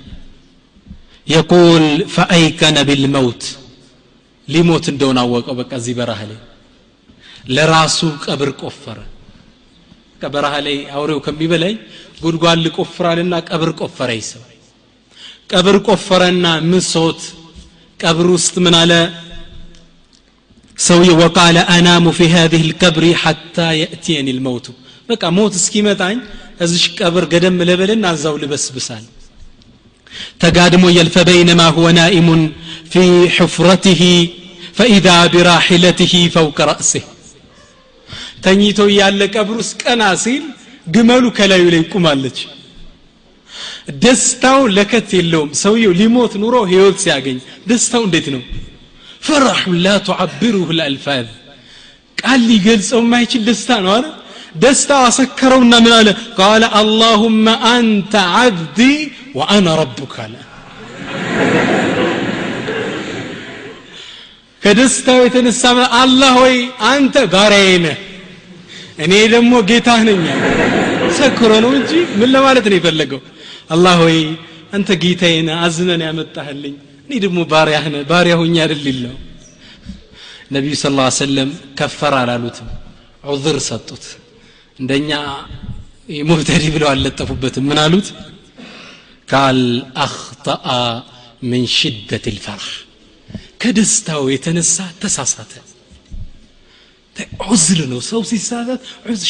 የቁል 1.26 1.84
ፈአይከነ 2.14 2.78
ቢልመውት 2.88 3.44
ሊሞት 4.48 4.84
እንደሆነ 4.92 5.18
አወቀው። 5.24 5.54
በቃ 5.60 5.70
እዚህ 5.80 5.94
በረሃ 5.98 6.20
ላይ 6.30 6.38
ለራሱ 7.48 7.98
ቀብር 8.24 8.50
ቆፈረ። 8.62 8.98
በረሃ 10.34 10.54
ላይ 10.66 10.76
አውሬው 10.94 11.18
ከሚበላኝ 11.24 11.74
ጉድጓድ 12.22 12.58
ልቆፍራልና 12.64 13.34
ቀብር 13.48 13.70
ቆፈረ 13.80 14.10
ይሰው 14.18 14.42
ቀብር 15.52 15.76
ቆፈረና 15.88 16.46
ምሶት 16.70 17.20
ቀብር 18.00 18.26
ውስጥ 18.34 18.54
ምን 18.64 18.74
አለ 18.80 18.92
ሰውየው 20.78 21.18
ወቃለ 21.22 21.58
አናሙ 21.74 22.06
ፊ 22.16 22.26
ሀዚህ 22.32 22.62
ልቀብሪ 22.68 23.04
ሐታ 23.22 23.56
የእትየን 23.80 24.28
ልመውቱ። 24.30 24.66
በቃ 25.08 25.22
ሞት 25.36 25.54
እስኪመጣኝ 25.60 26.16
እዚሽ 26.64 26.84
ቀብር 26.98 27.24
ገደም 27.32 27.56
ልበልና 27.68 28.04
አዛው 28.12 28.34
ልበስብሳል። 28.42 29.04
ተጋድሞ 30.42 30.84
የልፈ 30.96 31.16
በይነማ 31.28 31.62
ሁወ 31.76 31.88
ናኢሙን 31.98 32.42
ፊ 32.92 33.02
ሕፍረትህ 33.36 34.00
ፈኢዛ 34.78 35.08
ቢራሒለትህ 35.32 36.12
ፈውቀ 36.34 36.58
ረእስህ 36.70 37.04
ተኝቶ 38.44 38.78
እያለ 38.90 39.20
ቀብር 39.34 39.56
ውስጥ 39.62 39.74
ቀና 39.82 40.02
ሲል 40.24 40.44
ግመሉ 40.86 41.24
ከላዩ 41.36 41.64
ላይ 41.74 41.82
ቁማለች 41.92 42.38
ደስታው 44.02 44.60
ለከት 44.76 45.08
የለውም። 45.18 45.50
ሰውየው 45.62 45.92
ሊሞት 46.00 46.32
ኑሮ 46.42 46.56
ህይወት 46.70 46.96
ሲያገኝ 47.04 47.36
ደስታው 47.68 48.02
እንዴት 48.06 48.26
ነው? 48.34 48.42
ፈራሑ 49.26 49.72
ላ 49.84 49.94
ቱዓብሩሁ 50.08 50.66
ልአልፋዝ 50.78 51.28
ቃል 52.18 52.40
ሊገልጸው 52.50 53.00
የማይችል 53.02 53.42
ደስታ 53.48 53.70
ነው 53.84 53.92
አረ 53.96 54.06
ደስታው 54.62 55.02
አሰከረውና 55.08 55.74
ምን 55.84 55.92
አለ? 55.96 56.08
ቃለ 56.38 56.62
አላሁመ 56.80 57.46
አንተ 57.70 58.12
ዓብዲ 58.36 58.78
ወአና 59.38 59.66
ረቡክ 59.80 60.14
አለ። 60.24 60.34
ከደስታው 64.62 65.18
የተነሳ 65.24 65.62
አላህ 66.00 66.34
ወይ 66.44 66.56
አንተ 66.90 67.16
ባሪያዬ 67.34 67.70
ነህ 67.84 67.98
እኔ 69.04 69.12
ደግሞ 69.34 69.52
ጌታህ 69.70 70.00
ነኝ 70.08 70.22
ሰክሮ 71.18 71.52
ነው 71.64 71.70
እንጂ 71.78 71.90
ምን 72.20 72.28
ለማለት 72.34 72.66
ነው 72.70 72.76
የፈለገው? 72.78 73.20
አላህ 73.74 73.96
ወይ 74.06 74.18
አንተ 74.76 74.90
ጌታዬ 75.04 75.34
አዝነን 75.60 76.02
ያመጣህልኝ 76.08 76.74
እኔ 77.06 77.18
ደግሞ 77.24 77.38
ባሪያህ 77.52 77.84
ነህ 77.94 78.02
ባሪያ 78.10 78.34
ሆኜ 78.40 78.54
አይደል 78.64 78.86
ይለው 78.92 79.14
ነቢዩ 80.54 80.74
ስ 80.80 80.90
ላ 80.96 81.04
ሰለም 81.18 81.50
ከፈር 81.78 82.14
አላሉትም 82.20 82.68
ዑዝር 83.24 83.56
ሰጡት 83.68 84.04
እንደኛ 84.78 85.10
ሙብተዲ 86.28 86.64
ብለው 86.74 86.88
አልለጠፉበትም 86.92 87.64
ምን 87.70 87.78
አሉት 87.84 88.08
ቃል 89.28 89.60
አክጠአ 90.04 90.66
ምን 91.50 91.62
ሽደት 91.76 92.26
ልፈርህ 92.36 92.68
ከደስታው 93.62 94.22
የተነሳ 94.34 94.76
ተሳሳተ 95.02 95.52
ዑዝር 97.46 97.80
ነው 97.92 98.00
ሰው 98.10 98.20
ሲሳሳት 98.30 98.82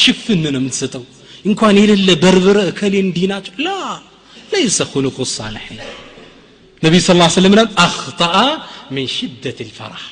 ሽፍን 0.03 0.41
ነው 0.45 0.59
የምትሰጠው 0.61 1.03
እንኳን 1.45 1.75
የሌለ 1.81 2.09
በርብረ 2.23 2.57
እከሌ 2.71 2.93
እንዲህ 3.05 3.25
ናቸው 3.31 3.53
ላ 3.65 3.69
ለይሰ 4.51 4.79
ሁልቁ 4.91 5.17
ሳልሕ 5.35 5.65
ነቢይ 6.81 7.01
ስ 7.01 7.11
ስለም 7.35 7.51
ይላል 7.55 7.69
አክጠአ 7.85 8.35
ምን 8.95 9.05
ሽደት 9.15 9.59
ልፈራህ 9.67 10.05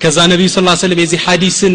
ከዛ 0.00 0.18
ነቢዩ 0.32 0.48
ስ 0.50 0.60
ስለም 0.82 0.98
የዚህ 1.02 1.20
ሐዲስን 1.26 1.74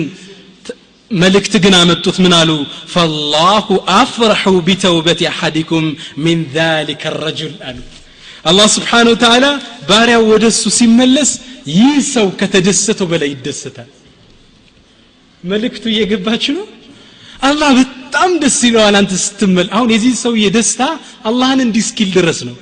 መልእክት 1.12 1.54
ግን 1.64 1.74
አመጡት 1.76 2.18
ምን 2.24 2.34
አሉ? 2.40 2.52
ፈላሁ 2.94 3.68
አፍረሑ 4.00 4.44
ቢተውበት 4.68 5.20
አሐዲኩም 5.32 5.86
ምን 6.26 6.38
ذሊከ 6.56 7.04
ረጁል 7.18 7.56
አሉ። 7.68 7.78
አላህ 8.46 8.68
ስብሓን 8.76 9.08
ወተዓላ 9.14 9.46
ባሪያው 9.90 10.24
ወደ 10.32 10.46
እሱ 10.54 10.64
ሲመለስ 10.78 11.32
ይህ 11.74 11.96
ሰው 12.14 12.28
ከተደሰተው 12.40 13.08
በላይ 13.12 13.30
ይደሰታል። 13.34 13.90
መልእክቱ 15.44 15.84
እየገባችሁ 15.92 16.54
ነው? 16.60 16.68
አላህ 17.42 17.70
በጣም 17.80 18.32
ደስ 18.44 18.58
ይለዋል 18.68 18.96
አንተ 19.02 19.14
ስትመል። 19.26 19.68
አሁን 19.76 19.90
የዚህ 19.96 20.14
ሰው 20.24 20.34
የደስታ 20.44 20.82
አላህን 21.30 21.60
እንዲስኪል 21.66 22.10
ድረስ 22.18 22.40
ነው። 22.48 22.56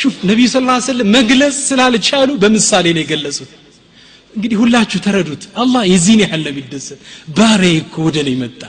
ሹፍ 0.00 0.16
ነቢዩ 0.30 0.46
ስ 0.52 0.58
ሰለም 0.88 1.08
መግለጽ 1.18 1.56
ስላልቻሉ 1.68 2.30
በምሳሌ 2.42 2.86
ነው 2.96 3.02
የገለጹት 3.04 3.52
እንግዲህ 4.34 4.56
ሁላችሁ 4.62 4.98
ተረዱት 5.06 5.44
አላህ 5.62 5.82
የዚህን 5.92 6.20
ያህል 6.24 6.40
ነው 6.46 6.52
የሚደሰት 6.52 6.98
ባሬ 7.38 7.62
እኮ 7.82 7.94
ወደ 8.08 8.16
እኔ 8.24 8.30
መጣ 8.42 8.60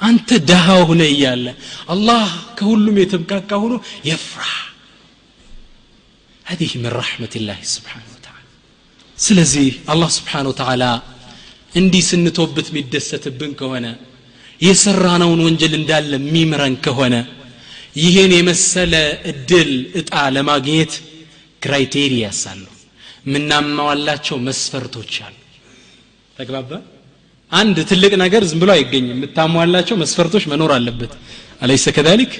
አንተ 0.00 0.28
ድሃ 0.50 0.66
ሆነ 0.88 1.02
እያለ 1.14 1.46
አላህ 1.94 2.28
ከሁሉም 2.58 2.96
የተብቃቃ 3.02 3.50
ሆኖ 3.64 3.74
የፍራህ 4.10 4.54
هذه 6.46 6.70
من 6.76 6.92
رحمة 7.02 7.32
الله 7.36 7.58
سبحانه 7.76 8.08
وتعالى 8.14 8.48
ስለዚህ 9.18 9.68
አላህ 9.92 10.08
ስብሓን 10.18 10.46
ወተዓላ 10.50 10.84
እንዲህ 11.72 12.02
ስንቶብት 12.08 12.66
የሚደሰትብን 12.70 13.52
ከሆነ 13.60 13.86
የሰራነውን 14.60 15.40
ወንጀል 15.46 15.74
እንዳለ 15.80 16.12
የሚምረን 16.18 16.74
ከሆነ 16.84 17.14
ይህን 17.97 18.31
የመሰለ 18.37 18.93
እድል 19.31 19.69
እጣ 19.99 20.13
ለማግኘት 20.35 20.93
ክራይቴሪያስ 21.61 22.41
አለው 22.51 22.73
የምናማዋላቸው 23.25 24.37
መስፈርቶች 24.47 25.13
አሉ። 25.25 25.35
ተግባባ? 26.37 26.71
አንድ 27.51 27.77
ትልቅ 27.89 28.13
ነገር 28.23 28.41
ዝም 28.49 28.59
ብሎ 28.61 28.69
አይገኝም። 28.75 29.15
የምታሟላቸው 29.15 29.95
መስፈርቶች 30.03 30.43
መኖር 30.51 30.71
አለበት። 30.77 31.13
አለይሰ 31.61 31.85
ከዛሊክ? 31.95 32.33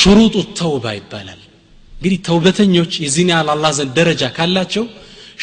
ሹሩጡ 0.00 0.36
ተውባ 0.58 0.84
ይባላል። 0.98 1.40
እንግዲህ 1.92 2.18
ተውበተኞች 2.26 2.92
የዚህን 3.04 3.30
ያህል 3.32 3.48
አላህ 3.54 3.70
ዘንድ 3.78 3.92
ደረጃ 3.98 4.22
ካላቸው 4.36 4.84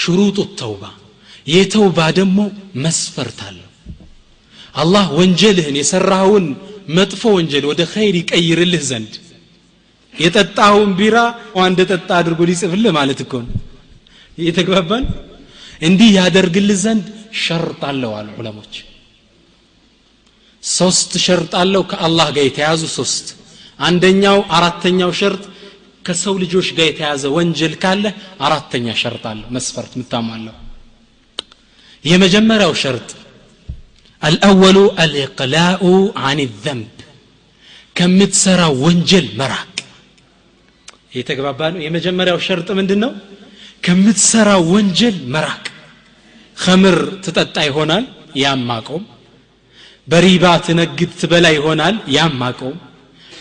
ሽሩጡ 0.02 0.38
ተውባ። 0.60 0.84
የተውባ 1.48 2.00
ደግሞ 2.20 2.40
መስፈርት 2.86 3.40
አለው። 3.48 3.64
አላህ 4.76 5.06
ወንጀልህን 5.20 5.76
የሰራኸውን 5.82 6.46
መጥፎ 6.88 7.24
ወንጀል 7.38 7.64
ወደ 7.72 7.82
ኸይር 7.94 8.16
ይቀይርልህ 8.20 8.84
ዘንድ 8.90 9.14
የጠጣኸውን 10.14 10.92
ቢራ 11.00 11.18
እንደ 11.64 11.80
ጠጣ 11.92 12.10
አድርጎ 12.20 12.40
ሊጽፍልህ 12.50 12.92
ማለት 12.98 13.20
እኮ 13.26 13.34
ነው። 13.46 13.54
እየተግባባን? 14.38 15.06
እንዲህ 15.82 16.10
ያደርግልህ 16.18 16.78
ዘንድ 16.86 17.06
ሸርጥ 17.44 17.82
አለው 17.90 18.12
አሉ 18.20 18.28
ዑለሞች። 18.40 18.74
ሶስት 20.64 21.12
ሸርጥ 21.26 21.52
አለው 21.62 21.84
ከአላህ 21.92 22.28
ጋር 22.36 22.44
የተያዙ 22.48 22.82
ሶስት። 22.98 23.28
አንደኛው 23.80 24.40
አራተኛው 24.58 25.12
ሸርጥ 25.20 25.44
ከሰው 26.06 26.36
ልጆች 26.44 26.68
ጋር 26.78 26.86
የተያዘ 26.90 27.24
ወንጀል 27.36 27.74
ካለ 27.84 28.04
አራተኛ 28.46 28.88
ሸርጥ 29.02 29.24
አለው። 29.32 29.48
መስፈርት 29.56 29.94
ምታሟለው 30.00 30.56
የመጀመሪያው 32.06 32.74
ሸርጥ 32.84 33.10
አልአወሉ 34.23 34.79
አልኢቅላኡ 35.03 35.83
አን 36.27 36.41
ዘንብ 36.65 36.91
ከምትሰራ 37.97 38.61
ወንጀል 38.85 39.27
መራቅ 39.41 39.69
የተግባባ 41.17 41.61
ነው 41.75 41.81
የመጀመሪያው 41.87 42.39
ሸርጥ 42.47 42.69
ምንድን 42.79 43.01
ነው 43.05 43.11
ከምትሰራ 43.87 44.51
ወንጀል 44.73 45.17
መራቅ 45.35 45.65
ከምር 46.57 46.97
ትጠጣ 47.25 47.57
ይሆናል 47.69 48.05
ያም 48.43 48.61
ማቆም 48.71 49.03
በሪባ 50.09 50.45
ትነግድ 50.67 51.11
ትበላ 51.21 51.47
ይሆናል 51.57 51.97
ያም 52.17 52.33
ማቆም 52.43 52.77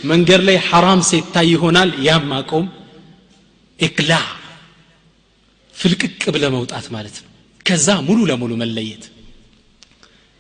መንገድ 0.09 0.41
ላይ 0.47 0.57
ሐራም 0.67 1.01
ሲታይ 1.09 1.47
ይሆናል 1.53 1.89
ያም 2.07 2.23
ማቆም 2.33 2.65
ኢቅላ 3.79 4.11
ፍልቅቅ 5.75 6.21
ብለ 6.35 6.45
መውጣት 6.55 6.85
ማለት 6.95 7.15
ነው 7.23 7.29
ከዛ 7.65 7.87
ሙሉ 8.07 8.19
ለሙሉ 8.29 8.51
መለየት 8.63 9.03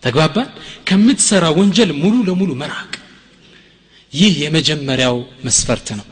ተግባባን 0.05 0.47
ከምትሰራ 0.89 1.45
ወንጀል 1.59 1.89
ሙሉ 2.03 2.15
ለሙሉ 2.29 2.51
መራቅ 2.61 2.93
ይህ 4.13 4.33
የመጀመሪያው 4.45 5.17
መስፈርት 5.47 5.89
ነው 5.99 6.07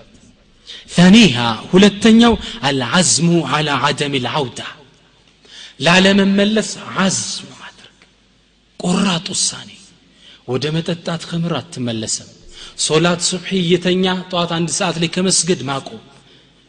ثانيها 0.98 1.50
ሁለተኛው 1.72 2.34
አልዓዝሙ 2.68 3.30
على 3.54 3.72
عدم 3.84 4.14
العودة 4.22 4.68
ላለመመለስ 5.86 6.70
ዓዝም 6.98 7.48
ማድረግ 7.62 7.98
ቆራጥ 8.80 9.26
ውሳኔ 9.34 9.70
ወደ 10.52 10.66
መጠጣት 10.76 11.22
ከምር 11.30 11.54
አትመለሰም 11.62 12.30
ሶላት 12.86 13.22
ሱብሒ 13.30 13.50
እየተኛ 13.64 14.06
ጠዋት 14.32 14.52
አንድ 14.58 14.70
ሰዓት 14.80 14.96
ላይ 15.02 15.10
ከመስገድ 15.16 15.62
ማቆም 15.70 16.02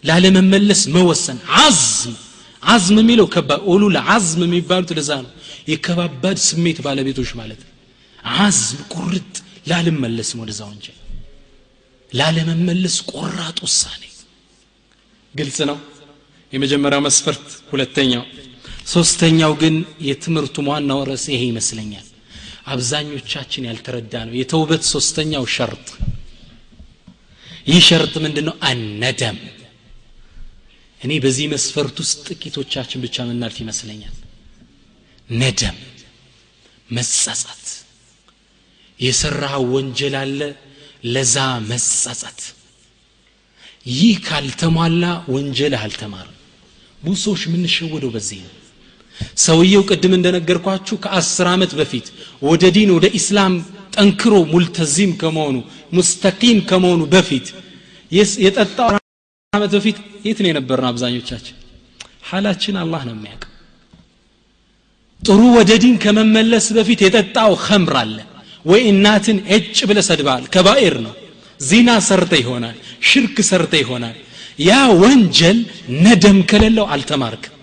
ላለመመለስ 0.05 0.83
መወሰን 0.95 1.39
አዝም 1.65 2.17
አዝም 2.63 2.97
የሚለው 3.03 3.27
ከባድ 3.35 3.61
ኡሉል 3.73 3.97
አዝም 4.15 4.43
የሚባሉት 4.47 4.91
ለዛ 4.99 5.11
ነው 5.25 5.31
የከባባድ 5.68 6.38
ስሜት 6.48 6.78
ባለቤቶች 6.86 7.30
ማለት 7.40 7.62
አዝም 8.38 8.82
ቁርጥ 8.94 9.34
ላልመለስም 9.70 10.40
ወደዛ 10.44 10.62
ወንጀል 10.70 10.98
ላለመመለስ 12.12 12.96
ቆራጥ 13.12 13.58
ውሳኔ። 13.66 14.04
ግልጽ 15.34 15.58
ነው። 15.70 15.78
የመጀመሪያው 16.54 17.02
መስፈርት 17.06 17.48
ሁለተኛው። 17.72 18.24
ሶስተኛው 18.88 19.54
ግን 19.62 19.76
የትምህርቱ 20.08 20.66
ዋናው 20.68 21.00
ርዕስ 21.10 21.26
ይሄ 21.34 21.42
ይመስለኛል። 21.52 22.06
አብዛኞቻችን 22.68 23.68
ያልተረዳ 23.70 24.14
ነው 24.28 24.36
የተውበት 24.40 24.84
ሶስተኛው 24.94 25.44
ሸርጥ። 25.56 25.88
ይህ 27.68 27.82
ሸርጥ 27.88 28.14
ምንድን 28.26 28.46
ነው 28.50 28.56
አነደም። 28.70 29.38
እኔ 31.02 31.12
በዚህ 31.24 31.48
መስፈርት 31.54 31.98
ውስጥ 32.04 32.24
ጥቂቶቻችን 32.30 33.02
ብቻ 33.06 33.26
ምናልፍ 33.30 33.58
ይመስለኛል 33.64 34.16
ነደም 35.30 35.78
መጸጸት። 36.90 37.64
የሰራው 39.00 39.64
ወንጀል 39.76 40.16
አለ 40.22 40.40
ለዛ 41.06 41.36
መጸጸት። 41.70 42.40
ይህ 43.92 44.16
ካልተሟላ 44.28 45.04
ወንጀልህ 45.34 45.82
አልተማርም። 45.86 46.32
ብዙ 47.02 47.16
ሰዎች 47.24 47.42
የምንሸወደው 47.48 48.12
በዚህ 48.16 48.40
ነው። 48.46 48.54
ሰውየው 49.44 49.84
ቅድም 49.90 50.14
እንደነገርኳችሁ 50.18 50.96
ከአስር 51.04 51.48
ዓመት 51.52 51.72
በፊት 51.80 52.08
ወደ 52.42 52.64
ዲን 52.76 52.90
ወደ 52.96 53.06
ኢስላም 53.20 53.54
ጠንክሮ 53.96 54.34
ሙልተዚም 54.54 55.12
ከመሆኑ 55.22 55.58
ሙስተቂም 55.94 56.58
ከመሆኑ 56.70 57.02
በፊት 57.14 57.48
የጠጣው 58.42 58.90
ዓመት 59.54 59.72
በፊት 59.76 59.98
የት 60.26 60.40
ነው 60.44 60.50
የነበርን 60.52 60.88
አብዛኞቻችን? 60.90 61.56
ሐላችን 62.30 62.76
አላህ 62.84 63.02
ነው 63.08 63.16
የሚያውቅ 63.16 63.44
ጥሩ 65.26 65.42
ወደ 65.58 65.72
ዲን 65.84 65.96
ከመመለስ 66.04 66.66
በፊት 66.76 67.00
የጠጣው 67.04 67.52
ኸምር 67.66 67.96
አለ። 68.02 68.18
ወይ 68.66 68.82
እናትን 68.92 69.38
እጭ 69.56 69.78
ብለ 69.90 70.00
ሰድባል። 70.08 70.44
ከባኤር 70.54 70.96
ነው። 71.06 71.14
ዚና 71.60 71.90
ሰርተ 72.08 72.34
ይሆናል። 72.42 72.78
ሽርክ 73.10 73.38
ሰርተ 73.50 73.74
ይሆናል። 73.82 74.16
ያ 74.60 74.72
ወንጀል 75.02 75.58
ነደም 76.04 76.40
ከሌለው 76.50 76.86
አልተማርክም 76.94 77.55